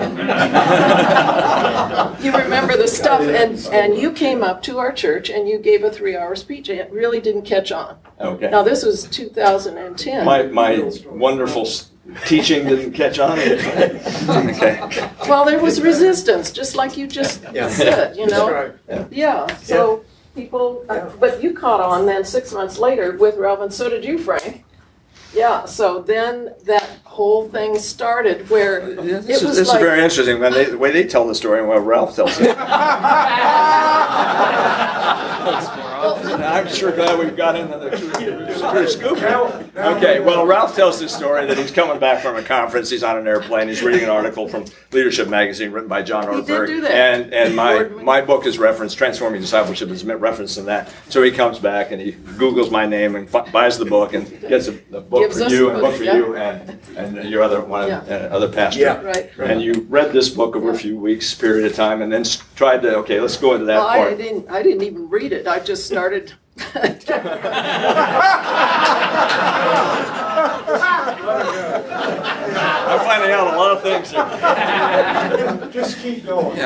You 2.24 2.32
remember 2.36 2.76
the 2.76 2.88
stuff, 2.88 3.20
and, 3.22 3.56
and 3.72 3.96
you 3.96 4.12
came 4.12 4.42
up 4.42 4.62
to 4.64 4.78
our 4.78 4.92
church 4.92 5.30
and 5.30 5.48
you 5.48 5.58
gave 5.58 5.84
a 5.84 5.90
three-hour 5.90 6.36
speech, 6.36 6.68
and 6.68 6.78
it 6.78 6.90
really 6.92 7.20
didn't 7.20 7.42
catch 7.42 7.72
on. 7.72 7.96
Okay. 8.20 8.50
Now, 8.50 8.62
this 8.62 8.84
was 8.84 9.04
2010. 9.04 10.24
My, 10.26 10.42
my 10.42 10.90
wonderful 11.06 11.62
s- 11.62 11.90
teaching 12.26 12.66
didn't 12.66 12.92
catch 12.92 13.18
on. 13.18 13.38
Okay. 14.30 15.08
Well, 15.28 15.44
there 15.44 15.60
was 15.60 15.80
resistance, 15.80 16.50
just 16.50 16.74
like 16.76 16.96
you 16.96 17.06
just 17.06 17.42
said, 17.42 18.16
you 18.16 18.26
know? 18.26 18.50
Right. 18.52 18.72
Yeah, 19.10 19.46
so 19.58 20.04
people, 20.34 20.84
uh, 20.88 21.10
but 21.18 21.42
you 21.42 21.52
caught 21.52 21.80
on 21.80 22.06
then 22.06 22.24
six 22.24 22.52
months 22.52 22.78
later 22.78 23.16
with 23.16 23.36
Ralph, 23.36 23.60
and 23.60 23.72
so 23.72 23.88
did 23.88 24.04
you, 24.04 24.18
Frank. 24.18 24.64
Yeah, 25.32 25.64
so 25.64 26.02
then 26.02 26.54
that 26.64 26.98
whole 27.04 27.48
thing 27.48 27.78
started 27.78 28.50
where 28.50 28.94
Yeah, 29.00 29.18
it 29.18 29.26
This 29.26 29.42
is, 29.42 29.48
was 29.48 29.56
this 29.58 29.68
is 29.68 29.74
very 29.74 30.02
interesting, 30.02 30.40
when 30.40 30.52
they, 30.52 30.64
the 30.64 30.78
way 30.78 30.90
they 30.90 31.04
tell 31.04 31.26
the 31.26 31.34
story 31.34 31.60
and 31.60 31.68
what 31.68 31.84
Ralph 31.84 32.16
tells 32.16 32.36
it. 32.40 32.56
I'm 36.00 36.68
sure 36.68 36.92
glad 36.92 37.18
we've 37.18 37.36
got 37.36 37.56
into 37.56 37.78
the 37.78 37.90
true, 37.90 38.70
true 38.70 38.88
scoop. 38.88 39.18
Okay, 39.76 40.20
well, 40.20 40.46
Ralph 40.46 40.74
tells 40.74 40.98
this 41.00 41.14
story 41.14 41.46
that 41.46 41.58
he's 41.58 41.70
coming 41.70 41.98
back 41.98 42.22
from 42.22 42.36
a 42.36 42.42
conference, 42.42 42.90
he's 42.90 43.02
on 43.02 43.18
an 43.18 43.26
airplane, 43.26 43.68
he's 43.68 43.82
reading 43.82 44.04
an 44.04 44.10
article 44.10 44.48
from 44.48 44.64
Leadership 44.92 45.28
Magazine 45.28 45.72
written 45.72 45.88
by 45.88 46.02
John 46.02 46.22
He 46.34 46.42
did 46.42 46.48
Ortberg. 46.48 46.66
do 46.66 46.80
that. 46.82 46.90
And, 46.90 47.32
and 47.34 47.54
my, 47.56 47.84
my 47.84 48.20
book 48.20 48.46
is 48.46 48.58
referenced, 48.58 48.96
Transforming 48.98 49.40
Discipleship 49.40 49.90
is 49.90 50.04
referenced 50.04 50.58
in 50.58 50.66
that. 50.66 50.92
So 51.08 51.22
he 51.22 51.30
comes 51.30 51.58
back 51.58 51.90
and 51.90 52.00
he 52.00 52.12
Googles 52.12 52.70
my 52.70 52.86
name 52.86 53.16
and 53.16 53.28
fi- 53.28 53.50
buys 53.50 53.78
the 53.78 53.84
book 53.84 54.14
and 54.14 54.28
gets 54.40 54.68
a, 54.68 54.72
a 54.92 55.00
book 55.00 55.22
Gives 55.22 55.42
for 55.42 55.48
you 55.50 55.68
and 55.70 55.78
a 55.78 55.80
book 55.80 55.90
book, 55.90 55.98
for 55.98 56.04
yeah. 56.04 56.16
you 56.16 56.36
and, 56.36 56.80
and 56.96 57.28
your 57.30 57.42
other 57.42 57.60
one, 57.60 57.88
Yeah. 57.88 57.98
uh, 58.08 58.34
other 58.34 58.48
pastor. 58.48 58.80
Yeah. 58.80 59.00
Right. 59.02 59.30
And 59.38 59.60
you 59.62 59.86
read 59.88 60.12
this 60.12 60.28
book 60.28 60.56
over 60.56 60.70
a 60.70 60.76
few 60.78 60.98
weeks 60.98 61.34
period 61.34 61.66
of 61.70 61.74
time 61.76 62.02
and 62.02 62.12
then 62.12 62.22
s- 62.22 62.42
tried 62.60 62.82
to, 62.82 62.94
okay, 62.96 63.18
let's 63.18 63.38
go 63.38 63.54
into 63.54 63.64
that 63.64 63.78
Well, 63.78 63.88
I 63.88 63.96
part. 64.00 64.18
didn't, 64.18 64.50
I 64.50 64.62
didn't 64.62 64.82
even 64.82 65.08
read 65.08 65.32
it, 65.32 65.48
I 65.48 65.60
just 65.60 65.86
started. 65.86 66.34
I'm 71.72 73.00
finding 73.00 73.30
out 73.30 73.54
a 73.54 73.56
lot 73.56 73.76
of 73.76 73.82
things 73.82 74.10
here. 74.10 75.70
Just 75.70 75.98
keep 76.00 76.26
going. 76.26 76.56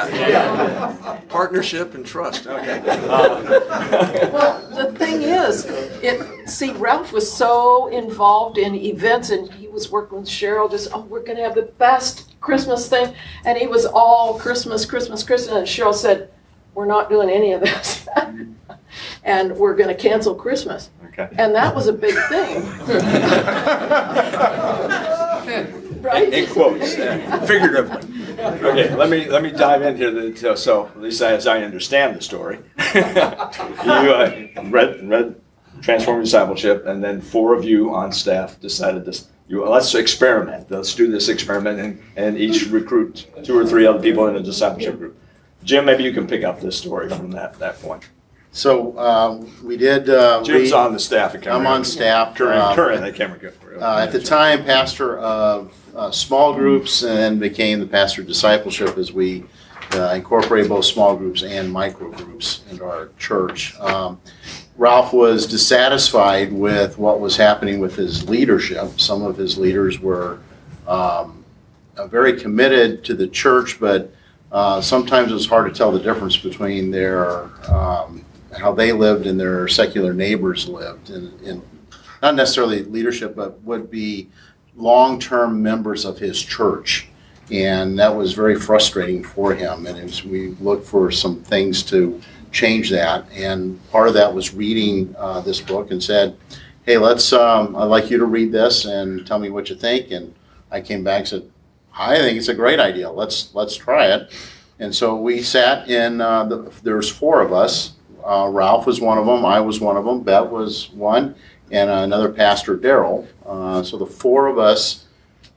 Partnership 1.28 1.95
and 1.95 2.05
trust, 2.07 2.47
okay. 2.47 2.80
Uh, 2.87 4.30
Well, 4.32 4.70
the 4.70 4.93
thing 4.99 5.22
is, 5.22 5.66
it, 5.66 6.49
see, 6.49 6.72
Ralph 6.72 7.12
was 7.12 7.30
so 7.30 7.89
involved 7.89 8.59
in 8.59 8.74
events 8.74 9.30
and 9.30 9.53
he 9.53 9.68
was 9.68 9.91
working 9.91 10.18
with 10.20 10.28
Cheryl, 10.28 10.70
just, 10.70 10.89
oh, 10.93 11.01
we're 11.03 11.22
gonna 11.22 11.43
have 11.43 11.55
the 11.55 11.62
best 11.78 12.35
Christmas 12.41 12.89
thing. 12.89 13.14
And 13.45 13.59
he 13.59 13.66
was 13.66 13.85
all 13.87 14.39
Christmas, 14.39 14.87
Christmas, 14.87 15.22
Christmas, 15.22 15.55
and 15.57 15.66
Cheryl 15.66 15.95
said, 15.95 16.30
we're 16.74 16.87
not 16.87 17.09
doing 17.09 17.30
any 17.30 17.53
of 17.53 17.61
this. 17.61 18.07
And 19.25 19.57
we're 19.57 19.75
gonna 19.75 19.95
cancel 19.95 20.35
Christmas. 20.35 20.91
Okay. 21.09 21.29
And 21.39 21.55
that 21.55 21.75
was 21.75 21.87
a 21.87 21.93
big 21.93 22.14
thing. 22.29 22.62
Right? 26.05 26.31
In 26.35 26.47
quotes, 26.51 26.95
figuratively. 26.95 28.37
Okay, 28.39 28.95
let 28.95 29.09
me, 29.09 29.27
let 29.27 29.43
me 29.43 29.51
dive 29.51 29.81
in 29.81 29.97
here, 29.97 30.11
that- 30.11 30.37
so- 30.37 30.55
so, 30.55 30.87
at 30.89 31.01
least 31.01 31.22
as 31.22 31.47
I 31.47 31.62
understand 31.62 32.14
the 32.16 32.20
story. 32.20 32.59
You 32.95 33.01
uh, 34.12 34.49
read, 34.66 35.09
read 35.09 35.35
Transforming 35.81 36.25
Discipleship, 36.25 36.85
and 36.87 37.03
then 37.03 37.22
four 37.22 37.55
of 37.55 37.64
you 37.64 37.95
on 37.95 38.12
staff 38.12 38.61
decided 38.61 39.07
this, 39.07 39.29
you, 39.49 39.64
let's 39.66 39.95
experiment, 39.95 40.70
let's 40.70 40.95
do 40.95 41.11
this 41.11 41.31
experiment, 41.31 41.81
and, 41.81 42.03
and 42.16 42.37
each 42.39 42.66
recruit 42.66 43.27
two 43.43 43.57
or 43.59 43.64
three 43.66 43.87
other 43.87 44.01
people 44.01 44.27
in 44.29 44.37
a 44.37 44.43
discipleship 44.43 44.99
group. 44.99 45.16
Jim, 45.64 45.87
maybe 45.87 46.05
you 46.05 46.12
can 46.12 46.27
pick 46.27 46.45
up 46.45 46.61
this 46.61 46.77
story 46.77 47.09
from 47.09 47.31
that, 47.31 47.59
that 47.59 47.81
point. 47.81 48.11
So 48.55 48.96
um, 49.00 49.52
we 49.64 49.76
did. 49.76 50.09
Uh, 50.09 50.40
Jim's 50.44 50.72
on 50.72 50.92
the 50.92 51.00
staff. 51.00 51.34
at 51.34 51.46
I'm 51.48 51.66
on 51.66 51.84
staff. 51.84 52.36
Current, 52.36 52.62
uh, 52.62 52.74
current 52.76 53.05
at 53.05 53.14
Camarillo. 53.14 53.82
uh, 53.82 53.98
at 53.98 54.12
the 54.12 54.20
time, 54.20 54.64
pastor 54.64 55.18
of 55.18 55.74
uh, 55.96 56.12
small 56.12 56.55
groups, 56.55 57.02
and 57.02 57.18
then 57.18 57.38
became 57.40 57.80
the 57.80 57.86
pastor 57.86 58.20
of 58.20 58.28
discipleship 58.28 58.96
as 58.96 59.12
we 59.12 59.44
uh, 59.94 60.12
incorporated 60.14 60.68
both 60.68 60.84
small 60.84 61.16
groups 61.16 61.42
and 61.42 61.70
micro 61.70 62.12
groups 62.12 62.62
into 62.70 62.84
our 62.84 63.09
church. 63.18 63.74
Um, 63.80 64.20
Ralph 64.76 65.12
was 65.12 65.48
dissatisfied 65.48 66.52
with 66.52 66.96
what 66.96 67.18
was 67.18 67.36
happening 67.36 67.80
with 67.80 67.96
his 67.96 68.28
leadership. 68.28 69.00
Some 69.00 69.24
of 69.24 69.36
his 69.36 69.59
leaders 69.59 69.98
were 69.98 70.38
um, 70.86 71.44
uh, 71.96 72.07
very 72.07 72.38
committed 72.38 73.02
to 73.05 73.14
the 73.14 73.26
church, 73.26 73.80
but 73.80 74.12
uh, 74.52 74.80
sometimes 74.80 75.32
it's 75.32 75.46
hard 75.46 75.72
to 75.72 75.76
tell 75.76 75.90
the 75.90 75.98
difference 75.98 76.36
between 76.36 76.92
their 76.92 77.46
um, 77.68 78.24
how 78.57 78.72
they 78.72 78.92
lived 78.92 79.26
and 79.26 79.38
their 79.38 79.68
secular 79.68 80.12
neighbors 80.12 80.68
lived, 80.68 81.11
and, 81.11 81.40
and 81.42 81.62
not 82.22 82.34
necessarily 82.34 82.84
leadership, 82.84 83.34
but 83.34 83.61
would 83.62 83.90
be 83.90 84.28
long-term 84.76 85.62
members 85.62 86.05
of 86.05 86.18
his 86.18 86.42
church. 86.42 87.09
And 87.50 87.98
that 87.98 88.14
was 88.16 88.32
very 88.32 88.59
frustrating 88.59 89.22
for 89.22 89.55
him. 89.55 89.86
And 89.86 89.98
as 89.98 90.24
we 90.24 90.48
looked 90.61 90.86
for 90.86 91.11
some 91.11 91.42
things 91.42 91.82
to 91.84 92.20
change 92.52 92.88
that, 92.90 93.30
and 93.32 93.78
part 93.90 94.09
of 94.09 94.14
that 94.14 94.32
was 94.32 94.55
reading 94.55 95.14
uh, 95.18 95.40
this 95.40 95.61
book 95.61 95.90
and 95.90 96.02
said, 96.02 96.36
"Hey, 96.86 96.96
let's. 96.96 97.32
Um, 97.32 97.76
I'd 97.76 97.84
like 97.84 98.11
you 98.11 98.18
to 98.18 98.24
read 98.24 98.52
this 98.52 98.86
and 98.86 99.26
tell 99.26 99.38
me 99.38 99.50
what 99.50 99.68
you 99.68 99.76
think." 99.76 100.11
And 100.11 100.34
I 100.70 100.80
came 100.80 101.05
back 101.05 101.20
and 101.20 101.28
said, 101.28 101.50
"I 101.98 102.16
think 102.16 102.38
it's 102.38 102.48
a 102.48 102.55
great 102.55 102.80
idea. 102.80 103.11
Let's 103.11 103.55
let's 103.55 103.76
try 103.76 104.07
it." 104.07 104.32
And 104.78 104.94
so 104.94 105.16
we 105.16 105.42
sat 105.42 105.90
in. 105.90 106.20
Uh, 106.20 106.44
the, 106.44 106.72
there's 106.82 107.11
four 107.11 107.42
of 107.42 107.52
us. 107.52 107.92
Uh, 108.25 108.49
Ralph 108.49 108.87
was 108.87 109.01
one 109.01 109.18
of 109.18 109.27
them. 109.27 109.45
I 109.45 109.61
was 109.61 109.81
one 109.81 109.97
of 109.97 110.05
them. 110.05 110.22
Bev 110.22 110.51
was 110.51 110.91
one, 110.91 111.35
and 111.70 111.91
another 111.91 112.31
pastor, 112.31 112.77
Daryl. 112.77 113.27
Uh, 113.45 113.83
so 113.83 113.99
the 113.99 114.07
four 114.07 114.47
of 114.47 114.59
us 114.59 115.05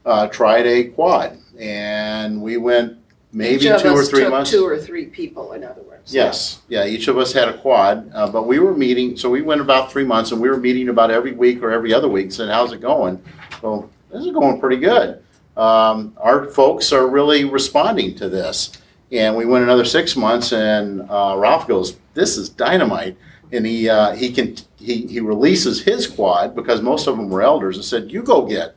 uh, 0.04 0.26
tried 0.28 0.66
a 0.66 0.84
quad, 0.84 1.38
and 1.58 2.42
we 2.42 2.58
went 2.58 2.98
maybe 3.32 3.66
Each 3.66 3.82
two 3.82 3.88
or 3.88 4.04
three 4.04 4.28
months. 4.28 4.50
Two 4.50 4.66
or 4.66 4.78
three 4.78 5.06
people, 5.06 5.52
in 5.52 5.64
other 5.64 5.82
words. 5.82 6.14
Yes, 6.14 6.60
yeah, 6.68 6.86
each 6.86 7.08
of 7.08 7.18
us 7.18 7.32
had 7.32 7.48
a 7.48 7.58
quad, 7.58 8.10
uh, 8.14 8.30
but 8.30 8.46
we 8.46 8.58
were 8.58 8.74
meeting, 8.74 9.16
so 9.16 9.28
we 9.30 9.42
went 9.42 9.60
about 9.60 9.90
three 9.90 10.04
months, 10.04 10.32
and 10.32 10.40
we 10.40 10.48
were 10.48 10.56
meeting 10.56 10.88
about 10.88 11.10
every 11.10 11.32
week 11.32 11.62
or 11.62 11.70
every 11.70 11.92
other 11.92 12.08
week, 12.08 12.32
said, 12.32 12.48
how's 12.48 12.72
it 12.72 12.80
going? 12.80 13.22
Well, 13.62 13.90
this 14.10 14.24
is 14.24 14.32
going 14.32 14.60
pretty 14.60 14.78
good. 14.78 15.22
Um, 15.56 16.14
our 16.18 16.46
folks 16.46 16.92
are 16.92 17.06
really 17.08 17.44
responding 17.44 18.14
to 18.16 18.28
this. 18.28 18.72
And 19.10 19.36
we 19.36 19.46
went 19.46 19.64
another 19.64 19.84
six 19.84 20.16
months, 20.16 20.52
and 20.52 21.02
uh, 21.10 21.34
Ralph 21.38 21.66
goes, 21.66 21.96
this 22.14 22.36
is 22.36 22.48
dynamite. 22.48 23.16
And 23.52 23.64
he, 23.64 23.88
uh, 23.88 24.14
he 24.14 24.32
can, 24.32 24.56
he, 24.76 25.06
he 25.06 25.20
releases 25.20 25.82
his 25.82 26.06
quad, 26.06 26.54
because 26.54 26.82
most 26.82 27.06
of 27.06 27.16
them 27.16 27.30
were 27.30 27.42
elders, 27.42 27.76
and 27.76 27.84
said, 27.84 28.12
you 28.12 28.22
go 28.22 28.46
get, 28.46 28.76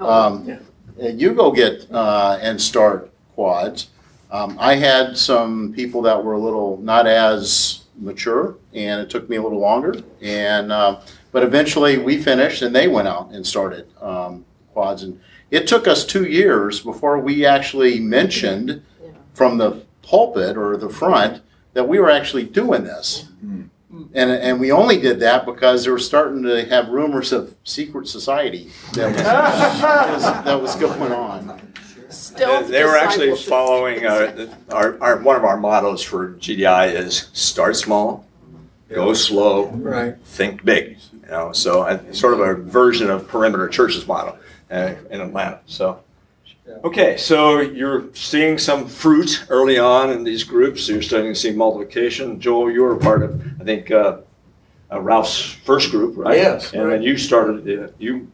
um, 0.00 0.58
and 1.00 1.20
you 1.20 1.32
go 1.32 1.52
get, 1.52 1.86
uh, 1.92 2.38
and 2.42 2.60
start 2.60 3.12
quads. 3.34 3.90
Um, 4.30 4.58
I 4.60 4.74
had 4.74 5.16
some 5.16 5.72
people 5.72 6.02
that 6.02 6.22
were 6.22 6.34
a 6.34 6.38
little 6.38 6.76
not 6.78 7.06
as 7.06 7.84
mature, 7.96 8.56
and 8.74 9.00
it 9.00 9.08
took 9.08 9.28
me 9.28 9.36
a 9.36 9.42
little 9.42 9.60
longer. 9.60 10.02
And 10.20 10.70
uh, 10.70 11.00
but 11.32 11.42
eventually 11.42 11.98
we 11.98 12.18
finished, 12.18 12.62
and 12.62 12.74
they 12.74 12.88
went 12.88 13.08
out 13.08 13.30
and 13.30 13.46
started 13.46 13.86
um, 14.02 14.44
quads. 14.74 15.02
And 15.02 15.20
it 15.50 15.66
took 15.66 15.88
us 15.88 16.04
two 16.04 16.26
years 16.26 16.80
before 16.80 17.18
we 17.18 17.46
actually 17.46 18.00
mentioned 18.00 18.82
from 19.38 19.56
the 19.56 19.70
pulpit 20.02 20.56
or 20.56 20.76
the 20.76 20.88
front 20.90 21.42
that 21.72 21.86
we 21.86 22.00
were 22.00 22.10
actually 22.10 22.42
doing 22.42 22.82
this. 22.82 23.28
And, 24.14 24.30
and 24.30 24.60
we 24.60 24.70
only 24.72 25.00
did 25.00 25.20
that 25.20 25.46
because 25.46 25.84
they 25.84 25.90
were 25.90 25.98
starting 25.98 26.42
to 26.42 26.64
have 26.66 26.88
rumors 26.88 27.32
of 27.32 27.54
secret 27.64 28.08
society 28.08 28.70
that 28.94 29.12
was, 29.12 30.22
that 30.44 30.60
was 30.60 30.76
going 30.76 31.12
on. 31.12 31.60
Still 32.10 32.64
They 32.64 32.84
were 32.84 32.96
actually 32.96 33.34
following, 33.36 34.04
uh, 34.04 34.52
our, 34.70 35.00
our, 35.00 35.18
one 35.18 35.36
of 35.36 35.44
our 35.44 35.56
mottos 35.56 36.02
for 36.02 36.34
GDI 36.34 36.94
is 36.94 37.28
start 37.32 37.76
small, 37.76 38.26
go 38.88 39.14
slow, 39.14 39.66
Right. 39.68 40.16
think 40.24 40.64
big. 40.64 40.98
You 41.12 41.30
know, 41.30 41.52
so 41.52 42.00
sort 42.12 42.34
of 42.34 42.40
a 42.40 42.54
version 42.54 43.08
of 43.10 43.28
Perimeter 43.28 43.68
Church's 43.68 44.06
model 44.06 44.38
uh, 44.70 44.94
in 45.10 45.20
Atlanta. 45.20 45.60
So, 45.66 46.00
okay, 46.84 47.16
so 47.16 47.60
you're 47.60 48.12
seeing 48.14 48.58
some 48.58 48.86
fruit 48.86 49.44
early 49.48 49.78
on 49.78 50.10
in 50.10 50.24
these 50.24 50.44
groups. 50.44 50.88
You're 50.88 51.02
starting 51.02 51.32
to 51.32 51.38
see 51.38 51.52
multiplication. 51.52 52.40
Joel, 52.40 52.70
you 52.70 52.82
were 52.82 52.94
a 52.94 52.98
part 52.98 53.22
of, 53.22 53.40
I 53.60 53.64
think, 53.64 53.90
uh, 53.90 54.18
uh, 54.90 55.00
Ralph's 55.00 55.40
first 55.40 55.90
group, 55.90 56.16
right? 56.16 56.36
Yes, 56.36 56.72
And 56.72 56.90
then 56.90 57.02
you 57.02 57.16
started, 57.18 57.68
uh, 57.68 57.88
you 57.98 58.30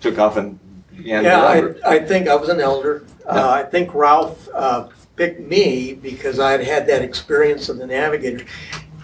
took 0.00 0.18
off 0.18 0.36
and 0.36 0.58
began 0.96 1.24
Yeah. 1.24 1.42
I, 1.86 1.94
I 1.94 1.98
think 2.04 2.28
I 2.28 2.34
was 2.34 2.48
an 2.48 2.60
elder. 2.60 3.04
Uh, 3.26 3.50
I 3.50 3.62
think 3.64 3.94
Ralph 3.94 4.48
uh, 4.54 4.88
picked 5.16 5.40
me 5.40 5.94
because 5.94 6.38
I 6.38 6.52
had 6.52 6.62
had 6.62 6.86
that 6.86 7.02
experience 7.02 7.68
of 7.68 7.78
the 7.78 7.86
navigator. 7.86 8.44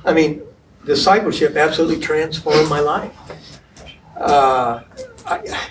I 0.05 0.13
mean, 0.13 0.43
discipleship 0.87 1.57
absolutely 1.57 2.01
transformed 2.01 2.69
my 2.69 2.81
life. 2.81 3.13
Uh, 4.17 4.83
I, 5.27 5.64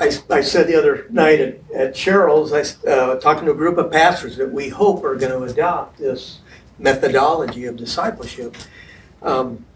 I, 0.00 0.10
I 0.30 0.40
said 0.40 0.66
the 0.66 0.76
other 0.76 1.06
night 1.10 1.40
at, 1.40 1.58
at 1.74 1.94
Cheryl's, 1.94 2.54
I 2.54 2.60
was 2.60 2.84
uh, 2.86 3.16
talking 3.16 3.44
to 3.44 3.50
a 3.50 3.54
group 3.54 3.76
of 3.76 3.92
pastors 3.92 4.36
that 4.38 4.50
we 4.50 4.70
hope 4.70 5.04
are 5.04 5.14
going 5.14 5.32
to 5.32 5.42
adopt 5.42 5.98
this 5.98 6.38
methodology 6.78 7.66
of 7.66 7.76
discipleship. 7.76 8.56
Um, 9.22 9.66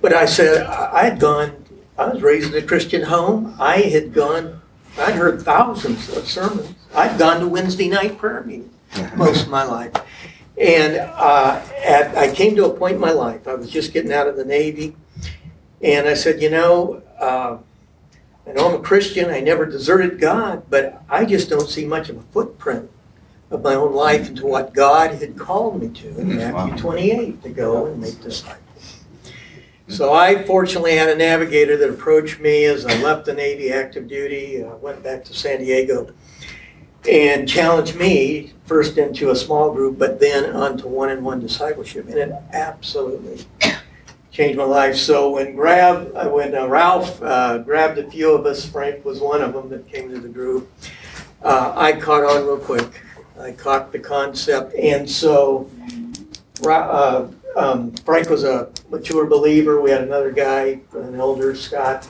but 0.00 0.12
I 0.12 0.26
said, 0.26 0.66
I 0.66 0.90
I 0.92 1.04
had 1.04 1.20
gone, 1.20 1.64
I 1.96 2.08
was 2.08 2.20
raised 2.20 2.52
in 2.52 2.62
a 2.62 2.66
Christian 2.66 3.02
home. 3.02 3.54
I 3.60 3.76
had 3.76 4.12
gone, 4.12 4.60
I'd 4.98 5.14
heard 5.14 5.40
thousands 5.42 6.08
of 6.16 6.28
sermons. 6.28 6.74
I'd 6.92 7.16
gone 7.16 7.38
to 7.40 7.48
Wednesday 7.48 7.88
night 7.88 8.18
prayer 8.18 8.42
meeting 8.42 8.70
most 9.16 9.44
of 9.44 9.50
my 9.50 9.62
life. 9.62 9.92
And 10.60 10.96
uh, 10.96 11.62
at, 11.84 12.16
I 12.16 12.34
came 12.34 12.56
to 12.56 12.66
a 12.66 12.76
point 12.76 12.96
in 12.96 13.00
my 13.00 13.12
life, 13.12 13.46
I 13.46 13.54
was 13.54 13.70
just 13.70 13.92
getting 13.92 14.12
out 14.12 14.26
of 14.26 14.36
the 14.36 14.44
Navy, 14.44 14.96
and 15.80 16.08
I 16.08 16.14
said, 16.14 16.42
you 16.42 16.50
know, 16.50 17.02
uh, 17.18 17.58
I 18.46 18.52
know 18.52 18.68
I'm 18.68 18.80
a 18.80 18.82
Christian, 18.82 19.30
I 19.30 19.40
never 19.40 19.66
deserted 19.66 20.20
God, 20.20 20.64
but 20.68 21.02
I 21.08 21.24
just 21.24 21.48
don't 21.48 21.68
see 21.68 21.84
much 21.84 22.08
of 22.08 22.16
a 22.16 22.22
footprint 22.22 22.90
of 23.50 23.62
my 23.62 23.74
own 23.74 23.92
life 23.92 24.28
into 24.28 24.46
what 24.46 24.74
God 24.74 25.14
had 25.14 25.38
called 25.38 25.80
me 25.80 25.88
to 26.00 26.08
in 26.18 26.36
Matthew 26.36 26.76
28 26.76 27.42
to 27.42 27.48
go 27.50 27.86
and 27.86 28.00
make 28.00 28.20
disciples. 28.20 29.00
So 29.88 30.12
I 30.12 30.42
fortunately 30.44 30.96
had 30.96 31.10
a 31.10 31.14
navigator 31.14 31.76
that 31.76 31.90
approached 31.90 32.40
me 32.40 32.64
as 32.64 32.86
I 32.86 33.00
left 33.02 33.26
the 33.26 33.34
Navy 33.34 33.72
active 33.72 34.08
duty, 34.08 34.64
uh, 34.64 34.76
went 34.76 35.02
back 35.02 35.24
to 35.26 35.34
San 35.34 35.58
Diego, 35.60 36.12
and 37.08 37.48
challenged 37.48 37.94
me 37.96 38.54
first 38.64 38.96
into 38.96 39.30
a 39.30 39.36
small 39.36 39.72
group, 39.72 39.98
but 39.98 40.18
then 40.18 40.56
onto 40.56 40.88
one-on-one 40.88 41.40
discipleship, 41.40 42.08
and 42.08 42.16
it 42.16 42.32
absolutely 42.52 43.44
changed 44.32 44.58
my 44.58 44.64
life. 44.64 44.96
So 44.96 45.30
when 45.30 45.54
Grab, 45.54 46.12
when 46.32 46.54
uh, 46.54 46.66
Ralph 46.66 47.22
uh, 47.22 47.58
grabbed 47.58 47.98
a 47.98 48.10
few 48.10 48.32
of 48.32 48.46
us, 48.46 48.64
Frank 48.64 49.04
was 49.04 49.20
one 49.20 49.42
of 49.42 49.52
them 49.52 49.68
that 49.68 49.86
came 49.86 50.08
to 50.10 50.18
the 50.18 50.28
group. 50.28 50.72
Uh, 51.42 51.72
I 51.76 51.92
caught 51.92 52.24
on 52.24 52.46
real 52.46 52.58
quick. 52.58 53.02
I 53.38 53.52
caught 53.52 53.92
the 53.92 53.98
concept, 53.98 54.74
and 54.74 55.08
so 55.08 55.70
uh, 56.64 57.28
um, 57.56 57.92
Frank 58.06 58.30
was 58.30 58.44
a 58.44 58.70
mature 58.90 59.26
believer. 59.26 59.80
We 59.80 59.90
had 59.90 60.02
another 60.02 60.30
guy, 60.30 60.80
an 60.94 61.14
elder, 61.16 61.54
Scott. 61.54 62.08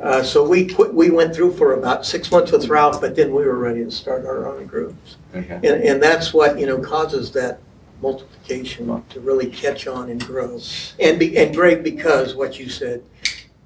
Uh, 0.00 0.22
so 0.22 0.46
we 0.46 0.66
quit, 0.66 0.94
we 0.94 1.10
went 1.10 1.34
through 1.34 1.52
for 1.52 1.74
about 1.74 2.06
six 2.06 2.30
months 2.30 2.50
with 2.50 2.68
Ralph, 2.68 3.00
but 3.00 3.14
then 3.14 3.34
we 3.34 3.44
were 3.44 3.58
ready 3.58 3.84
to 3.84 3.90
start 3.90 4.24
our 4.24 4.46
own 4.46 4.66
groups. 4.66 5.16
Okay. 5.34 5.54
And, 5.56 5.66
and 5.82 6.02
that's 6.02 6.32
what, 6.32 6.58
you 6.58 6.66
know, 6.66 6.78
causes 6.78 7.30
that 7.32 7.60
multiplication 8.02 9.02
to 9.08 9.20
really 9.20 9.46
catch 9.46 9.86
on 9.86 10.10
and 10.10 10.22
grow. 10.24 10.60
And 10.98 11.18
be, 11.18 11.38
and 11.38 11.54
Greg, 11.54 11.82
because 11.82 12.34
what 12.34 12.58
you 12.58 12.68
said, 12.68 13.02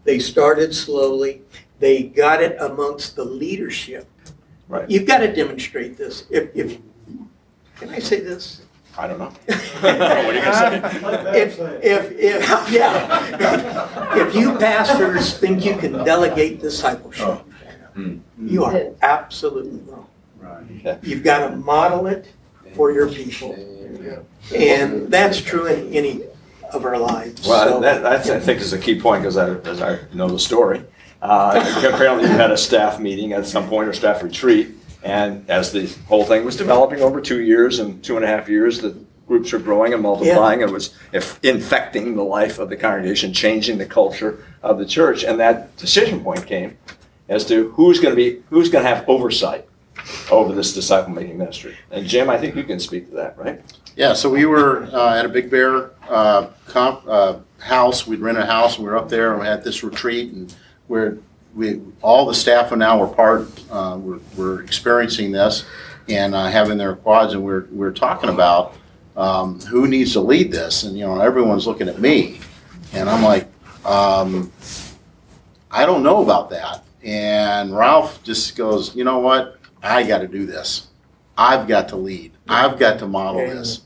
they 0.05 0.19
started 0.19 0.75
slowly, 0.75 1.43
they 1.81 2.05
got 2.05 2.43
it 2.43 2.57
amongst 2.61 3.17
the 3.17 3.25
leadership. 3.25 4.07
Right. 4.69 4.89
You've 4.89 5.07
got 5.07 5.19
to 5.19 5.33
demonstrate 5.33 5.97
this. 5.97 6.27
If, 6.31 6.55
if, 6.55 6.79
can 7.77 7.89
I 7.91 7.99
say 7.99 8.21
this? 8.21 8.63
I 8.99 9.07
don't 9.07 9.19
know. 9.19 9.27
what 9.81 9.85
are 9.85 10.35
you 10.35 10.41
gonna 10.41 10.91
say? 10.91 11.43
If, 11.43 11.59
if, 11.61 12.13
if, 12.13 12.73
yeah, 12.73 14.17
if 14.17 14.35
you 14.35 14.57
pastors 14.57 15.37
think 15.39 15.67
you 15.67 15.77
can 15.77 15.93
delegate 16.05 16.63
discipleship, 16.63 17.27
oh. 17.27 17.45
hmm. 17.93 18.19
you 18.41 18.65
are 18.65 18.95
absolutely 19.03 19.81
wrong. 19.81 20.09
Okay. 20.79 20.99
You've 21.03 21.23
got 21.23 21.49
to 21.49 21.57
model 21.57 22.07
it 22.07 22.33
for 22.77 22.93
your 22.93 23.09
people. 23.09 23.55
And 24.55 25.11
that's 25.11 25.41
true 25.41 25.67
in 25.67 25.93
any 25.93 26.23
of 26.73 26.85
our 26.85 26.99
lives. 26.99 27.47
Well, 27.49 27.69
So- 27.75 27.81
that, 27.81 28.03
that's, 28.03 28.31
I 28.31 28.39
think 28.39 28.61
is 28.61 28.73
a 28.73 28.79
key 28.79 29.01
point, 29.01 29.23
because 29.23 29.37
I, 29.37 29.55
as 29.69 29.81
I 29.83 29.99
know 30.13 30.29
the 30.29 30.39
story. 30.39 30.83
Uh, 31.23 31.59
apparently 31.93 32.29
you 32.29 32.35
had 32.37 32.51
a 32.53 32.57
staff 32.57 33.01
meeting 33.01 33.33
at 33.33 33.47
some 33.47 33.69
point, 33.69 33.89
or 33.89 33.93
staff 33.93 34.23
retreat, 34.23 34.69
and 35.03 35.49
as 35.51 35.73
the 35.73 35.87
whole 36.07 36.25
thing 36.25 36.45
was 36.45 36.57
developing 36.57 37.01
over 37.01 37.21
two 37.21 37.41
years 37.41 37.79
and 37.79 38.03
two 38.05 38.17
and 38.17 38.25
a 38.25 38.29
half 38.29 38.49
years, 38.49 38.81
the 38.81 38.95
groups 39.27 39.51
were 39.53 39.59
growing 39.59 39.93
and 39.95 40.03
multiplying, 40.03 40.63
and 40.63 40.71
it 40.71 40.75
was 40.75 40.95
if- 41.13 41.41
infecting 41.43 42.15
the 42.15 42.23
life 42.23 42.59
of 42.61 42.69
the 42.69 42.77
congregation, 42.77 43.33
changing 43.33 43.79
the 43.79 43.87
culture 43.87 44.45
of 44.63 44.79
the 44.79 44.87
church, 44.87 45.25
and 45.25 45.41
that 45.41 45.75
decision 45.79 46.21
point 46.23 46.47
came 46.47 46.77
as 47.29 47.45
to 47.47 47.71
who's 47.71 47.99
gonna 47.99 48.15
be, 48.15 48.43
who's 48.51 48.69
gonna 48.69 48.87
have 48.87 49.09
oversight 49.09 49.67
over 50.31 50.55
this 50.55 50.75
disciple-making 50.75 51.39
ministry. 51.39 51.77
And 51.91 52.07
Jim, 52.07 52.31
I 52.31 52.39
think 52.39 52.57
you 52.57 52.65
can 52.65 52.81
speak 52.81 53.09
to 53.11 53.17
that, 53.17 53.39
right? 53.39 53.61
Yeah, 53.97 54.13
so 54.13 54.29
we 54.29 54.45
were 54.45 54.85
uh, 54.93 55.17
at 55.19 55.25
a 55.25 55.29
Big 55.29 55.51
Bear 55.51 55.93
uh, 56.09 56.49
comp, 56.67 57.03
uh, 57.07 57.39
house. 57.59 58.07
We'd 58.07 58.21
rent 58.21 58.39
a 58.39 58.45
house, 58.45 58.77
and 58.77 58.85
we 58.85 58.91
were 58.91 58.97
up 58.99 59.09
there, 59.09 59.33
and 59.33 59.41
we 59.41 59.47
had 59.47 59.65
this 59.65 59.83
retreat, 59.83 60.33
and 60.33 60.55
we're 60.89 61.19
we 61.55 61.81
all 62.03 62.27
the 62.27 62.35
staff 62.35 62.71
are 62.71 62.77
now 62.77 62.99
were 62.99 63.09
part. 63.09 63.49
Uh, 63.71 63.97
we're, 63.99 64.21
we're 64.37 64.63
experiencing 64.63 65.33
this 65.33 65.65
and 66.09 66.35
uh, 66.35 66.47
having 66.49 66.77
their 66.79 66.95
quads, 66.97 67.33
and 67.33 67.43
we're 67.43 67.67
we're 67.71 67.93
talking 67.93 68.29
about 68.29 68.75
um, 69.17 69.61
who 69.63 69.89
needs 69.89 70.13
to 70.13 70.21
lead 70.21 70.53
this, 70.53 70.85
and 70.85 70.99
you 70.99 71.05
know 71.05 71.21
everyone's 71.21 71.67
looking 71.67 71.89
at 71.89 71.99
me, 71.99 72.41
and 72.93 73.09
I'm 73.09 73.23
like, 73.23 73.49
um, 73.87 74.53
I 75.71 75.87
don't 75.87 76.03
know 76.03 76.23
about 76.23 76.51
that. 76.51 76.85
And 77.03 77.77
Ralph 77.77 78.23
just 78.23 78.57
goes, 78.57 78.95
you 78.95 79.05
know 79.05 79.21
what? 79.21 79.59
I 79.83 80.03
got 80.03 80.19
to 80.19 80.29
do 80.29 80.47
this. 80.47 80.89
I've 81.37 81.69
got 81.69 81.89
to 81.89 81.97
lead. 81.97 82.33
I've 82.49 82.79
got 82.79 82.99
to 83.01 83.07
model 83.07 83.41
this. 83.47 83.83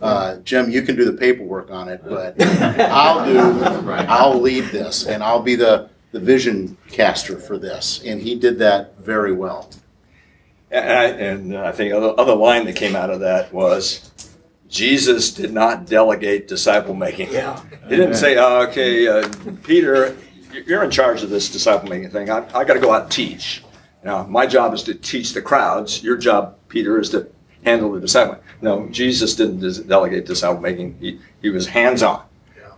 Uh, 0.00 0.36
Jim, 0.38 0.70
you 0.70 0.82
can 0.82 0.96
do 0.96 1.04
the 1.04 1.16
paperwork 1.16 1.70
on 1.70 1.88
it, 1.88 2.02
but 2.04 2.40
I'll 2.42 3.24
do, 3.24 3.64
I'll 3.90 4.40
lead 4.40 4.64
this 4.64 5.06
and 5.06 5.22
I'll 5.22 5.42
be 5.42 5.54
the, 5.54 5.88
the 6.12 6.20
vision 6.20 6.76
caster 6.88 7.38
for 7.38 7.58
this. 7.58 8.02
And 8.04 8.20
he 8.20 8.34
did 8.34 8.58
that 8.58 8.98
very 8.98 9.32
well. 9.32 9.70
And 10.70 10.92
I, 10.92 11.04
and 11.04 11.56
I 11.56 11.72
think 11.72 11.94
other, 11.94 12.18
other 12.18 12.34
line 12.34 12.66
that 12.66 12.76
came 12.76 12.96
out 12.96 13.10
of 13.10 13.20
that 13.20 13.52
was, 13.52 14.10
Jesus 14.68 15.32
did 15.32 15.52
not 15.52 15.86
delegate 15.86 16.48
disciple 16.48 16.94
making. 16.94 17.32
Yeah. 17.32 17.62
He 17.88 17.96
didn't 17.96 18.16
say, 18.16 18.36
oh, 18.36 18.66
okay, 18.68 19.06
uh, 19.06 19.28
Peter, 19.62 20.16
you're 20.66 20.82
in 20.82 20.90
charge 20.90 21.22
of 21.22 21.30
this 21.30 21.50
disciple 21.50 21.88
making 21.88 22.10
thing. 22.10 22.28
I, 22.28 22.38
I 22.54 22.64
got 22.64 22.74
to 22.74 22.80
go 22.80 22.92
out 22.92 23.02
and 23.04 23.10
teach. 23.10 23.62
Now, 24.04 24.24
my 24.24 24.46
job 24.46 24.74
is 24.74 24.82
to 24.84 24.94
teach 24.94 25.32
the 25.32 25.40
crowds. 25.40 26.02
Your 26.02 26.16
job, 26.16 26.56
Peter, 26.68 27.00
is 27.00 27.08
to 27.10 27.26
handle 27.64 27.90
the 27.92 28.00
disciple. 28.00 28.38
No, 28.60 28.86
Jesus 28.90 29.34
didn't 29.34 29.88
delegate 29.88 30.26
disciple 30.26 30.60
making. 30.60 30.98
He, 31.00 31.18
he 31.40 31.48
was 31.48 31.66
hands 31.66 32.02
on, 32.02 32.22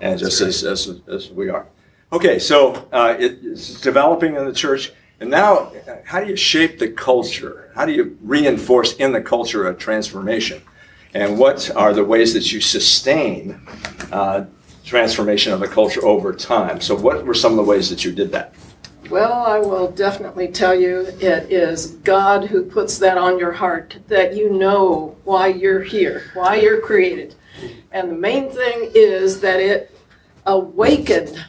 and 0.01 0.19
just 0.19 0.41
as, 0.41 0.63
as, 0.63 1.01
as 1.09 1.31
we 1.31 1.49
are. 1.49 1.67
Okay, 2.13 2.39
so 2.39 2.89
uh, 2.93 3.17
it, 3.19 3.41
it's 3.43 3.81
developing 3.81 4.37
in 4.37 4.45
the 4.45 4.53
church. 4.53 4.93
And 5.19 5.29
now, 5.29 5.73
uh, 5.89 5.97
how 6.05 6.21
do 6.21 6.29
you 6.29 6.37
shape 6.37 6.79
the 6.79 6.89
culture? 6.89 7.73
How 7.75 7.85
do 7.85 7.93
you 7.93 8.17
reinforce 8.23 8.95
in 8.95 9.13
the 9.13 9.21
culture 9.21 9.67
a 9.67 9.75
transformation? 9.75 10.63
And 11.15 11.39
what 11.39 11.75
are 11.75 11.93
the 11.93 12.05
ways 12.05 12.35
that 12.35 12.53
you 12.53 12.61
sustain 12.61 13.67
uh, 14.13 14.45
transformation 14.85 15.53
of 15.53 15.59
the 15.59 15.67
culture 15.67 16.05
over 16.05 16.33
time? 16.33 16.81
So, 16.81 16.95
what 16.95 17.25
were 17.25 17.35
some 17.35 17.53
of 17.53 17.57
the 17.57 17.65
ways 17.65 17.91
that 17.91 18.05
you 18.05 18.13
did 18.13 18.31
that? 18.33 18.55
Well, 19.11 19.45
I 19.47 19.61
will 19.61 19.93
definitely 19.93 20.49
tell 20.49 20.75
you 20.75 21.07
it 21.21 21.53
is 21.53 21.93
God 22.03 22.47
who 22.47 22.65
puts 22.65 22.99
that 22.99 23.17
on 23.17 23.39
your 23.39 23.53
heart 23.53 23.97
that 24.09 24.35
you 24.35 24.51
know 24.51 25.17
why 25.23 25.47
you're 25.49 25.83
here, 25.83 26.31
why 26.35 26.57
you're 26.57 26.81
created. 26.81 27.37
And 27.93 28.11
the 28.11 28.17
main 28.17 28.51
thing 28.51 28.91
is 28.95 29.41
that 29.41 29.61
it 29.61 29.97
awakened, 30.45 31.45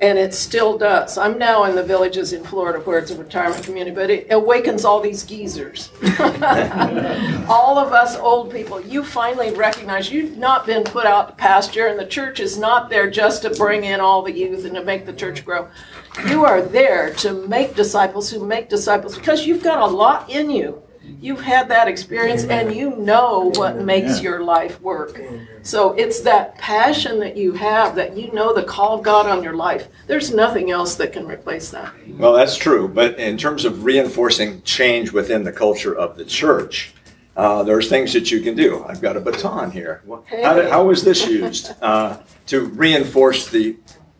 and 0.00 0.16
it 0.16 0.32
still 0.32 0.78
does. 0.78 1.18
I'm 1.18 1.38
now 1.38 1.64
in 1.64 1.74
the 1.74 1.82
villages 1.82 2.32
in 2.32 2.44
Florida 2.44 2.78
where 2.80 2.98
it's 2.98 3.10
a 3.10 3.18
retirement 3.18 3.64
community, 3.64 3.94
but 3.94 4.10
it 4.10 4.28
awakens 4.30 4.84
all 4.84 5.00
these 5.00 5.24
geezers. 5.24 5.90
all 7.48 7.78
of 7.78 7.92
us 7.92 8.16
old 8.16 8.52
people, 8.52 8.80
you 8.80 9.02
finally 9.02 9.52
recognize 9.52 10.12
you've 10.12 10.36
not 10.36 10.66
been 10.66 10.84
put 10.84 11.04
out 11.04 11.28
to 11.28 11.34
pasture, 11.34 11.88
and 11.88 11.98
the 11.98 12.06
church 12.06 12.38
is 12.38 12.56
not 12.56 12.90
there 12.90 13.10
just 13.10 13.42
to 13.42 13.50
bring 13.50 13.84
in 13.84 13.98
all 14.00 14.22
the 14.22 14.32
youth 14.32 14.64
and 14.64 14.74
to 14.76 14.84
make 14.84 15.04
the 15.04 15.12
church 15.12 15.44
grow. 15.44 15.68
You 16.28 16.44
are 16.44 16.62
there 16.62 17.12
to 17.14 17.32
make 17.48 17.74
disciples 17.74 18.30
who 18.30 18.44
make 18.44 18.68
disciples 18.68 19.16
because 19.16 19.46
you've 19.46 19.64
got 19.64 19.80
a 19.80 19.86
lot 19.86 20.30
in 20.30 20.50
you. 20.50 20.82
You've 21.20 21.40
had 21.40 21.68
that 21.68 21.88
experience 21.88 22.44
and 22.44 22.74
you 22.74 22.96
know 22.96 23.50
what 23.56 23.76
makes 23.78 24.22
your 24.22 24.42
life 24.42 24.80
work. 24.80 25.20
So 25.62 25.92
it's 25.94 26.20
that 26.20 26.56
passion 26.58 27.18
that 27.20 27.36
you 27.36 27.52
have 27.54 27.96
that 27.96 28.16
you 28.16 28.30
know 28.32 28.54
the 28.54 28.62
call 28.62 28.96
of 28.98 29.04
God 29.04 29.26
on 29.26 29.42
your 29.42 29.54
life. 29.54 29.88
There's 30.06 30.32
nothing 30.32 30.70
else 30.70 30.94
that 30.96 31.12
can 31.12 31.26
replace 31.26 31.70
that. 31.70 31.92
Well, 32.16 32.32
that's 32.32 32.56
true. 32.56 32.86
But 32.86 33.18
in 33.18 33.36
terms 33.36 33.64
of 33.64 33.84
reinforcing 33.84 34.62
change 34.62 35.12
within 35.12 35.42
the 35.42 35.52
culture 35.52 35.94
of 35.94 36.16
the 36.16 36.24
church, 36.24 36.94
uh, 37.36 37.62
there's 37.64 37.88
things 37.88 38.12
that 38.12 38.30
you 38.30 38.40
can 38.40 38.54
do. 38.54 38.84
I've 38.84 39.00
got 39.00 39.16
a 39.16 39.20
baton 39.20 39.70
here. 39.70 40.02
Well, 40.04 40.24
How, 40.28 40.54
did, 40.54 40.70
how 40.70 40.84
was 40.84 41.04
this 41.04 41.26
used 41.28 41.72
uh, 41.82 42.18
to 42.46 42.66
reinforce 42.66 43.48
the, 43.48 43.76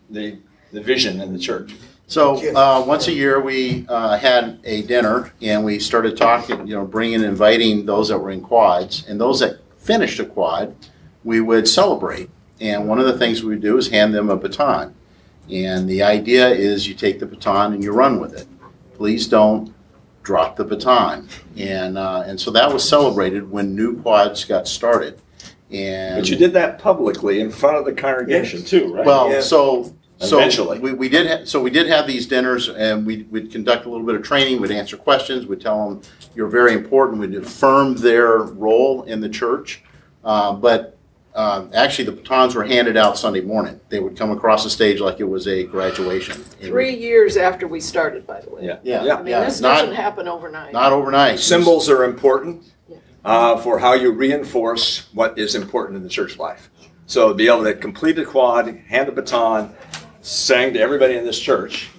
the, 0.09 0.37
the 0.71 0.81
vision 0.81 1.21
in 1.21 1.33
the 1.33 1.39
church? 1.39 1.73
So 2.09 2.37
uh, 2.55 2.83
once 2.85 3.07
a 3.07 3.13
year, 3.13 3.39
we 3.39 3.85
uh, 3.87 4.17
had 4.17 4.59
a 4.63 4.81
dinner 4.81 5.31
and 5.43 5.63
we 5.63 5.77
started 5.77 6.17
talking, 6.17 6.67
you 6.67 6.73
know, 6.73 6.83
bringing 6.83 7.17
and 7.17 7.25
inviting 7.25 7.85
those 7.85 8.09
that 8.09 8.17
were 8.17 8.31
in 8.31 8.41
quads. 8.41 9.05
And 9.07 9.21
those 9.21 9.39
that 9.41 9.59
finished 9.77 10.19
a 10.19 10.25
quad, 10.25 10.75
we 11.23 11.39
would 11.39 11.67
celebrate. 11.67 12.31
And 12.59 12.87
one 12.87 12.99
of 12.99 13.05
the 13.05 13.17
things 13.17 13.43
we 13.43 13.49
would 13.49 13.61
do 13.61 13.77
is 13.77 13.89
hand 13.89 14.15
them 14.15 14.31
a 14.31 14.35
baton. 14.35 14.95
And 15.51 15.87
the 15.87 16.01
idea 16.01 16.49
is 16.49 16.87
you 16.87 16.95
take 16.95 17.19
the 17.19 17.27
baton 17.27 17.73
and 17.73 17.83
you 17.83 17.91
run 17.91 18.19
with 18.19 18.33
it. 18.33 18.47
Please 18.95 19.27
don't 19.27 19.71
drop 20.23 20.55
the 20.55 20.65
baton. 20.65 21.29
And, 21.57 21.95
uh, 21.95 22.23
and 22.25 22.41
so 22.41 22.49
that 22.51 22.73
was 22.73 22.87
celebrated 22.89 23.51
when 23.51 23.75
new 23.75 24.01
quads 24.01 24.45
got 24.45 24.67
started. 24.67 25.21
And 25.71 26.21
But 26.21 26.29
you 26.29 26.37
did 26.37 26.53
that 26.53 26.79
publicly 26.79 27.39
in 27.39 27.51
front 27.51 27.77
of 27.77 27.85
the 27.85 27.93
congregation 27.93 28.63
too, 28.63 28.95
right? 28.95 29.05
well, 29.05 29.31
Yeah. 29.31 29.41
so, 29.41 29.93
so 30.19 30.37
Eventually. 30.37 30.79
we, 30.79 30.93
we 30.93 31.07
did, 31.09 31.27
ha- 31.27 31.45
so 31.45 31.61
we 31.61 31.69
did 31.69 31.87
have 31.87 32.05
these 32.05 32.27
dinners 32.27 32.67
and 32.69 33.05
we, 33.05 33.23
we'd 33.31 33.51
conduct 33.51 33.85
a 33.85 33.89
little 33.89 34.05
bit 34.05 34.15
of 34.15 34.23
training, 34.23 34.59
we'd 34.61 34.71
answer 34.71 34.97
questions, 34.97 35.45
we'd 35.45 35.61
tell 35.61 35.89
them 35.89 36.01
you're 36.35 36.49
very 36.49 36.73
important, 36.73 37.19
we'd 37.19 37.35
affirm 37.35 37.95
their 37.95 38.39
role 38.39 39.03
in 39.03 39.21
the 39.21 39.29
church. 39.29 39.81
Uh, 40.23 40.51
but, 40.53 40.97
uh, 41.35 41.67
actually 41.73 42.03
the 42.03 42.11
batons 42.11 42.53
were 42.53 42.65
handed 42.65 42.97
out 42.97 43.17
Sunday 43.17 43.39
morning. 43.39 43.79
They 43.87 43.99
would 44.01 44.17
come 44.17 44.31
across 44.31 44.65
the 44.65 44.69
stage 44.69 44.99
like 44.99 45.21
it 45.21 45.23
was 45.29 45.47
a 45.47 45.63
graduation. 45.63 46.35
Three 46.35 46.95
years 46.95 47.37
after 47.37 47.65
we 47.67 47.79
started, 47.79 48.27
by 48.27 48.41
the 48.41 48.49
way. 48.49 48.65
Yeah. 48.65 48.79
Yeah, 48.83 49.03
Yeah. 49.05 49.13
I 49.15 49.17
mean, 49.19 49.27
yeah, 49.27 49.45
this 49.45 49.61
not- 49.61 49.79
doesn't 49.81 49.95
happen 49.95 50.27
overnight. 50.27 50.73
Not 50.73 50.91
overnight. 50.91 51.39
Symbols 51.39 51.89
are 51.89 52.03
important 52.03 52.63
uh, 53.23 53.55
for 53.57 53.79
how 53.79 53.93
you 53.93 54.11
reinforce 54.11 55.07
what 55.13 55.37
is 55.39 55.55
important 55.55 55.95
in 55.97 56.03
the 56.03 56.09
church 56.09 56.37
life. 56.37 56.69
So 57.05 57.29
to 57.29 57.33
be 57.35 57.47
able 57.47 57.63
to 57.63 57.73
complete 57.73 58.19
a 58.19 58.25
quad, 58.25 58.67
hand 58.87 59.07
a 59.09 59.11
baton, 59.11 59.73
saying 60.21 60.73
to 60.73 60.79
everybody 60.79 61.15
in 61.15 61.25
this 61.25 61.39
church, 61.39 61.89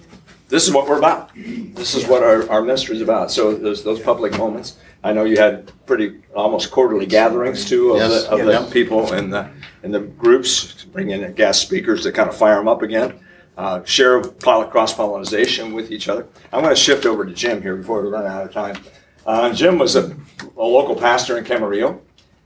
this 0.49 0.67
is 0.67 0.73
what 0.73 0.87
we're 0.87 0.97
about. 0.97 1.31
This 1.35 1.95
is 1.95 2.05
what 2.07 2.23
our, 2.23 2.49
our 2.49 2.61
ministry 2.61 2.95
is 2.95 3.01
about. 3.01 3.31
So 3.31 3.55
those, 3.55 3.83
those 3.83 3.99
public 4.01 4.37
moments. 4.37 4.77
I 5.03 5.13
know 5.13 5.23
you 5.23 5.37
had 5.37 5.71
pretty 5.85 6.19
almost 6.35 6.71
quarterly 6.71 7.05
gatherings 7.05 7.65
too 7.65 7.91
of, 7.91 7.97
Yes, 7.97 8.25
the, 8.25 8.31
of 8.31 8.45
the 8.45 8.71
people 8.71 9.13
and 9.13 9.33
the 9.33 9.49
in 9.83 9.91
the 9.91 10.01
groups, 10.01 10.85
bring 10.85 11.09
in 11.09 11.33
guest 11.33 11.61
speakers 11.61 12.03
to 12.03 12.11
kind 12.11 12.29
of 12.29 12.37
fire 12.37 12.57
them 12.57 12.67
up 12.67 12.81
again. 12.81 13.19
Uh, 13.57 13.83
share 13.83 14.21
cross 14.21 14.93
pollination 14.93 15.73
with 15.73 15.91
each 15.91 16.07
other. 16.07 16.27
I'm 16.53 16.61
going 16.61 16.73
to 16.73 16.79
shift 16.79 17.05
over 17.05 17.25
to 17.25 17.33
Jim 17.33 17.61
here 17.61 17.75
before 17.75 18.01
we 18.01 18.09
run 18.09 18.25
out 18.25 18.45
of 18.45 18.53
time. 18.53 18.77
Uh, 19.25 19.53
Jim 19.53 19.77
was 19.77 19.95
a, 19.95 20.15
a 20.57 20.63
local 20.63 20.95
pastor 20.95 21.37
in 21.37 21.43
Camarillo. 21.43 21.99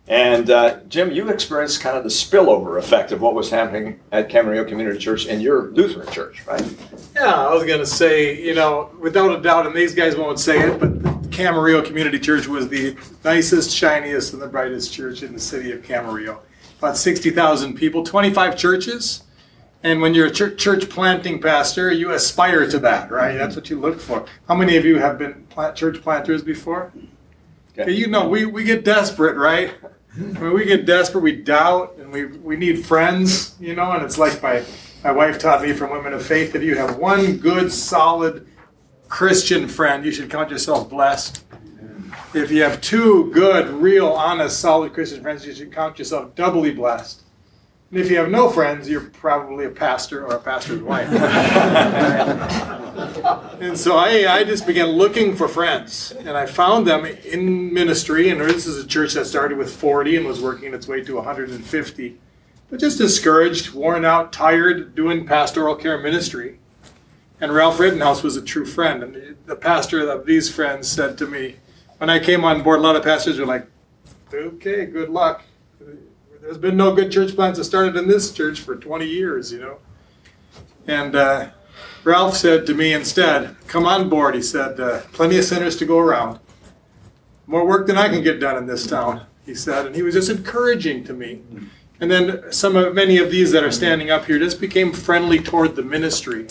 And 0.07 0.51
uh, 0.51 0.81
Jim, 0.87 1.11
you 1.11 1.29
experienced 1.29 1.81
kind 1.81 1.97
of 1.97 2.03
the 2.03 2.09
spillover 2.09 2.77
effect 2.77 3.11
of 3.11 3.21
what 3.21 3.33
was 3.33 3.49
happening 3.49 3.99
at 4.11 4.29
Camarillo 4.29 4.67
Community 4.67 4.99
Church 4.99 5.25
and 5.25 5.41
your 5.41 5.71
Lutheran 5.71 6.11
church, 6.11 6.45
right? 6.45 6.61
Yeah, 7.15 7.33
I 7.33 7.51
was 7.51 7.63
going 7.63 7.79
to 7.79 7.87
say, 7.87 8.39
you 8.39 8.53
know, 8.53 8.91
without 8.99 9.37
a 9.37 9.41
doubt, 9.41 9.65
and 9.65 9.75
these 9.75 9.95
guys 9.95 10.15
won't 10.15 10.39
say 10.39 10.59
it, 10.59 10.79
but 10.79 11.01
Camarillo 11.31 11.83
Community 11.83 12.19
Church 12.19 12.47
was 12.47 12.69
the 12.69 12.95
nicest, 13.23 13.75
shiniest, 13.75 14.33
and 14.33 14.41
the 14.41 14.47
brightest 14.47 14.93
church 14.93 15.23
in 15.23 15.33
the 15.33 15.39
city 15.39 15.71
of 15.71 15.81
Camarillo. 15.81 16.37
About 16.77 16.97
60,000 16.97 17.75
people, 17.75 18.03
25 18.03 18.55
churches. 18.55 19.23
And 19.81 20.01
when 20.01 20.13
you're 20.13 20.27
a 20.27 20.31
church, 20.31 20.59
church 20.59 20.87
planting 20.87 21.41
pastor, 21.41 21.91
you 21.91 22.11
aspire 22.11 22.67
to 22.69 22.79
that, 22.79 23.11
right? 23.11 23.37
That's 23.37 23.55
what 23.55 23.69
you 23.71 23.79
look 23.79 23.99
for. 23.99 24.25
How 24.47 24.55
many 24.55 24.77
of 24.77 24.85
you 24.85 24.99
have 24.99 25.17
been 25.17 25.45
plant, 25.47 25.75
church 25.75 26.01
planters 26.01 26.43
before? 26.43 26.91
Okay, 27.77 27.91
you 27.91 28.07
know, 28.07 28.29
we, 28.29 28.45
we 28.45 28.63
get 28.63 28.85
desperate, 28.85 29.35
right? 29.35 29.73
When 30.15 30.53
we 30.53 30.63
get 30.63 30.85
desperate, 30.85 31.21
we 31.21 31.35
doubt 31.35 31.97
and 31.99 32.09
we, 32.09 32.25
we 32.25 32.55
need 32.55 32.85
friends, 32.85 33.53
you 33.59 33.75
know, 33.75 33.91
and 33.91 34.01
it's 34.03 34.17
like 34.17 34.41
my, 34.41 34.63
my 35.03 35.11
wife 35.11 35.37
taught 35.39 35.61
me 35.61 35.73
from 35.73 35.91
Women 35.91 36.13
of 36.13 36.25
Faith 36.25 36.53
that 36.53 36.59
if 36.61 36.63
you 36.63 36.77
have 36.77 36.97
one 36.97 37.35
good, 37.37 37.69
solid 37.69 38.47
Christian 39.09 39.67
friend, 39.67 40.05
you 40.05 40.13
should 40.13 40.29
count 40.29 40.51
yourself 40.51 40.89
blessed. 40.89 41.43
If 42.33 42.49
you 42.49 42.63
have 42.63 42.79
two 42.79 43.29
good, 43.33 43.67
real, 43.69 44.07
honest, 44.07 44.61
solid 44.61 44.93
Christian 44.93 45.21
friends, 45.21 45.45
you 45.45 45.53
should 45.53 45.73
count 45.73 45.99
yourself 45.99 46.33
doubly 46.33 46.71
blessed. 46.71 47.21
And 47.95 48.03
if 48.03 48.11
you 48.11 48.17
have 48.17 48.29
no 48.29 48.49
friends, 48.49 48.89
you're 48.89 48.99
probably 48.99 49.63
a 49.63 49.69
pastor 49.69 50.27
or 50.27 50.35
a 50.35 50.39
pastor's 50.39 50.81
wife. 50.81 51.07
and 53.61 53.79
so 53.79 53.95
I, 53.95 54.25
I 54.29 54.43
just 54.43 54.67
began 54.67 54.87
looking 54.87 55.33
for 55.33 55.47
friends, 55.47 56.11
and 56.11 56.31
I 56.31 56.45
found 56.45 56.85
them 56.85 57.05
in 57.05 57.73
ministry. 57.73 58.31
And 58.31 58.41
this 58.41 58.67
is 58.67 58.83
a 58.83 58.85
church 58.85 59.13
that 59.13 59.27
started 59.27 59.57
with 59.57 59.73
40 59.73 60.17
and 60.17 60.25
was 60.25 60.41
working 60.41 60.73
its 60.73 60.89
way 60.89 61.05
to 61.05 61.15
150, 61.15 62.17
but 62.69 62.81
just 62.81 62.97
discouraged, 62.97 63.73
worn 63.73 64.03
out, 64.03 64.33
tired 64.33 64.93
doing 64.93 65.25
pastoral 65.25 65.77
care 65.77 65.97
ministry. 65.97 66.59
And 67.39 67.53
Ralph 67.53 67.79
Rittenhouse 67.79 68.23
was 68.23 68.35
a 68.35 68.41
true 68.41 68.65
friend. 68.65 69.03
And 69.03 69.37
the 69.45 69.55
pastor 69.55 70.05
of 70.05 70.25
these 70.25 70.53
friends 70.53 70.89
said 70.89 71.17
to 71.19 71.27
me, 71.27 71.55
when 71.99 72.09
I 72.09 72.19
came 72.19 72.43
on 72.43 72.61
board, 72.61 72.79
a 72.79 72.83
lot 72.83 72.97
of 72.97 73.03
pastors 73.03 73.39
were 73.39 73.45
like, 73.45 73.65
okay, 74.33 74.85
good 74.85 75.07
luck. 75.07 75.45
There's 76.45 76.59
been 76.59 76.77
no 76.77 76.93
good 76.93 77.11
church 77.11 77.33
plants 77.33 77.57
that 77.57 77.63
started 77.63 77.95
in 77.95 78.07
this 78.07 78.31
church 78.31 78.59
for 78.59 78.75
20 78.75 79.03
years, 79.07 79.51
you 79.51 79.59
know. 79.59 79.79
And 80.85 81.15
uh, 81.15 81.49
Ralph 82.03 82.37
said 82.37 82.67
to 82.67 82.75
me 82.75 82.93
instead, 82.93 83.55
come 83.67 83.87
on 83.87 84.09
board. 84.09 84.35
He 84.35 84.43
said, 84.43 84.79
uh, 84.79 85.01
plenty 85.11 85.39
of 85.39 85.43
sinners 85.45 85.75
to 85.77 85.87
go 85.87 85.97
around. 85.97 86.39
More 87.47 87.65
work 87.65 87.87
than 87.87 87.97
I 87.97 88.09
can 88.09 88.21
get 88.21 88.39
done 88.39 88.57
in 88.57 88.67
this 88.67 88.85
town, 88.85 89.25
he 89.43 89.55
said. 89.55 89.87
And 89.87 89.95
he 89.95 90.03
was 90.03 90.13
just 90.13 90.29
encouraging 90.29 91.03
to 91.05 91.13
me. 91.13 91.41
And 91.99 92.11
then 92.11 92.51
some 92.51 92.75
of 92.75 92.93
many 92.93 93.17
of 93.17 93.31
these 93.31 93.51
that 93.51 93.63
are 93.63 93.71
standing 93.71 94.11
up 94.11 94.25
here 94.25 94.37
just 94.37 94.61
became 94.61 94.93
friendly 94.93 95.39
toward 95.39 95.75
the 95.75 95.81
ministry. 95.81 96.45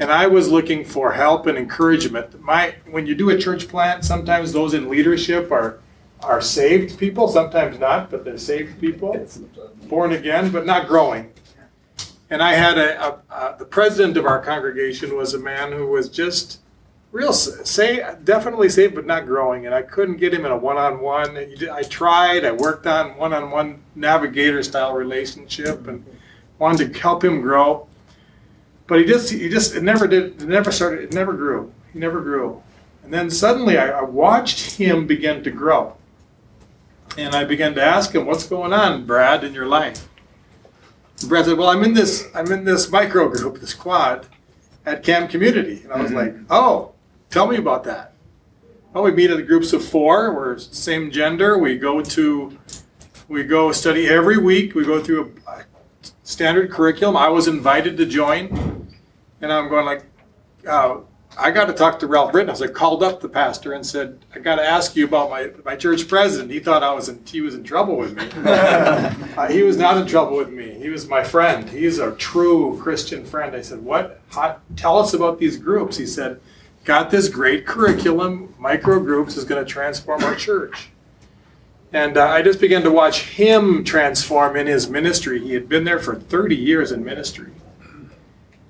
And 0.00 0.10
I 0.10 0.26
was 0.26 0.48
looking 0.48 0.84
for 0.84 1.12
help 1.12 1.46
and 1.46 1.56
encouragement. 1.56 2.42
My 2.42 2.74
when 2.90 3.06
you 3.06 3.14
do 3.14 3.30
a 3.30 3.38
church 3.38 3.68
plant, 3.68 4.04
sometimes 4.04 4.52
those 4.52 4.74
in 4.74 4.88
leadership 4.88 5.52
are 5.52 5.78
are 6.20 6.40
saved 6.40 6.98
people, 6.98 7.28
sometimes 7.28 7.78
not, 7.78 8.10
but 8.10 8.24
they're 8.24 8.38
saved 8.38 8.80
people, 8.80 9.14
born 9.88 10.12
again, 10.12 10.50
but 10.50 10.64
not 10.64 10.88
growing. 10.88 11.32
And 12.30 12.42
I 12.42 12.54
had 12.54 12.78
a, 12.78 13.04
a, 13.04 13.20
a 13.30 13.56
the 13.58 13.64
president 13.64 14.16
of 14.16 14.24
our 14.24 14.40
congregation 14.40 15.16
was 15.16 15.34
a 15.34 15.38
man 15.38 15.72
who 15.72 15.86
was 15.86 16.08
just 16.08 16.60
real 17.12 17.32
say 17.32 18.02
definitely 18.24 18.68
saved 18.68 18.94
but 18.94 19.06
not 19.06 19.26
growing, 19.26 19.66
and 19.66 19.74
I 19.74 19.82
couldn't 19.82 20.16
get 20.16 20.32
him 20.32 20.44
in 20.44 20.50
a 20.50 20.56
one-on-one. 20.56 21.36
I 21.70 21.82
tried. 21.82 22.44
I 22.44 22.52
worked 22.52 22.86
on 22.86 23.16
one-on-one 23.16 23.82
navigator 23.94 24.62
style 24.62 24.94
relationship 24.94 25.86
and 25.86 26.04
wanted 26.58 26.94
to 26.94 27.00
help 27.00 27.22
him 27.22 27.40
grow 27.40 27.86
but 28.86 28.98
he 28.98 29.04
just 29.04 29.30
he 29.30 29.48
just 29.48 29.74
it 29.74 29.82
never 29.82 30.06
did 30.06 30.40
it 30.42 30.48
never 30.48 30.70
started 30.70 31.04
it 31.04 31.12
never 31.12 31.32
grew 31.32 31.72
he 31.92 31.98
never 31.98 32.20
grew 32.20 32.62
and 33.02 33.12
then 33.12 33.30
suddenly 33.30 33.78
I, 33.78 33.90
I, 33.90 34.02
watched 34.02 34.72
him 34.72 35.06
begin 35.06 35.42
to 35.44 35.50
grow 35.50 35.96
and 37.16 37.34
i 37.34 37.44
began 37.44 37.74
to 37.74 37.82
ask 37.82 38.14
him 38.14 38.26
what's 38.26 38.46
going 38.46 38.72
on 38.72 39.04
brad 39.06 39.44
in 39.44 39.54
your 39.54 39.66
life? 39.66 40.08
And 41.20 41.28
brad 41.28 41.44
said 41.46 41.58
well 41.58 41.68
i'm 41.68 41.84
in 41.84 41.94
this 41.94 42.28
i'm 42.34 42.50
in 42.52 42.64
this 42.64 42.90
micro 42.90 43.28
group 43.28 43.60
this 43.60 43.74
quad 43.74 44.26
at 44.86 45.02
cam 45.02 45.28
community. 45.28 45.82
And 45.84 45.92
i 45.92 46.02
was 46.02 46.12
like 46.12 46.34
oh 46.50 46.92
tell 47.30 47.46
me 47.46 47.56
about 47.56 47.84
that. 47.84 48.12
Well 48.92 49.04
we 49.04 49.10
meet 49.12 49.30
in 49.30 49.44
groups 49.44 49.72
of 49.72 49.84
four. 49.84 50.34
We're 50.34 50.58
same 50.58 51.10
gender. 51.10 51.58
We 51.58 51.78
go 51.78 52.00
to 52.00 52.58
we 53.28 53.42
go 53.44 53.72
study 53.72 54.06
every 54.06 54.38
week. 54.38 54.74
We 54.74 54.84
go 54.84 55.02
through 55.02 55.34
a, 55.46 55.50
a 55.50 55.64
standard 56.22 56.70
curriculum. 56.70 57.16
I 57.16 57.28
was 57.28 57.48
invited 57.48 57.96
to 57.96 58.06
join, 58.06 58.88
and 59.40 59.52
I'm 59.52 59.68
going 59.68 59.86
like, 59.86 60.04
uh, 60.68 60.98
I 61.36 61.50
got 61.50 61.66
to 61.66 61.72
talk 61.72 61.98
to 62.00 62.06
Ralph 62.06 62.32
Rittenhouse. 62.32 62.62
I 62.62 62.68
called 62.68 63.02
up 63.02 63.20
the 63.20 63.28
pastor 63.28 63.72
and 63.72 63.84
said, 63.84 64.18
I 64.34 64.38
got 64.38 64.56
to 64.56 64.64
ask 64.64 64.94
you 64.94 65.04
about 65.04 65.30
my, 65.30 65.50
my 65.64 65.74
church 65.74 66.06
president. 66.06 66.50
He 66.50 66.60
thought 66.60 66.82
I 66.82 66.92
was 66.92 67.08
in, 67.08 67.24
he 67.26 67.40
was 67.40 67.54
in 67.54 67.64
trouble 67.64 67.96
with 67.96 68.16
me. 68.16 68.28
uh, 68.44 69.48
he 69.48 69.62
was 69.62 69.76
not 69.76 69.96
in 69.96 70.06
trouble 70.06 70.36
with 70.36 70.50
me. 70.50 70.74
He 70.74 70.88
was 70.88 71.08
my 71.08 71.24
friend. 71.24 71.68
He's 71.68 71.98
a 71.98 72.12
true 72.16 72.78
Christian 72.80 73.24
friend. 73.24 73.56
I 73.56 73.62
said, 73.62 73.82
what? 73.82 74.20
How, 74.30 74.58
tell 74.76 74.98
us 74.98 75.14
about 75.14 75.38
these 75.38 75.56
groups. 75.56 75.96
He 75.96 76.06
said, 76.06 76.40
got 76.84 77.10
this 77.10 77.28
great 77.28 77.66
curriculum. 77.66 78.54
Micro 78.58 79.00
groups 79.00 79.36
is 79.36 79.44
going 79.44 79.64
to 79.64 79.70
transform 79.70 80.22
our 80.22 80.36
church. 80.36 80.90
And 81.92 82.16
uh, 82.16 82.26
I 82.28 82.42
just 82.42 82.60
began 82.60 82.82
to 82.82 82.90
watch 82.90 83.22
him 83.22 83.84
transform 83.84 84.56
in 84.56 84.66
his 84.66 84.90
ministry. 84.90 85.40
He 85.40 85.54
had 85.54 85.68
been 85.68 85.84
there 85.84 86.00
for 86.00 86.16
30 86.16 86.56
years 86.56 86.92
in 86.92 87.04
ministry. 87.04 87.52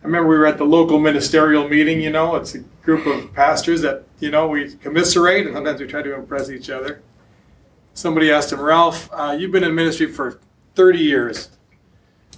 I 0.04 0.06
remember 0.06 0.28
we 0.28 0.36
were 0.36 0.46
at 0.46 0.58
the 0.58 0.66
local 0.66 0.98
ministerial 0.98 1.66
meeting, 1.66 1.98
you 1.98 2.10
know, 2.10 2.36
it's 2.36 2.54
a 2.54 2.58
group 2.58 3.06
of 3.06 3.32
pastors 3.32 3.80
that, 3.80 4.04
you 4.20 4.30
know, 4.30 4.46
we 4.46 4.74
commiserate 4.74 5.46
and 5.46 5.56
sometimes 5.56 5.80
we 5.80 5.86
try 5.86 6.02
to 6.02 6.14
impress 6.14 6.50
each 6.50 6.68
other. 6.68 7.00
Somebody 7.94 8.30
asked 8.30 8.52
him, 8.52 8.60
Ralph, 8.60 9.08
uh, 9.14 9.34
you've 9.38 9.50
been 9.50 9.64
in 9.64 9.74
ministry 9.74 10.12
for 10.12 10.40
30 10.74 10.98
years. 10.98 11.48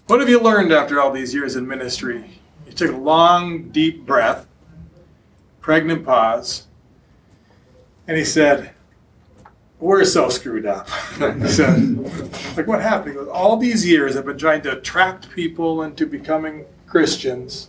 What 0.07 0.21
have 0.21 0.29
you 0.29 0.39
learned 0.39 0.71
after 0.71 1.01
all 1.01 1.11
these 1.11 1.35
years 1.35 1.57
in 1.57 1.67
ministry? 1.67 2.39
He 2.67 2.73
took 2.73 2.93
a 2.93 2.97
long, 2.97 3.71
deep 3.71 4.07
breath, 4.07 4.47
pregnant 5.61 6.07
pause, 6.07 6.69
and 8.07 8.17
he 8.17 8.25
said, 8.25 8.75
we're 9.81 10.05
so 10.05 10.29
screwed 10.29 10.67
up. 10.67 10.89
he 11.19 11.49
said, 11.49 11.99
like, 12.57 12.69
what 12.69 12.81
happened? 12.81 13.17
Goes, 13.17 13.27
all 13.27 13.57
these 13.57 13.85
years 13.85 14.17
I've 14.17 14.25
been 14.25 14.39
trying 14.39 14.63
to 14.63 14.79
attract 14.79 15.31
people 15.31 15.83
into 15.83 16.07
becoming 16.07 16.65
Christians, 16.97 17.69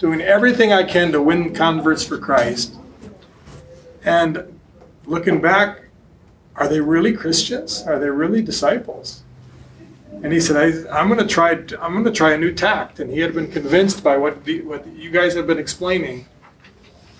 doing 0.00 0.20
everything 0.20 0.72
I 0.72 0.82
can 0.82 1.12
to 1.12 1.22
win 1.22 1.54
converts 1.54 2.02
for 2.02 2.18
Christ. 2.18 2.74
And 4.04 4.58
looking 5.06 5.40
back, 5.40 5.82
are 6.56 6.66
they 6.66 6.80
really 6.80 7.12
Christians? 7.12 7.84
Are 7.86 8.00
they 8.00 8.10
really 8.10 8.42
disciples? 8.42 9.22
And 10.24 10.32
he 10.32 10.40
said, 10.40 10.56
I, 10.56 10.98
I'm 10.98 11.06
going 11.06 11.20
to 11.20 11.26
try. 11.26 11.50
I'm 11.80 11.92
going 11.92 12.04
to 12.04 12.10
try 12.10 12.32
a 12.32 12.36
new 12.36 12.52
tact. 12.52 12.98
And 12.98 13.12
he 13.12 13.20
had 13.20 13.32
been 13.32 13.48
convinced 13.48 14.02
by 14.02 14.16
what 14.16 14.44
the, 14.44 14.62
what 14.62 14.84
you 14.88 15.12
guys 15.12 15.34
have 15.34 15.46
been 15.46 15.58
explaining 15.58 16.26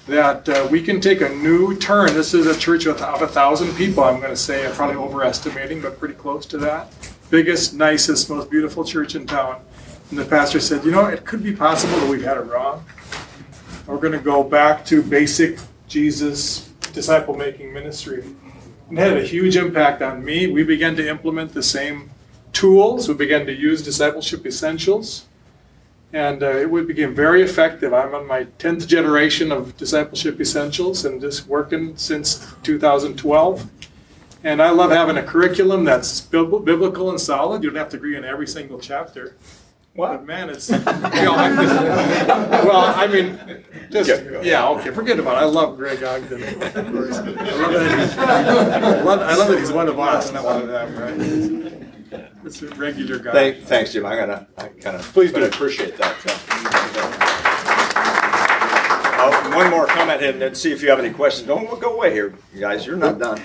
that 0.09 0.49
uh, 0.49 0.67
we 0.73 0.83
can 0.83 1.01
take 1.01 1.21
a 1.21 1.29
new 1.29 1.77
turn. 1.79 2.15
This 2.15 2.35
is 2.35 2.49
a 2.49 2.59
church 2.59 2.87
of, 2.87 3.01
of 3.01 3.23
a 3.23 3.29
thousand 3.29 3.77
people. 3.77 4.03
I'm 4.03 4.19
going 4.19 4.31
to 4.31 4.37
say, 4.37 4.67
I'm 4.67 4.75
probably 4.75 4.97
overestimating, 4.97 5.83
but 5.83 6.01
pretty 6.01 6.15
close 6.15 6.47
to 6.47 6.59
that. 6.59 6.93
Biggest, 7.31 7.75
nicest, 7.75 8.29
most 8.29 8.51
beautiful 8.51 8.85
church 8.85 9.15
in 9.15 9.25
town. 9.25 9.63
And 10.15 10.25
the 10.25 10.31
pastor 10.31 10.61
said, 10.61 10.85
you 10.85 10.93
know, 10.93 11.07
it 11.07 11.25
could 11.25 11.43
be 11.43 11.53
possible 11.53 11.99
that 11.99 12.09
we've 12.09 12.23
had 12.23 12.37
it 12.37 12.43
wrong. 12.43 12.85
We're 13.85 13.99
going 13.99 14.12
to 14.12 14.21
go 14.21 14.45
back 14.45 14.85
to 14.85 15.03
basic 15.03 15.59
Jesus 15.89 16.69
disciple 16.93 17.35
making 17.35 17.73
ministry. 17.73 18.23
And 18.91 18.97
it 18.97 19.01
had 19.01 19.17
a 19.17 19.25
huge 19.25 19.57
impact 19.57 20.03
on 20.03 20.25
me. 20.25 20.47
We 20.47 20.62
began 20.62 20.95
to 20.95 21.09
implement 21.09 21.53
the 21.53 21.65
same 21.65 22.12
tools. 22.53 23.09
We 23.09 23.15
began 23.15 23.45
to 23.47 23.53
use 23.53 23.83
discipleship 23.83 24.47
essentials. 24.47 25.27
And 26.12 26.45
uh, 26.45 26.59
it 26.59 26.87
became 26.87 27.12
very 27.12 27.43
effective. 27.43 27.93
I'm 27.93 28.15
on 28.15 28.25
my 28.25 28.45
10th 28.61 28.87
generation 28.87 29.51
of 29.51 29.77
discipleship 29.77 30.41
essentials 30.41 31.05
and 31.05 31.21
just 31.21 31.49
working 31.49 31.97
since 31.97 32.55
2012. 32.62 33.69
And 34.45 34.62
I 34.62 34.71
love 34.71 34.93
having 34.93 35.17
a 35.17 35.25
curriculum 35.25 35.83
that's 35.83 36.21
biblical 36.21 37.11
and 37.11 37.21
solid. 37.21 37.65
You 37.65 37.71
don't 37.71 37.79
have 37.79 37.89
to 37.89 37.97
agree 37.97 38.17
on 38.17 38.25
every 38.25 38.47
single 38.47 38.79
chapter. 38.79 39.35
What? 39.95 40.26
man, 40.26 40.51
it's, 40.51 40.70
you 40.70 40.76
know, 40.78 40.82
just- 40.84 42.66
well, 42.66 42.92
I 42.97 43.07
mean, 43.07 43.38
just, 43.90 44.11
yeah, 44.42 44.68
okay, 44.70 44.90
forget 44.90 45.20
about 45.20 45.36
it. 45.36 45.42
I 45.42 45.45
love 45.45 45.76
Greg 45.76 46.03
Ogden. 46.03 46.42
of 46.42 46.59
course. 46.59 47.18
I 47.18 47.22
love 47.22 47.72
that 47.72 47.99
he's, 48.01 48.18
I 48.18 49.03
love, 49.03 49.20
I 49.20 49.34
love 49.36 49.49
that 49.49 49.59
he's 49.61 49.70
one 49.70 49.86
of 49.86 50.01
us, 50.01 50.32
not 50.32 50.45
one 50.45 50.62
of 50.62 50.68
them, 50.68 50.97
right? 52.11 52.28
It's 52.45 52.61
a 52.62 52.66
regular 52.74 53.20
guy. 53.20 53.32
Thank, 53.32 53.59
thanks, 53.66 53.92
Jim. 53.92 54.05
I'm 54.05 54.18
gonna, 54.18 54.47
I 54.59 54.68
kind 54.68 54.97
of, 54.97 55.03
Please 55.12 55.32
do. 55.32 55.45
Appreciate 55.45 55.97
that. 55.99 56.16
Uh, 59.16 59.55
one 59.55 59.70
more 59.70 59.86
comment 59.86 60.22
and 60.22 60.40
then 60.42 60.55
see 60.57 60.72
if 60.72 60.82
you 60.82 60.90
have 60.90 60.99
any 60.99 61.11
questions. 61.11 61.47
Don't 61.47 61.80
go 61.80 61.95
away 61.95 62.12
here, 62.12 62.34
you 62.53 62.61
guys. 62.61 62.84
You're 62.84 62.97
not 62.97 63.18
done. 63.18 63.40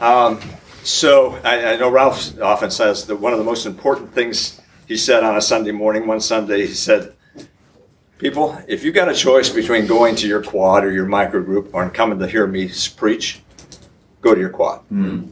Um, 0.00 0.38
so 0.84 1.32
I, 1.42 1.72
I 1.72 1.76
know 1.76 1.90
Ralph 1.90 2.38
often 2.40 2.70
says 2.70 3.06
that 3.06 3.16
one 3.16 3.32
of 3.32 3.38
the 3.38 3.44
most 3.44 3.64
important 3.66 4.12
things 4.12 4.60
he 4.86 4.96
said 4.96 5.24
on 5.24 5.36
a 5.36 5.40
Sunday 5.40 5.72
morning, 5.72 6.06
one 6.06 6.20
Sunday, 6.20 6.66
he 6.66 6.74
said, 6.74 7.14
people, 8.18 8.56
if 8.68 8.84
you 8.84 8.92
got 8.92 9.08
a 9.08 9.14
choice 9.14 9.48
between 9.48 9.86
going 9.86 10.14
to 10.16 10.28
your 10.28 10.42
quad 10.42 10.84
or 10.84 10.92
your 10.92 11.06
microgroup 11.06 11.70
or 11.72 11.88
coming 11.90 12.18
to 12.18 12.26
hear 12.26 12.46
me 12.46 12.70
preach, 12.96 13.40
go 14.20 14.34
to 14.34 14.40
your 14.40 14.50
quad. 14.50 14.80
Hmm. 14.88 15.24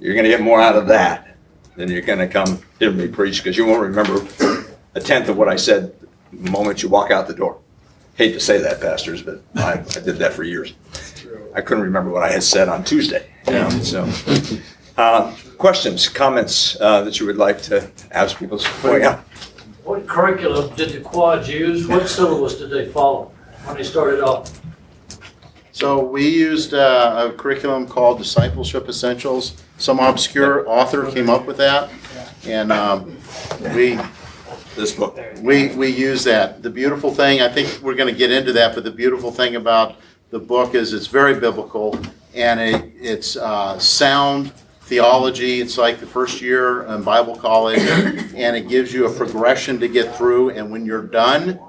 You're 0.00 0.14
going 0.14 0.24
to 0.24 0.30
get 0.30 0.40
more 0.40 0.60
out 0.60 0.76
of 0.76 0.86
that 0.88 1.36
than 1.76 1.90
you're 1.90 2.02
going 2.02 2.18
to 2.18 2.28
come 2.28 2.62
hear 2.78 2.90
me 2.90 3.08
preach 3.08 3.42
because 3.42 3.56
you 3.56 3.66
won't 3.66 3.82
remember 3.82 4.26
a 4.94 5.00
tenth 5.00 5.28
of 5.28 5.36
what 5.36 5.48
I 5.48 5.56
said 5.56 5.94
the 6.32 6.50
moment 6.50 6.82
you 6.82 6.88
walk 6.88 7.10
out 7.10 7.26
the 7.26 7.34
door. 7.34 7.58
Hate 8.14 8.32
to 8.32 8.40
say 8.40 8.58
that, 8.58 8.80
pastors, 8.80 9.22
but 9.22 9.42
I, 9.54 9.72
I 9.72 10.00
did 10.00 10.16
that 10.16 10.32
for 10.32 10.44
years. 10.44 10.74
I 11.54 11.60
couldn't 11.60 11.84
remember 11.84 12.10
what 12.10 12.22
I 12.22 12.30
had 12.30 12.42
said 12.42 12.68
on 12.68 12.84
Tuesday. 12.84 13.30
You 13.46 13.54
know, 13.54 13.70
so, 13.70 14.04
uh, 15.00 15.34
questions, 15.56 16.08
comments 16.08 16.76
uh, 16.80 17.02
that 17.02 17.18
you 17.18 17.26
would 17.26 17.38
like 17.38 17.60
to 17.62 17.90
ask 18.10 18.38
people? 18.38 18.60
Oh, 18.84 18.96
yeah. 18.96 19.20
What 19.84 20.06
curriculum 20.06 20.74
did 20.76 20.90
the 20.90 21.00
quads 21.00 21.48
use? 21.48 21.88
What 21.88 22.08
syllabus 22.08 22.58
did 22.58 22.70
they 22.70 22.86
follow 22.88 23.32
when 23.64 23.76
they 23.76 23.82
started 23.82 24.20
off? 24.20 24.60
So 25.72 26.04
we 26.04 26.28
used 26.28 26.74
uh, 26.74 27.30
a 27.30 27.32
curriculum 27.36 27.86
called 27.86 28.18
Discipleship 28.18 28.88
Essentials. 28.88 29.62
Some 29.78 29.98
obscure 29.98 30.68
author 30.68 31.10
came 31.10 31.30
up 31.30 31.46
with 31.46 31.56
that, 31.56 31.90
and 32.46 32.70
um, 32.70 33.16
we 33.74 33.98
This 34.76 34.92
book. 34.92 35.18
we 35.42 35.74
we 35.74 35.88
use 35.88 36.22
that. 36.24 36.62
The 36.62 36.70
beautiful 36.70 37.10
thing, 37.10 37.40
I 37.40 37.48
think 37.48 37.80
we're 37.82 37.94
going 37.94 38.12
to 38.12 38.18
get 38.18 38.30
into 38.30 38.52
that, 38.52 38.74
but 38.74 38.84
the 38.84 38.90
beautiful 38.90 39.30
thing 39.32 39.56
about 39.56 39.96
the 40.30 40.38
book 40.38 40.74
is 40.74 40.92
it's 40.92 41.06
very 41.06 41.40
biblical 41.40 41.98
and 42.34 42.60
it, 42.60 42.92
it's 42.94 43.36
uh, 43.36 43.78
sound 43.78 44.52
theology. 44.90 45.60
It's 45.60 45.78
like 45.78 46.00
the 46.00 46.06
first 46.06 46.42
year 46.42 46.82
in 46.82 47.02
Bible 47.02 47.36
college, 47.36 47.78
and 47.78 48.56
it 48.56 48.68
gives 48.68 48.92
you 48.92 49.06
a 49.06 49.12
progression 49.14 49.78
to 49.80 49.88
get 49.88 50.14
through. 50.16 50.50
And 50.50 50.70
when 50.70 50.84
you're 50.84 51.06
done, 51.06 51.60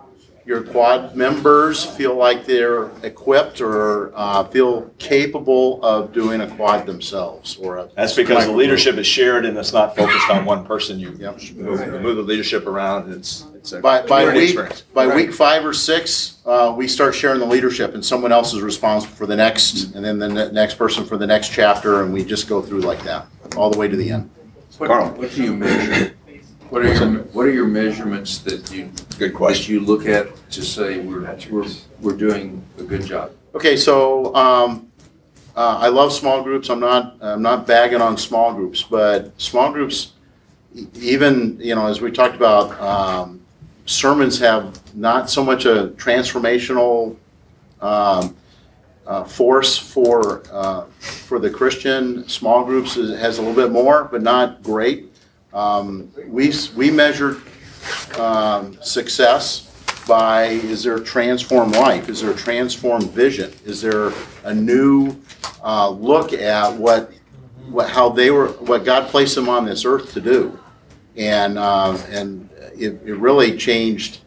your 0.44 0.64
quad 0.64 1.16
members 1.16 1.86
feel 1.86 2.16
like 2.16 2.48
they're 2.48 2.90
equipped 3.04 3.62
or 3.62 4.12
uh, 4.16 4.44
feel 4.46 4.90
capable 4.98 5.80
of 5.84 6.12
doing 6.12 6.42
a 6.42 6.50
quad 6.56 6.88
themselves 6.88 7.58
or 7.58 7.78
a 7.78 7.90
That's 7.96 8.16
because 8.16 8.48
the 8.48 8.52
leadership 8.52 8.96
is 8.98 9.06
shared 9.06 9.46
and 9.46 9.56
it's 9.56 9.72
not 9.72 9.96
focused 9.96 10.30
on 10.32 10.44
one 10.46 10.66
person. 10.66 11.00
You 11.00 11.16
Yep. 11.20 11.42
move, 11.54 12.02
move 12.02 12.16
the 12.18 12.24
leadership 12.24 12.66
around. 12.66 13.14
It's, 13.14 13.46
it's 13.62 13.74
a 13.74 13.80
By, 13.80 14.01
by 14.07 14.26
week, 14.34 14.43
experience. 14.43 14.82
by 14.93 15.05
week 15.16 15.32
five 15.32 15.64
or 15.64 15.74
six, 15.74 16.39
uh, 16.47 16.74
we 16.76 16.88
start 16.88 17.14
sharing 17.14 17.39
the 17.39 17.45
leadership 17.45 17.93
and 17.93 18.03
someone 18.03 18.32
else 18.32 18.53
is 18.55 18.62
responsible 18.62 19.14
for 19.16 19.28
the 19.28 19.36
next, 19.36 19.93
and 19.93 20.03
then 20.03 20.18
the 20.18 20.28
ne- 20.28 20.51
next 20.51 20.76
person 20.76 21.05
for 21.05 21.16
the 21.16 21.28
next 21.28 21.49
chapter, 21.49 22.01
and 22.03 22.12
we 22.12 22.26
just 22.26 22.49
go 22.49 22.59
through 22.62 22.82
like 22.82 23.03
that, 23.03 23.28
all 23.55 23.70
the 23.70 23.78
way 23.78 23.88
to 23.88 23.95
the 23.95 24.09
end. 24.09 24.30
Carl. 24.80 25.09
What, 25.09 25.18
what 25.20 25.32
do 25.36 25.43
you 25.43 25.55
measure? 25.55 26.16
What 26.72 26.84
are 26.84 26.93
your, 26.93 27.20
what 27.34 27.45
are 27.45 27.51
your 27.51 27.68
measurements 27.68 28.39
that 28.39 28.72
you, 28.72 28.86
Good 29.20 29.32
that 29.32 29.34
question. 29.36 29.74
you 29.76 29.82
look 29.82 30.07
at 30.07 30.28
to 30.51 30.62
say 30.64 30.99
we're, 31.01 31.22
we're, 31.51 31.68
we're 31.99 32.16
doing 32.18 32.64
a 32.80 32.84
good 32.84 33.05
job? 33.05 33.32
Okay, 33.53 33.76
so, 33.78 34.34
um, 34.34 34.88
uh, 35.55 35.78
I 35.82 35.89
love 35.89 36.14
small 36.14 36.41
groups, 36.41 36.70
I'm 36.70 36.80
not, 36.80 37.18
I'm 37.22 37.41
not 37.43 37.68
bagging 37.68 38.01
on 38.01 38.18
small 38.18 38.53
groups, 38.53 38.82
but 38.82 39.39
small 39.39 39.72
groups, 39.72 40.14
e- 40.74 40.88
even, 40.95 41.59
you 41.59 41.76
know, 41.76 41.86
as 41.88 41.99
we 42.01 42.09
talked 42.09 42.36
about, 42.36 42.72
um, 42.82 43.41
sermons 43.86 44.40
have 44.40 44.80
not 44.96 45.30
so 45.30 45.44
much 45.44 45.66
a 45.66 45.94
transformational, 45.98 47.16
um, 47.82 48.36
uh, 49.08 49.24
force 49.24 49.78
for, 49.78 50.44
uh, 50.52 50.86
for 51.00 51.40
the 51.40 51.50
Christian. 51.50 52.28
Small 52.30 52.64
groups 52.64 52.98
is- 52.98 53.20
has 53.20 53.38
a 53.40 53.42
little 53.42 53.56
bit 53.56 53.72
more, 53.72 54.08
but 54.12 54.22
not 54.22 54.62
great. 54.64 55.12
Um, 55.54 56.10
we, 56.28 56.54
we 56.76 56.92
measured, 56.92 57.42
um, 58.18 58.78
success 58.82 59.68
by, 60.08 60.44
is 60.46 60.84
there 60.84 60.96
a 60.96 61.04
transformed 61.04 61.76
life? 61.76 62.10
Is 62.10 62.22
there 62.22 62.32
a 62.32 62.36
transformed 62.36 63.12
vision? 63.12 63.52
Is 63.66 63.82
there 63.82 64.12
a 64.44 64.54
new, 64.54 65.16
uh, 65.64 65.90
look 65.90 66.32
at 66.34 66.74
what, 66.74 67.12
what, 67.70 67.90
how 67.90 68.10
they 68.10 68.32
were, 68.32 68.50
what 68.60 68.86
God 68.86 69.10
placed 69.10 69.36
them 69.36 69.50
on 69.50 69.66
this 69.66 69.84
earth 69.86 70.14
to 70.14 70.22
do? 70.22 70.58
And, 71.18 71.57
uh, 71.57 71.97
and 72.09 72.49
it, 72.78 72.99
it 73.05 73.16
really 73.18 73.57
changed, 73.57 74.20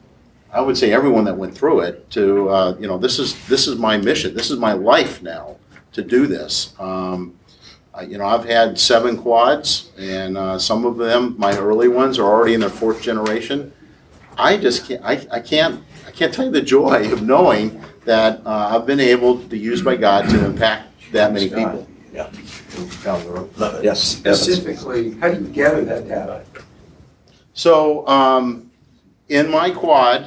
I 0.53 0.61
would 0.61 0.77
say 0.77 0.93
everyone 0.93 1.25
that 1.25 1.37
went 1.37 1.55
through 1.57 1.81
it 1.81 2.09
to, 2.11 2.49
uh, 2.51 2.77
you 2.79 2.87
know, 2.87 2.99
this 2.99 3.19
is, 3.19 3.35
this 3.49 3.67
is 3.67 3.77
my 3.79 3.97
mission, 3.97 4.35
this 4.35 4.51
is 4.51 4.59
my 4.59 4.73
life 4.75 5.23
now 5.23 5.57
to 5.93 6.03
do 6.03 6.27
this. 6.27 6.75
Um, 6.79 7.35
I- 7.95 8.03
you 8.03 8.19
know, 8.19 8.27
I've 8.27 8.45
had 8.45 8.79
seven 8.79 9.17
quads 9.17 9.91
and, 9.99 10.37
uh, 10.37 10.59
some 10.59 10.85
of 10.85 10.97
them, 10.99 11.35
my 11.39 11.57
early 11.57 11.89
ones 11.89 12.19
are 12.19 12.25
already 12.27 12.55
in 12.55 12.61
their 12.61 12.69
fourth 12.69 13.01
generation. 13.01 13.73
I 14.37 14.57
just 14.57 14.87
can't, 14.89 15.03
I, 15.05 15.27
I 15.31 15.41
can't, 15.41 15.83
I 16.07 16.11
can't 16.11 16.35
tell 16.35 16.45
you 16.45 16.51
the 16.51 16.61
joy 16.63 17.11
of 17.13 17.23
knowing 17.23 17.81
that, 18.05 18.41
uh, 18.45 18.77
I've 18.77 18.85
been 18.87 19.01
able 19.01 19.39
to 19.49 19.57
use 19.57 19.81
by 19.81 19.97
God 19.97 20.29
to 20.29 20.45
impact 20.45 20.89
that 21.13 21.33
many 21.33 21.49
people. 21.49 21.87
Yeah. 22.13 22.29
Love 23.57 23.75
it. 23.77 23.85
Yes. 23.85 24.01
Specifically, 24.03 25.13
how 25.21 25.31
do 25.31 25.41
you 25.41 25.49
gather 25.49 25.85
that 25.85 26.09
data? 26.09 26.45
So, 27.55 28.07
um, 28.09 28.71
in 29.29 29.49
my 29.51 29.71
quad, 29.71 30.27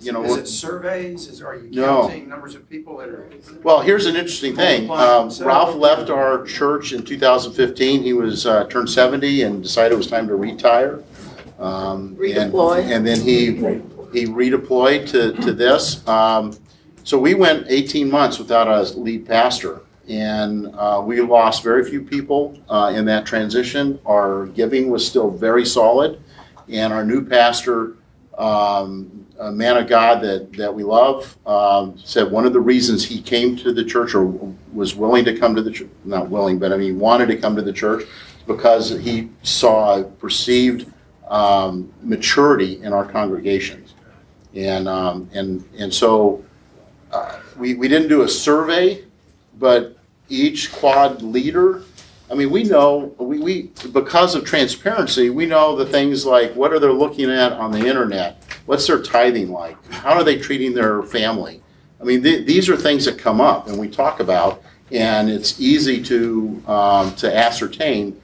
you 0.00 0.12
know. 0.12 0.24
Is 0.24 0.36
it 0.36 0.48
surveys? 0.48 1.28
Is, 1.28 1.42
are 1.42 1.54
you 1.56 1.70
No. 1.70 2.02
counting 2.02 2.28
numbers 2.28 2.54
of 2.54 2.68
people 2.68 2.96
that 2.98 3.08
are? 3.10 3.28
Well, 3.62 3.80
here's 3.80 4.06
an 4.06 4.16
interesting 4.16 4.56
thing. 4.56 4.90
Um, 4.90 5.30
Ralph 5.40 5.76
left 5.76 6.10
our 6.10 6.42
church 6.44 6.92
in 6.92 7.02
2015. 7.04 8.02
He 8.02 8.12
was, 8.14 8.46
uh, 8.46 8.64
turned 8.64 8.88
70 8.90 9.42
and 9.42 9.62
decided 9.62 9.92
it 9.92 9.98
was 9.98 10.06
time 10.06 10.26
to 10.28 10.36
retire. 10.36 11.00
Um, 11.58 12.08
and- 12.08 12.18
Redeploy. 12.18 12.90
And 12.90 13.06
then 13.06 13.20
he, 13.20 13.52
he 14.18 14.26
redeployed 14.26 15.06
to, 15.10 15.32
to 15.42 15.52
this. 15.52 16.06
Um, 16.08 16.56
so 17.04 17.18
we 17.18 17.34
went 17.34 17.66
18 17.68 18.10
months 18.10 18.38
without 18.38 18.68
a 18.68 18.82
lead 18.98 19.26
pastor. 19.26 19.82
And, 20.08 20.74
uh, 20.74 21.02
we 21.04 21.20
lost 21.20 21.62
very 21.62 21.84
few 21.84 22.02
people, 22.02 22.58
uh, 22.68 22.92
in 22.94 23.04
that 23.06 23.24
transition. 23.26 23.98
Our 24.06 24.46
giving 24.46 24.90
was 24.90 25.06
still 25.06 25.30
very 25.30 25.64
solid. 25.64 26.20
And 26.68 26.92
our 26.92 27.04
new 27.04 27.24
pastor, 27.24 27.96
um, 28.38 29.26
a 29.38 29.50
man 29.50 29.76
of 29.76 29.86
God 29.88 30.22
that, 30.22 30.52
that 30.54 30.74
we 30.74 30.82
love, 30.82 31.36
um, 31.46 31.98
said 31.98 32.30
one 32.30 32.46
of 32.46 32.52
the 32.52 32.60
reasons 32.60 33.04
he 33.04 33.20
came 33.20 33.56
to 33.56 33.72
the 33.72 33.84
church 33.84 34.14
or 34.14 34.26
was 34.72 34.94
willing 34.94 35.24
to 35.24 35.36
come 35.38 35.54
to 35.54 35.62
the 35.62 35.70
church, 35.70 35.90
not 36.04 36.28
willing, 36.28 36.58
but 36.58 36.72
I 36.72 36.76
mean, 36.76 36.98
wanted 36.98 37.26
to 37.26 37.36
come 37.36 37.54
to 37.56 37.62
the 37.62 37.72
church 37.72 38.04
because 38.46 38.90
he 38.90 39.30
saw 39.42 40.02
perceived 40.02 40.92
um, 41.28 41.92
maturity 42.02 42.82
in 42.82 42.92
our 42.92 43.04
congregations. 43.04 43.94
And, 44.54 44.88
um, 44.88 45.28
and, 45.32 45.64
and 45.78 45.92
so 45.92 46.44
uh, 47.10 47.40
we, 47.56 47.74
we 47.74 47.88
didn't 47.88 48.08
do 48.08 48.22
a 48.22 48.28
survey, 48.28 49.04
but 49.58 49.96
each 50.28 50.72
quad 50.72 51.22
leader, 51.22 51.82
I 52.30 52.34
mean, 52.34 52.50
we 52.50 52.64
know, 52.64 53.14
we, 53.18 53.38
we, 53.38 53.62
because 53.92 54.34
of 54.34 54.44
transparency, 54.44 55.28
we 55.30 55.44
know 55.46 55.76
the 55.76 55.84
things 55.84 56.24
like 56.24 56.54
what 56.54 56.72
are 56.72 56.78
they 56.78 56.88
looking 56.88 57.30
at 57.30 57.52
on 57.52 57.70
the 57.70 57.86
internet? 57.86 58.42
What's 58.66 58.86
their 58.86 59.02
tithing 59.02 59.50
like? 59.52 59.76
How 59.92 60.14
are 60.14 60.24
they 60.24 60.38
treating 60.38 60.72
their 60.72 61.02
family? 61.02 61.62
I 62.00 62.04
mean, 62.04 62.22
th- 62.22 62.46
these 62.46 62.68
are 62.70 62.76
things 62.76 63.04
that 63.04 63.18
come 63.18 63.40
up 63.40 63.68
and 63.68 63.78
we 63.78 63.88
talk 63.88 64.20
about, 64.20 64.62
and 64.90 65.28
it's 65.28 65.60
easy 65.60 66.02
to, 66.04 66.62
um, 66.66 67.14
to 67.16 67.34
ascertain 67.34 68.20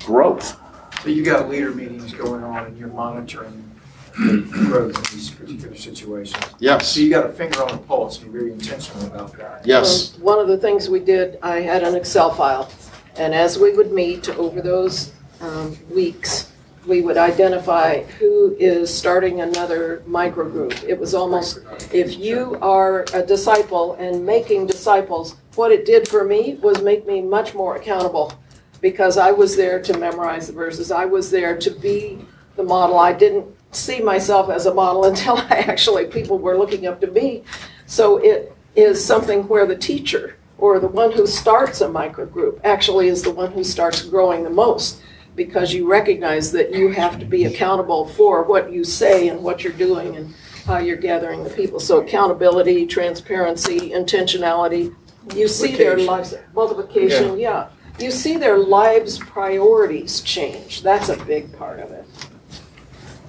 growth. 0.00 0.58
So 1.02 1.08
you 1.08 1.24
got 1.24 1.48
leader 1.48 1.70
meetings 1.72 2.12
going 2.12 2.42
on 2.42 2.66
and 2.66 2.76
you're 2.78 2.88
monitoring 2.88 3.68
growth 4.14 4.96
in 4.96 5.16
these 5.16 5.30
particular 5.30 5.74
situations. 5.76 6.44
Yes, 6.58 6.88
So 6.88 7.00
you 7.00 7.08
got 7.08 7.24
a 7.26 7.32
finger 7.32 7.62
on 7.62 7.68
the 7.72 7.78
pulse 7.78 8.20
and 8.20 8.30
you're 8.32 8.40
very 8.42 8.52
intentional 8.52 9.06
about 9.06 9.32
that. 9.38 9.62
yes, 9.66 10.14
Um, 10.16 10.22
One 10.22 10.38
of 10.38 10.48
the 10.48 10.58
things 10.58 10.88
we 10.90 11.00
did, 11.00 11.38
I 11.42 11.60
had 11.60 11.82
an 11.82 11.94
Excel 11.94 12.30
file, 12.34 12.70
and 13.16 13.34
as 13.34 13.58
we 13.58 13.72
would 13.72 13.92
meet 13.92 14.28
over 14.30 14.60
those 14.60 15.12
um, 15.40 15.76
weeks, 15.90 16.52
we 16.86 17.00
would 17.00 17.16
identify 17.16 18.02
who 18.02 18.56
is 18.58 18.92
starting 18.92 19.40
another 19.40 20.02
microgroup. 20.08 20.82
It 20.84 20.98
was 20.98 21.14
almost, 21.14 21.60
if 21.92 22.18
you 22.18 22.58
are 22.60 23.04
a 23.14 23.24
disciple 23.24 23.94
and 23.94 24.26
making 24.26 24.66
disciples, 24.66 25.36
what 25.54 25.70
it 25.70 25.84
did 25.84 26.08
for 26.08 26.24
me 26.24 26.54
was 26.56 26.82
make 26.82 27.06
me 27.06 27.20
much 27.20 27.54
more 27.54 27.76
accountable 27.76 28.32
because 28.80 29.16
I 29.16 29.30
was 29.30 29.56
there 29.56 29.80
to 29.80 29.96
memorize 29.96 30.48
the 30.48 30.54
verses. 30.54 30.90
I 30.90 31.04
was 31.04 31.30
there 31.30 31.56
to 31.56 31.70
be 31.70 32.18
the 32.56 32.64
model. 32.64 32.98
I 32.98 33.12
didn't 33.12 33.46
see 33.70 34.00
myself 34.00 34.50
as 34.50 34.66
a 34.66 34.74
model 34.74 35.04
until 35.10 35.36
I 35.36 35.64
actually, 35.68 36.06
people 36.06 36.38
were 36.38 36.58
looking 36.58 36.86
up 36.86 37.00
to 37.02 37.06
me. 37.06 37.44
So 37.86 38.16
it 38.18 38.56
is 38.74 39.04
something 39.04 39.46
where 39.48 39.66
the 39.66 39.76
teacher 39.76 40.36
or 40.62 40.78
the 40.78 40.86
one 40.86 41.10
who 41.10 41.26
starts 41.26 41.80
a 41.80 41.88
microgroup 41.88 42.60
actually 42.62 43.08
is 43.08 43.20
the 43.20 43.32
one 43.32 43.50
who 43.50 43.64
starts 43.64 44.02
growing 44.02 44.44
the 44.44 44.50
most 44.50 45.02
because 45.34 45.74
you 45.74 45.90
recognize 45.90 46.52
that 46.52 46.72
you 46.72 46.88
have 46.88 47.18
to 47.18 47.26
be 47.26 47.46
accountable 47.46 48.06
for 48.06 48.44
what 48.44 48.72
you 48.72 48.84
say 48.84 49.26
and 49.26 49.42
what 49.42 49.64
you're 49.64 49.72
doing 49.72 50.14
and 50.14 50.32
how 50.64 50.78
you're 50.78 50.96
gathering 50.96 51.42
the 51.42 51.50
people. 51.50 51.80
So 51.80 52.00
accountability, 52.00 52.86
transparency, 52.86 53.90
intentionality, 53.90 54.94
you 55.34 55.48
see 55.48 55.74
their 55.74 55.98
lives, 55.98 56.32
multiplication, 56.54 57.40
yeah. 57.40 57.70
You 57.98 58.12
see 58.12 58.36
their 58.36 58.58
lives' 58.58 59.18
priorities 59.18 60.20
change. 60.20 60.82
That's 60.82 61.08
a 61.08 61.16
big 61.24 61.52
part 61.58 61.80
of 61.80 61.90
it. 61.90 62.04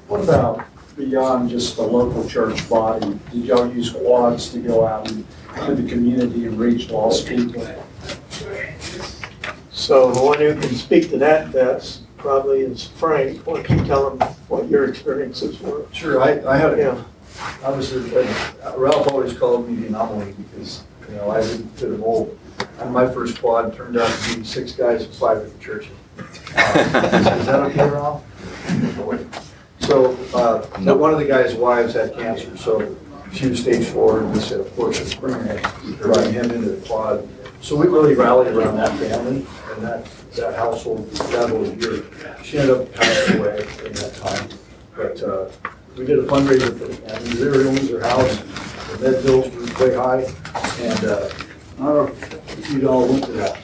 What 0.08 0.22
about 0.22 0.66
beyond 0.96 1.50
just 1.50 1.78
the 1.78 1.82
local 1.82 2.30
church 2.30 2.70
body? 2.70 3.20
Did 3.32 3.46
y'all 3.46 3.74
use 3.74 3.90
quads 3.90 4.52
to 4.52 4.60
go 4.60 4.86
out 4.86 5.12
into 5.58 5.76
the 5.82 5.90
community 5.90 6.46
and 6.46 6.58
reach 6.60 6.90
lost 6.90 7.28
people? 7.28 7.66
So 9.72 10.12
the 10.12 10.22
one 10.24 10.40
who 10.40 10.54
can 10.60 10.74
speak 10.76 11.10
to 11.10 11.18
that 11.20 11.52
best 11.52 12.02
probably 12.18 12.62
is 12.62 12.88
Frank. 12.88 13.46
Why 13.46 13.62
don't 13.62 13.80
you 13.80 13.86
tell 13.86 14.12
him 14.12 14.20
what 14.48 14.70
your 14.70 14.86
experiences 14.86 15.60
were? 15.60 15.86
Sure, 15.92 16.22
I, 16.22 16.42
I 16.48 16.58
had, 16.58 16.74
a, 16.74 16.78
Yeah. 16.78 17.04
a- 17.62 17.66
I 17.66 17.70
was, 17.70 17.92
uh, 17.94 18.74
Ralph 18.78 19.08
always 19.12 19.34
called 19.38 19.68
me 19.70 19.76
the 19.82 19.88
anomaly 19.88 20.34
because, 20.38 20.84
you 21.10 21.16
know, 21.16 21.32
I 21.32 21.42
didn't 21.42 21.68
fit 21.78 21.90
a 21.90 21.98
mold. 21.98 22.38
And 22.80 22.92
my 22.94 23.08
first 23.12 23.40
quad 23.42 23.76
turned 23.76 23.98
out 23.98 24.10
to 24.10 24.36
be 24.38 24.44
six 24.46 24.72
guys 24.72 25.04
and 25.04 25.14
five 25.16 25.38
at 25.40 25.52
the 25.52 25.60
church. 25.64 25.88
Is 26.18 27.46
that 27.46 27.60
okay, 27.72 27.90
Ralph? 27.90 28.24
So, 29.80 30.14
uh, 30.34 30.66
but 30.86 30.98
one 31.00 31.12
of 31.14 31.20
the 31.20 31.26
guy's 31.26 31.56
wives 31.56 31.94
had 31.96 32.14
cancer, 32.16 32.56
so 32.56 32.96
she 33.34 33.50
was 33.50 33.62
stage 33.62 33.88
four, 33.88 34.20
and 34.20 34.32
we 34.32 34.40
said, 34.40 34.60
of 34.60 34.76
course, 34.76 35.00
it's 35.00 35.12
Springer, 35.12 35.60
bring 36.00 36.34
him 36.34 36.52
into 36.52 36.70
the 36.70 36.88
quad. 36.88 37.28
So 37.62 37.76
we 37.76 37.88
really 37.88 38.14
rallied 38.14 38.54
around 38.54 38.78
that 38.78 38.98
family 39.00 39.46
and 39.72 39.84
that, 39.84 40.06
that 40.36 40.56
household 40.56 41.10
that 41.12 41.50
was 41.50 41.72
year. 41.76 42.04
She 42.44 42.60
ended 42.60 42.78
up 42.78 42.94
passing 42.94 43.40
away 43.40 43.60
in 43.86 43.94
that 43.94 44.14
time. 44.16 44.50
But 44.96 45.24
uh, 45.24 45.50
we 45.98 46.06
did 46.06 46.20
a 46.20 46.24
fundraiser 46.24 46.78
for 46.78 46.86
the 46.86 46.96
family. 46.96 47.30
They 47.30 47.46
were 47.46 47.68
owns 47.68 47.90
their 47.90 48.02
house. 48.02 48.38
The 48.92 49.12
med 49.12 49.24
bills 49.24 49.50
were 49.56 49.86
way 49.86 49.96
high. 49.96 50.24
And 50.82 51.06
uh, 51.06 51.30
I 51.80 51.86
don't 51.86 51.96
know 51.96 52.38
if 52.50 52.72
you 52.72 52.88
all 52.88 53.08
went 53.08 53.26
to 53.26 53.32
that. 53.32 53.58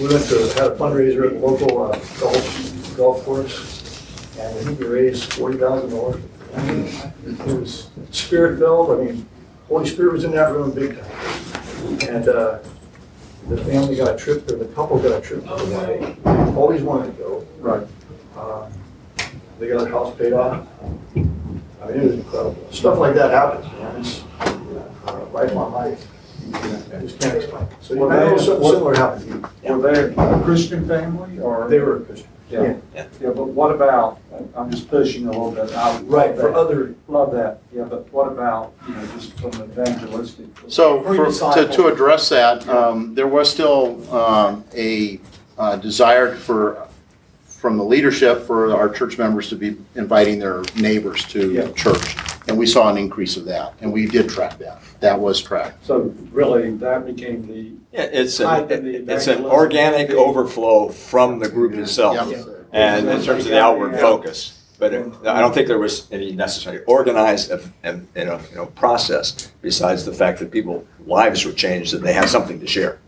We 0.00 0.08
went 0.08 0.24
to 0.28 0.38
had 0.54 0.72
a 0.72 0.76
fundraiser 0.76 1.26
at 1.26 1.34
the 1.34 1.46
local 1.46 1.82
uh, 1.82 1.98
golf, 2.20 2.96
golf 2.96 3.24
course. 3.24 4.36
And 4.38 4.58
I 4.58 4.62
think 4.62 4.78
we 4.78 4.86
raised 4.86 5.30
$40,000 5.32 6.22
I 6.54 6.62
mean, 6.62 6.86
it 7.24 7.60
was 7.60 7.90
spirit 8.10 8.58
filled. 8.58 8.90
I 8.90 9.04
mean, 9.04 9.26
Holy 9.68 9.88
Spirit 9.88 10.12
was 10.12 10.24
in 10.24 10.32
that 10.32 10.52
room 10.52 10.72
big 10.72 10.98
time. 10.98 12.08
And 12.08 12.28
uh, 12.28 12.58
the 13.48 13.56
family 13.64 13.96
got 13.96 14.18
tripped, 14.18 14.50
or 14.50 14.56
the 14.56 14.66
couple 14.66 14.98
got 14.98 15.22
tripped 15.22 15.46
one 15.46 15.70
day. 15.70 16.16
Always 16.56 16.82
wanted 16.82 17.16
to 17.16 17.22
go. 17.22 17.46
Right. 17.58 17.86
Uh, 18.36 18.68
they 19.58 19.68
got 19.68 19.82
their 19.82 19.90
house 19.90 20.16
paid 20.16 20.32
off. 20.32 20.66
I 21.14 21.18
mean, 21.18 22.00
it 22.00 22.02
was 22.02 22.14
incredible. 22.14 22.72
Stuff 22.72 22.98
like 22.98 23.14
that 23.14 23.30
happens, 23.30 23.64
man. 23.72 24.00
It's 24.00 24.22
uh, 24.40 24.92
uh 25.06 25.24
right 25.32 25.50
on 25.52 25.72
life. 25.72 26.06
I 26.54 27.00
just 27.00 27.20
can't 27.20 27.36
explain. 27.36 27.66
So 27.80 27.94
you 27.94 28.00
know, 28.00 28.36
something 28.38 28.70
similar 28.70 28.94
happened 28.94 29.22
to 29.22 29.68
you. 29.68 29.74
Were 29.74 29.92
they 29.92 30.14
a 30.14 30.40
Christian 30.42 30.86
family, 30.86 31.38
or? 31.38 31.68
They 31.68 31.78
were 31.78 31.98
a 31.98 32.00
Christian. 32.00 32.28
Yeah, 32.50 32.74
yeah, 32.94 33.06
but 33.20 33.48
what 33.48 33.70
about, 33.74 34.20
I'm 34.56 34.70
just 34.70 34.88
pushing 34.88 35.26
a 35.26 35.30
little 35.30 35.52
bit. 35.52 35.70
I 35.72 35.92
love 35.98 36.08
Right, 36.08 36.34
for 36.34 36.42
that. 36.42 36.54
other, 36.54 36.94
Love 37.08 37.32
that, 37.32 37.60
yeah, 37.74 37.84
but 37.84 38.12
what 38.12 38.28
about, 38.32 38.72
you 38.88 38.94
know, 38.94 39.06
just 39.16 39.32
from 39.38 39.52
an 39.60 39.70
evangelistic? 39.70 40.46
So 40.68 41.02
For 41.02 41.14
for, 41.14 41.24
to, 41.26 41.30
disciple. 41.30 41.74
to 41.74 41.86
address 41.88 42.28
that, 42.30 42.68
um, 42.68 43.14
there 43.14 43.26
was 43.28 43.50
still, 43.50 44.12
um, 44.14 44.64
a, 44.76 45.20
uh, 45.58 45.76
desire 45.76 46.34
for, 46.36 46.86
from 47.46 47.76
the 47.76 47.84
leadership 47.84 48.42
for 48.46 48.74
our 48.74 48.88
church 48.88 49.18
members 49.18 49.48
to 49.50 49.56
be 49.56 49.76
inviting 49.94 50.38
their 50.38 50.62
neighbors 50.76 51.24
Yeah. 51.34 51.66
to 51.66 51.72
church. 51.74 52.16
And 52.50 52.58
we 52.58 52.66
saw 52.66 52.90
an 52.90 52.98
increase 52.98 53.36
of 53.36 53.44
that, 53.44 53.74
and 53.80 53.92
we 53.92 54.06
did 54.06 54.28
track 54.28 54.58
that. 54.58 54.82
That 54.98 55.20
was 55.20 55.40
tracked. 55.40 55.86
So 55.86 56.12
really, 56.32 56.72
that 56.78 57.06
became 57.06 57.46
the. 57.46 57.70
Yeah, 57.92 58.08
it's 58.12 58.38
Type 58.38 58.72
an, 58.72 58.78
of 58.78 58.84
the 58.84 58.90
it's 59.14 59.28
an 59.28 59.34
evangelism. 59.34 59.44
organic 59.46 60.10
overflow 60.10 60.88
from 60.88 61.38
the 61.38 61.48
group 61.48 61.74
itself. 61.74 62.28
Yeah. 62.28 62.42
And 62.72 63.08
in 63.08 63.22
terms 63.22 63.44
of 63.44 63.52
the 63.52 63.60
outward 63.60 64.00
focus. 64.00 64.56
But 64.80 64.94
it- 64.94 65.12
I 65.24 65.38
don't 65.40 65.54
think 65.54 65.68
there 65.68 65.78
was 65.78 66.08
any 66.10 66.32
necessary 66.32 66.82
organized, 66.86 67.52
uh, 67.52 67.58
um, 67.84 68.08
you 68.16 68.24
know, 68.24 68.40
you 68.50 68.56
know, 68.56 68.66
process 68.66 69.52
besides 69.62 70.04
the 70.04 70.12
fact 70.12 70.40
that 70.40 70.50
people, 70.50 70.84
lives 71.06 71.44
were 71.44 71.52
changed 71.52 71.94
and 71.94 72.02
they 72.02 72.14
had 72.14 72.28
something 72.28 72.58
to 72.58 72.66
share. 72.66 72.98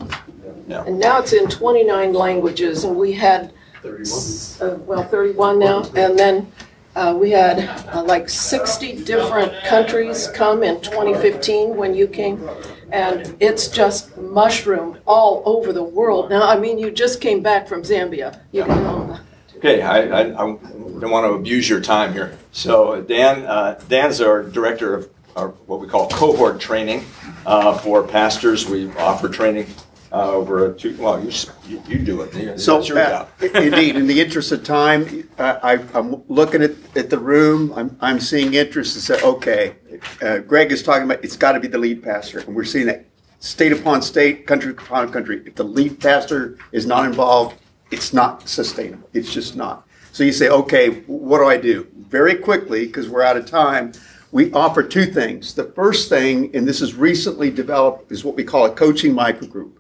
And 0.69 1.01
now 1.01 1.19
it's 1.19 1.33
in 1.33 1.49
29 1.49 2.13
languages, 2.13 2.85
and 2.85 2.95
we 2.97 3.13
had, 3.13 3.53
uh, 3.85 4.77
well, 4.87 5.03
31 5.03 5.59
now, 5.59 5.83
and 5.97 6.17
then 6.19 6.53
uh, 6.95 7.17
we 7.19 7.31
had 7.31 7.59
uh, 7.95 8.03
like 8.03 8.29
60 8.29 9.05
different 9.05 9.53
countries 9.65 10.29
come 10.35 10.63
in 10.63 10.81
2015 10.81 11.77
when 11.77 11.95
you 11.95 12.07
came, 12.07 12.49
and 12.91 13.35
it's 13.41 13.69
just 13.69 14.17
mushroomed 14.19 14.99
all 15.07 15.43
over 15.47 15.73
the 15.73 15.83
world. 15.83 16.31
Now, 16.31 16.49
I 16.49 16.59
mean, 16.59 16.79
you 16.79 16.91
just 16.91 17.21
came 17.21 17.43
back 17.43 17.67
from 17.67 17.83
Zambia. 17.83 18.41
You 18.53 18.65
can, 18.65 19.21
Okay, 19.57 19.81
I, 19.81 20.01
I, 20.01 20.21
I 20.23 20.35
don't 20.35 21.11
want 21.11 21.25
to 21.25 21.35
abuse 21.35 21.69
your 21.69 21.81
time 21.81 22.13
here. 22.13 22.37
So 22.51 23.01
Dan, 23.01 23.47
uh, 23.47 23.81
Dan's 23.89 24.21
our 24.21 24.43
director 24.43 24.93
of 24.93 25.09
our, 25.37 25.51
what 25.67 25.81
we 25.81 25.87
call 25.87 26.09
cohort 26.09 26.61
training 26.61 27.05
uh, 27.47 27.79
for 27.79 28.03
pastors. 28.03 28.67
We 28.67 28.91
offer 28.97 29.29
training 29.29 29.69
uh, 30.13 30.31
over 30.31 30.71
a 30.71 30.77
two, 30.79 30.97
well, 30.99 31.23
you, 31.25 31.31
you, 31.67 31.83
you 31.89 31.99
do 31.99 32.21
it. 32.23 32.35
You- 32.35 32.59
So, 32.59 32.77
That's 32.77 32.89
your 32.89 32.99
uh, 32.99 33.09
job. 33.09 33.29
indeed, 33.57 33.97
in 33.97 34.07
the 34.07 34.21
interest 34.21 34.53
of 34.53 34.63
time, 34.63 35.29
I, 35.39 35.75
I- 35.75 35.99
I'm 35.99 36.23
looking 36.29 36.63
at, 36.63 36.73
at 36.97 37.09
the 37.11 37.19
room, 37.19 37.73
I'm, 37.75 37.97
I'm 38.01 38.21
seeing 38.21 38.55
interest 38.55 38.95
and 38.95 39.03
say, 39.03 39.23
okay, 39.27 39.77
uh, 40.21 40.39
Greg 40.39 40.71
is 40.73 40.83
talking 40.83 41.05
about, 41.05 41.25
it's 41.25 41.37
got 41.37 41.53
to 41.53 41.61
be 41.61 41.69
the 41.69 41.79
lead 41.79 42.03
pastor, 42.03 42.41
and 42.41 42.55
we're 42.55 42.65
seeing 42.65 42.87
that 42.87 43.07
state 43.41 43.73
upon 43.73 44.03
state, 44.03 44.47
country 44.47 44.73
upon 44.73 45.11
country. 45.11 45.43
If 45.47 45.55
the 45.55 45.65
lead 45.65 45.99
pastor 45.99 46.59
is 46.73 46.87
not 46.87 47.07
involved, 47.07 47.57
it's 47.91 48.13
not 48.13 48.49
sustainable. 48.49 49.09
It's 49.13 49.33
just 49.33 49.57
not. 49.57 49.87
So 50.13 50.25
you 50.25 50.33
say, 50.33 50.49
okay, 50.49 51.01
what 51.07 51.39
do 51.39 51.47
I 51.47 51.57
do? 51.57 51.87
Very 51.97 52.35
quickly, 52.35 52.87
because 52.87 53.09
we're 53.09 53.23
out 53.23 53.37
of 53.39 53.47
time, 53.47 53.93
we 54.31 54.53
offer 54.53 54.83
two 54.83 55.07
things. 55.07 55.55
The 55.55 55.65
first 55.65 56.09
thing, 56.11 56.55
and 56.55 56.69
this 56.69 56.81
is 56.83 56.95
recently 56.95 57.51
developed, 57.51 58.13
is 58.13 58.25
what 58.25 58.35
we 58.37 58.45
call 58.45 58.67
a 58.67 58.71
coaching 58.71 59.15
microgroup. 59.15 59.73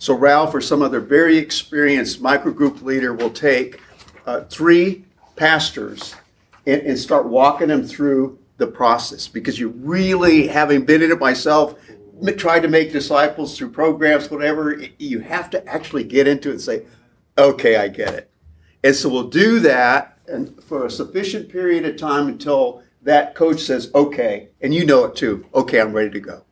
So 0.00 0.14
Ralph 0.14 0.54
or 0.54 0.62
some 0.62 0.80
other 0.80 0.98
very 0.98 1.36
experienced 1.36 2.22
microgroup 2.22 2.80
leader 2.80 3.12
will 3.12 3.28
take 3.28 3.82
uh, 4.24 4.44
three 4.44 5.04
pastors 5.36 6.14
and, 6.66 6.80
and 6.80 6.98
start 6.98 7.26
walking 7.26 7.68
them 7.68 7.86
through 7.86 8.38
the 8.56 8.66
process 8.66 9.28
because 9.28 9.58
you 9.58 9.68
really, 9.68 10.46
having 10.46 10.86
been 10.86 11.02
in 11.02 11.10
it 11.10 11.20
myself, 11.20 11.78
tried 12.38 12.60
to 12.60 12.68
make 12.68 12.92
disciples 12.92 13.58
through 13.58 13.72
programs, 13.72 14.30
whatever, 14.30 14.82
you 14.98 15.20
have 15.20 15.50
to 15.50 15.66
actually 15.68 16.04
get 16.04 16.26
into 16.26 16.48
it 16.48 16.52
and 16.52 16.60
say, 16.62 16.86
okay, 17.36 17.76
I 17.76 17.88
get 17.88 18.14
it. 18.14 18.30
And 18.82 18.96
so 18.96 19.10
we'll 19.10 19.28
do 19.28 19.60
that 19.60 20.18
and 20.26 20.64
for 20.64 20.86
a 20.86 20.90
sufficient 20.90 21.50
period 21.50 21.84
of 21.84 21.98
time 21.98 22.26
until 22.26 22.82
that 23.02 23.34
coach 23.34 23.60
says, 23.60 23.90
okay, 23.94 24.48
and 24.62 24.72
you 24.72 24.86
know 24.86 25.04
it 25.04 25.14
too, 25.14 25.44
okay, 25.52 25.78
I'm 25.78 25.92
ready 25.92 26.10
to 26.10 26.20
go. 26.20 26.44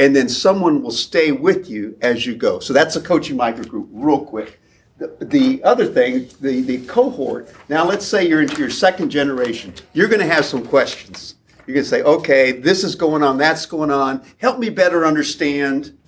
And 0.00 0.16
then 0.16 0.30
someone 0.30 0.82
will 0.82 0.90
stay 0.90 1.30
with 1.30 1.68
you 1.68 1.94
as 2.00 2.24
you 2.24 2.34
go. 2.34 2.58
So 2.58 2.72
that's 2.72 2.96
a 2.96 3.02
coaching 3.02 3.36
micro 3.36 3.64
group, 3.64 3.86
real 3.92 4.24
quick. 4.24 4.58
The, 4.96 5.14
the 5.20 5.62
other 5.62 5.84
thing, 5.84 6.26
the, 6.40 6.62
the 6.62 6.86
cohort, 6.86 7.54
now 7.68 7.84
let's 7.84 8.06
say 8.06 8.26
you're 8.26 8.40
into 8.40 8.58
your 8.58 8.70
second 8.70 9.10
generation, 9.10 9.74
you're 9.92 10.08
going 10.08 10.20
to 10.20 10.26
have 10.26 10.46
some 10.46 10.66
questions. 10.66 11.34
You're 11.66 11.74
going 11.74 11.84
to 11.84 11.90
say, 11.90 12.02
okay, 12.02 12.52
this 12.52 12.82
is 12.82 12.94
going 12.94 13.22
on, 13.22 13.36
that's 13.36 13.66
going 13.66 13.90
on, 13.90 14.24
help 14.38 14.58
me 14.58 14.70
better 14.70 15.04
understand. 15.04 15.98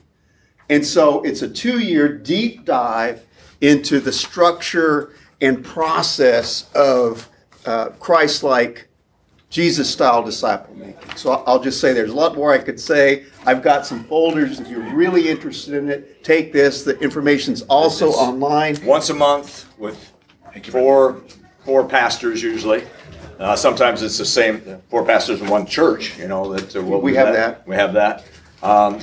And 0.70 0.86
so 0.86 1.20
it's 1.22 1.42
a 1.42 1.48
two 1.48 1.78
year 1.78 2.08
deep 2.08 2.64
dive 2.64 3.26
into 3.60 4.00
the 4.00 4.12
structure 4.12 5.12
and 5.42 5.62
process 5.62 6.70
of 6.74 7.28
uh, 7.66 7.90
Christ 8.00 8.42
like 8.42 8.88
Jesus 9.52 9.88
style 9.88 10.22
disciple 10.22 10.74
making. 10.74 11.14
So 11.14 11.44
I'll 11.46 11.60
just 11.62 11.78
say 11.78 11.92
there's 11.92 12.10
a 12.10 12.14
lot 12.14 12.34
more 12.34 12.54
I 12.54 12.58
could 12.58 12.80
say. 12.80 13.26
I've 13.44 13.62
got 13.62 13.84
some 13.84 14.02
folders. 14.04 14.58
If 14.58 14.68
you're 14.68 14.94
really 14.94 15.28
interested 15.28 15.74
in 15.74 15.90
it, 15.90 16.24
take 16.24 16.54
this. 16.54 16.84
The 16.84 16.98
information's 17.00 17.60
also 17.62 18.08
online. 18.12 18.78
Once 18.84 19.10
a 19.10 19.14
month 19.14 19.66
with 19.78 20.10
four, 20.70 21.20
four 21.66 21.86
pastors 21.86 22.42
usually. 22.42 22.84
Uh, 23.38 23.54
sometimes 23.54 24.02
it's 24.02 24.16
the 24.16 24.24
same, 24.24 24.62
four 24.88 25.04
pastors 25.04 25.42
in 25.42 25.48
one 25.48 25.66
church, 25.66 26.18
you 26.18 26.28
know, 26.28 26.50
that. 26.54 26.74
uh, 26.74 26.82
will 26.82 27.02
We 27.02 27.12
do 27.12 27.18
have 27.18 27.34
that. 27.34 27.68
We 27.68 27.76
have 27.76 27.92
that. 27.92 28.24
Um, 28.62 29.00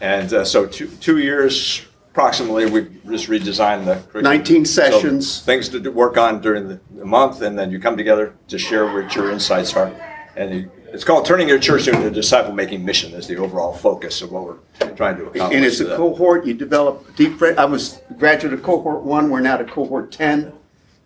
And 0.00 0.32
uh, 0.32 0.44
so 0.44 0.66
two, 0.66 0.88
two 1.00 1.18
years 1.18 1.84
approximately, 2.24 2.66
we 2.66 2.82
just 3.10 3.28
redesigned 3.28 3.84
the. 3.86 3.96
curriculum. 4.12 4.22
19 4.24 4.64
So 4.64 4.82
sessions. 4.82 5.40
Things 5.40 5.68
to 5.70 5.80
do- 5.80 5.90
work 5.90 6.16
on 6.16 6.40
during 6.40 6.68
the 6.68 6.78
the 6.96 7.04
month, 7.04 7.42
and 7.42 7.58
then 7.58 7.72
you 7.72 7.80
come 7.80 7.96
together 7.96 8.34
to 8.48 8.56
share 8.56 8.86
what 8.86 9.14
your 9.16 9.32
insights 9.32 9.74
are. 9.74 9.90
And 10.36 10.54
you- 10.54 10.70
it's 10.92 11.02
called 11.02 11.26
Turning 11.26 11.48
Your 11.48 11.58
Church 11.58 11.88
into 11.88 12.06
a 12.06 12.10
Disciple-Making 12.10 12.84
Mission 12.84 13.12
is 13.14 13.26
the 13.26 13.36
overall 13.36 13.72
focus 13.72 14.22
of 14.22 14.30
what 14.30 14.44
we're 14.44 14.90
trying 14.94 15.16
to 15.16 15.24
accomplish. 15.26 15.56
And 15.56 15.64
it's 15.64 15.80
a 15.80 15.96
cohort, 15.96 16.46
you 16.46 16.54
develop 16.54 17.16
deep, 17.16 17.36
friend- 17.36 17.58
I 17.58 17.64
was 17.64 18.00
graduate 18.16 18.54
of 18.54 18.62
cohort 18.62 19.02
one, 19.02 19.28
we're 19.28 19.40
now 19.40 19.56
to 19.56 19.64
cohort 19.64 20.12
10. 20.12 20.52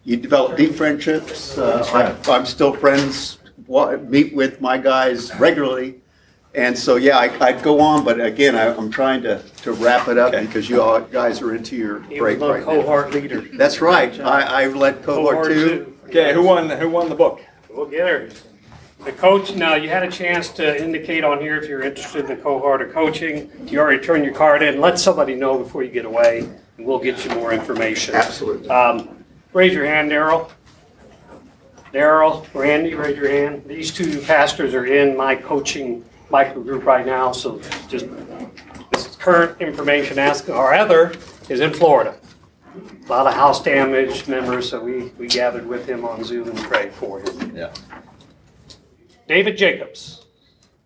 You 0.04 0.18
develop 0.18 0.58
deep 0.58 0.74
friendships. 0.74 1.56
Uh, 1.56 1.86
I- 2.26 2.30
I'm 2.32 2.44
still 2.44 2.74
friends, 2.74 3.38
meet 4.08 4.34
with 4.36 4.60
my 4.60 4.76
guys 4.76 5.32
regularly. 5.38 5.96
And 6.54 6.76
so, 6.76 6.96
yeah, 6.96 7.18
I- 7.18 7.30
I'd 7.40 7.62
go 7.62 7.78
on, 7.80 8.04
but 8.04 8.20
again, 8.20 8.56
I- 8.56 8.74
I'm 8.74 8.90
trying 8.90 9.22
to 9.22 9.40
to 9.62 9.72
wrap 9.72 10.08
it 10.08 10.16
up 10.18 10.32
because 10.32 10.68
you 10.70 10.80
all 10.80 10.98
guys 11.00 11.42
are 11.42 11.54
into 11.54 11.76
your 11.76 12.00
He 12.08 12.18
break 12.18 12.40
was 12.40 12.48
my 12.48 12.54
right 12.56 12.66
now. 12.66 12.72
cohort 12.82 13.12
leader. 13.12 13.44
That's 13.54 13.80
right. 13.82 14.18
I 14.20 14.64
I 14.64 14.66
led 14.68 15.02
cohort 15.02 15.28
Cohort 15.36 15.48
two. 15.48 15.68
two. 15.68 15.92
Okay, 16.08 16.32
who 16.32 16.42
won, 16.42 16.70
who 16.70 16.88
won 16.88 17.08
the 17.10 17.14
book? 17.14 17.40
We'll 17.68 17.84
get 17.86 18.06
her. 18.08 18.28
The 19.04 19.12
coach, 19.12 19.54
now, 19.54 19.74
you 19.76 19.90
had 19.90 20.02
a 20.02 20.10
chance 20.10 20.48
to 20.50 20.82
indicate 20.82 21.22
on 21.22 21.38
here 21.40 21.56
if 21.56 21.68
you're 21.68 21.82
interested 21.82 22.22
in 22.22 22.26
the 22.26 22.42
cohort 22.42 22.80
of 22.82 22.92
coaching. 22.92 23.50
You 23.66 23.78
already 23.78 24.02
turned 24.02 24.24
your 24.24 24.34
card 24.34 24.62
in. 24.62 24.80
Let 24.80 24.98
somebody 24.98 25.34
know 25.34 25.58
before 25.58 25.82
you 25.84 25.90
get 25.90 26.04
away, 26.06 26.48
and 26.78 26.86
we'll 26.86 26.98
get 26.98 27.24
you 27.24 27.30
more 27.32 27.52
information. 27.52 28.14
Absolutely. 28.14 28.68
Um, 28.70 29.10
Raise 29.52 29.72
your 29.72 29.86
hand, 29.86 30.10
Daryl. 30.10 30.48
Daryl, 31.92 32.44
Randy, 32.54 32.94
raise 32.94 33.16
your 33.16 33.28
hand. 33.30 33.62
These 33.66 33.92
two 33.92 34.20
pastors 34.20 34.74
are 34.74 34.84
in 34.84 35.16
my 35.16 35.34
coaching 35.36 36.04
micro 36.30 36.62
group 36.62 36.84
right 36.84 37.06
now, 37.06 37.32
so 37.32 37.58
just, 37.88 38.06
this 38.92 39.06
is 39.06 39.16
current 39.16 39.60
information. 39.60 40.18
Ask, 40.18 40.48
our 40.48 40.74
other 40.74 41.12
is 41.48 41.60
in 41.60 41.72
Florida. 41.72 42.16
A 43.06 43.08
lot 43.08 43.26
of 43.26 43.34
house 43.34 43.62
damage 43.62 44.28
members, 44.28 44.68
so 44.68 44.82
we, 44.82 45.04
we 45.18 45.26
gathered 45.26 45.66
with 45.66 45.88
him 45.88 46.04
on 46.04 46.22
Zoom 46.24 46.48
and 46.48 46.58
prayed 46.58 46.92
for 46.92 47.20
him. 47.20 47.56
Yeah. 47.56 47.72
David 49.26 49.56
Jacobs. 49.56 50.26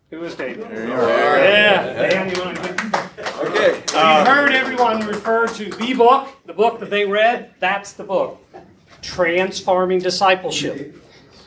Who 0.09 0.23
is 0.23 0.35
David? 0.35 0.67
Yeah, 0.69 2.09
Dan, 2.09 2.35
you 2.35 2.41
want 2.41 2.57
to? 2.57 3.03
Okay. 3.41 3.83
You 3.93 4.25
heard 4.25 4.53
everyone 4.53 5.05
refer 5.07 5.47
to 5.47 5.65
the 5.65 5.93
book, 5.93 6.29
the 6.45 6.53
book 6.53 6.79
that 6.79 6.89
they 6.89 7.05
read. 7.05 7.55
That's 7.59 7.93
the 7.93 8.03
book, 8.03 8.45
Transforming 9.01 9.99
Discipleship. 9.99 11.02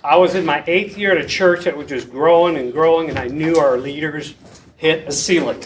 I 0.06 0.14
was 0.14 0.36
in 0.36 0.46
my 0.46 0.62
eighth 0.68 0.96
year 0.96 1.10
at 1.10 1.18
a 1.18 1.26
church 1.26 1.64
that 1.64 1.76
was 1.76 1.88
just 1.88 2.12
growing 2.12 2.56
and 2.56 2.72
growing, 2.72 3.10
and 3.10 3.18
I 3.18 3.26
knew 3.26 3.56
our 3.56 3.76
leaders 3.76 4.34
hit 4.76 5.08
a 5.08 5.10
ceiling. 5.10 5.64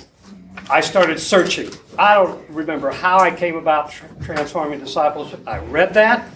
I 0.71 0.81
started 0.81 1.21
searching. 1.21 1.69
I 1.99 2.15
don't 2.15 2.49
remember 2.49 2.91
how 2.91 3.19
I 3.19 3.33
came 3.33 3.57
about 3.57 3.91
tr- 3.91 4.07
transforming 4.23 4.81
discipleship. 4.81 5.47
I 5.47 5.59
read 5.59 5.93
that. 5.93 6.27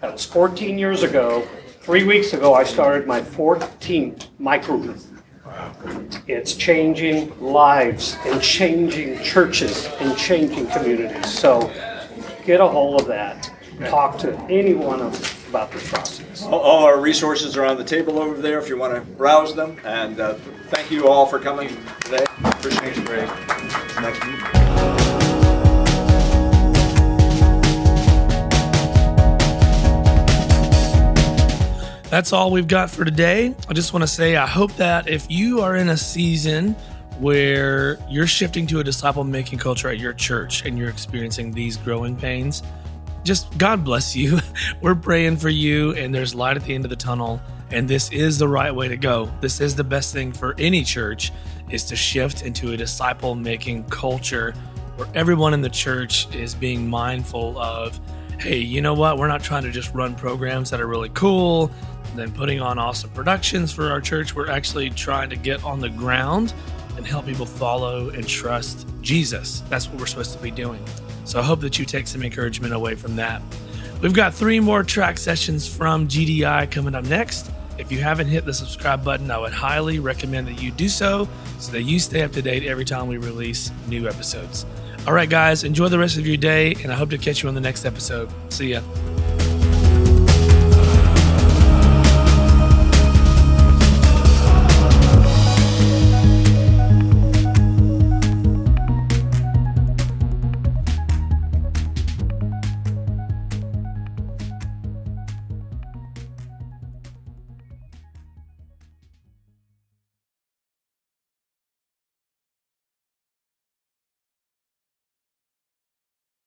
That 0.00 0.12
was 0.12 0.24
14 0.26 0.78
years 0.78 1.02
ago. 1.02 1.44
Three 1.80 2.04
weeks 2.04 2.34
ago, 2.34 2.54
I 2.54 2.62
started 2.62 3.08
my 3.08 3.20
14th 3.20 4.28
microgroup. 4.40 5.02
It's 6.28 6.54
changing 6.54 7.36
lives 7.40 8.16
and 8.26 8.40
changing 8.40 9.20
churches 9.24 9.86
and 9.98 10.16
changing 10.16 10.68
communities. 10.68 11.36
So 11.36 11.68
get 12.46 12.60
a 12.60 12.68
hold 12.68 13.00
of 13.00 13.08
that. 13.08 13.50
Talk 13.86 14.18
to 14.18 14.36
any 14.48 14.74
one 14.74 15.00
of- 15.00 15.27
about 15.48 15.70
this 15.72 15.88
process. 15.88 16.42
All- 16.44 16.54
All 16.60 16.84
our 16.84 17.00
resources 17.00 17.56
are 17.56 17.64
on 17.64 17.76
the 17.76 17.84
table 17.84 18.18
over 18.18 18.40
there 18.40 18.58
if 18.58 18.68
you 18.68 18.76
want 18.76 18.94
to 18.94 19.00
browse 19.12 19.54
them. 19.54 19.76
And 19.84 20.20
uh, 20.20 20.34
thank 20.70 20.90
you 20.90 21.08
all 21.08 21.26
for 21.26 21.38
coming 21.38 21.68
today. 22.00 22.24
Appreciate. 22.44 22.96
That's 32.10 32.32
all 32.32 32.50
we've 32.50 32.66
got 32.66 32.88
for 32.90 33.04
today. 33.04 33.54
I 33.68 33.74
just 33.74 33.92
want 33.92 34.02
to 34.02 34.06
say 34.06 34.36
I 34.36 34.46
hope 34.46 34.72
that 34.76 35.08
if 35.08 35.30
you 35.30 35.60
are 35.60 35.76
in 35.76 35.90
a 35.90 35.96
season 35.96 36.72
where 37.18 37.98
you're 38.08 38.26
shifting 38.26 38.66
to 38.68 38.80
a 38.80 38.84
disciple 38.84 39.24
making 39.24 39.58
culture 39.58 39.90
at 39.90 39.98
your 39.98 40.14
church 40.14 40.64
and 40.64 40.78
you're 40.78 40.88
experiencing 40.88 41.52
these 41.52 41.76
growing 41.76 42.16
pains, 42.16 42.62
just 43.24 43.56
God 43.58 43.84
bless 43.84 44.14
you. 44.16 44.38
We're 44.80 44.94
praying 44.94 45.38
for 45.38 45.48
you, 45.48 45.92
and 45.94 46.14
there's 46.14 46.34
light 46.34 46.56
at 46.56 46.64
the 46.64 46.74
end 46.74 46.84
of 46.84 46.90
the 46.90 46.96
tunnel. 46.96 47.40
And 47.70 47.86
this 47.86 48.10
is 48.12 48.38
the 48.38 48.48
right 48.48 48.74
way 48.74 48.88
to 48.88 48.96
go. 48.96 49.30
This 49.40 49.60
is 49.60 49.74
the 49.74 49.84
best 49.84 50.14
thing 50.14 50.32
for 50.32 50.54
any 50.58 50.82
church 50.82 51.32
is 51.70 51.84
to 51.84 51.96
shift 51.96 52.42
into 52.42 52.72
a 52.72 52.76
disciple 52.76 53.34
making 53.34 53.84
culture 53.84 54.52
where 54.96 55.08
everyone 55.14 55.52
in 55.52 55.60
the 55.60 55.68
church 55.68 56.34
is 56.34 56.54
being 56.54 56.88
mindful 56.88 57.58
of 57.58 58.00
hey, 58.38 58.58
you 58.58 58.80
know 58.80 58.94
what? 58.94 59.18
We're 59.18 59.28
not 59.28 59.42
trying 59.42 59.64
to 59.64 59.70
just 59.70 59.92
run 59.94 60.14
programs 60.14 60.70
that 60.70 60.80
are 60.80 60.86
really 60.86 61.08
cool, 61.08 61.72
then 62.14 62.32
putting 62.32 62.60
on 62.60 62.78
awesome 62.78 63.10
productions 63.10 63.72
for 63.72 63.90
our 63.90 64.00
church. 64.00 64.34
We're 64.34 64.50
actually 64.50 64.90
trying 64.90 65.30
to 65.30 65.36
get 65.36 65.62
on 65.64 65.80
the 65.80 65.88
ground 65.88 66.54
and 66.96 67.06
help 67.06 67.26
people 67.26 67.46
follow 67.46 68.10
and 68.10 68.26
trust 68.26 68.86
Jesus. 69.02 69.60
That's 69.68 69.88
what 69.88 69.98
we're 69.98 70.06
supposed 70.06 70.32
to 70.34 70.38
be 70.42 70.50
doing. 70.50 70.84
So 71.28 71.38
I 71.38 71.42
hope 71.42 71.60
that 71.60 71.78
you 71.78 71.84
take 71.84 72.06
some 72.06 72.22
encouragement 72.22 72.72
away 72.72 72.94
from 72.94 73.16
that. 73.16 73.42
We've 74.00 74.14
got 74.14 74.32
three 74.32 74.60
more 74.60 74.82
track 74.82 75.18
sessions 75.18 75.68
from 75.68 76.08
GDI 76.08 76.70
coming 76.70 76.94
up 76.94 77.04
next. 77.04 77.50
If 77.76 77.92
you 77.92 77.98
haven't 77.98 78.28
hit 78.28 78.46
the 78.46 78.54
subscribe 78.54 79.04
button, 79.04 79.30
I 79.30 79.36
would 79.36 79.52
highly 79.52 79.98
recommend 79.98 80.48
that 80.48 80.62
you 80.62 80.70
do 80.70 80.88
so 80.88 81.28
so 81.58 81.70
that 81.72 81.82
you 81.82 81.98
stay 81.98 82.22
up 82.22 82.32
to 82.32 82.40
date 82.40 82.64
every 82.64 82.86
time 82.86 83.08
we 83.08 83.18
release 83.18 83.70
new 83.88 84.08
episodes. 84.08 84.64
All 85.06 85.12
right, 85.12 85.28
guys, 85.28 85.64
enjoy 85.64 85.88
the 85.88 85.98
rest 85.98 86.16
of 86.16 86.26
your 86.26 86.38
day, 86.38 86.74
and 86.82 86.90
I 86.90 86.94
hope 86.94 87.10
to 87.10 87.18
catch 87.18 87.42
you 87.42 87.50
on 87.50 87.54
the 87.54 87.60
next 87.60 87.84
episode. 87.84 88.30
See 88.48 88.70
ya. 88.72 88.80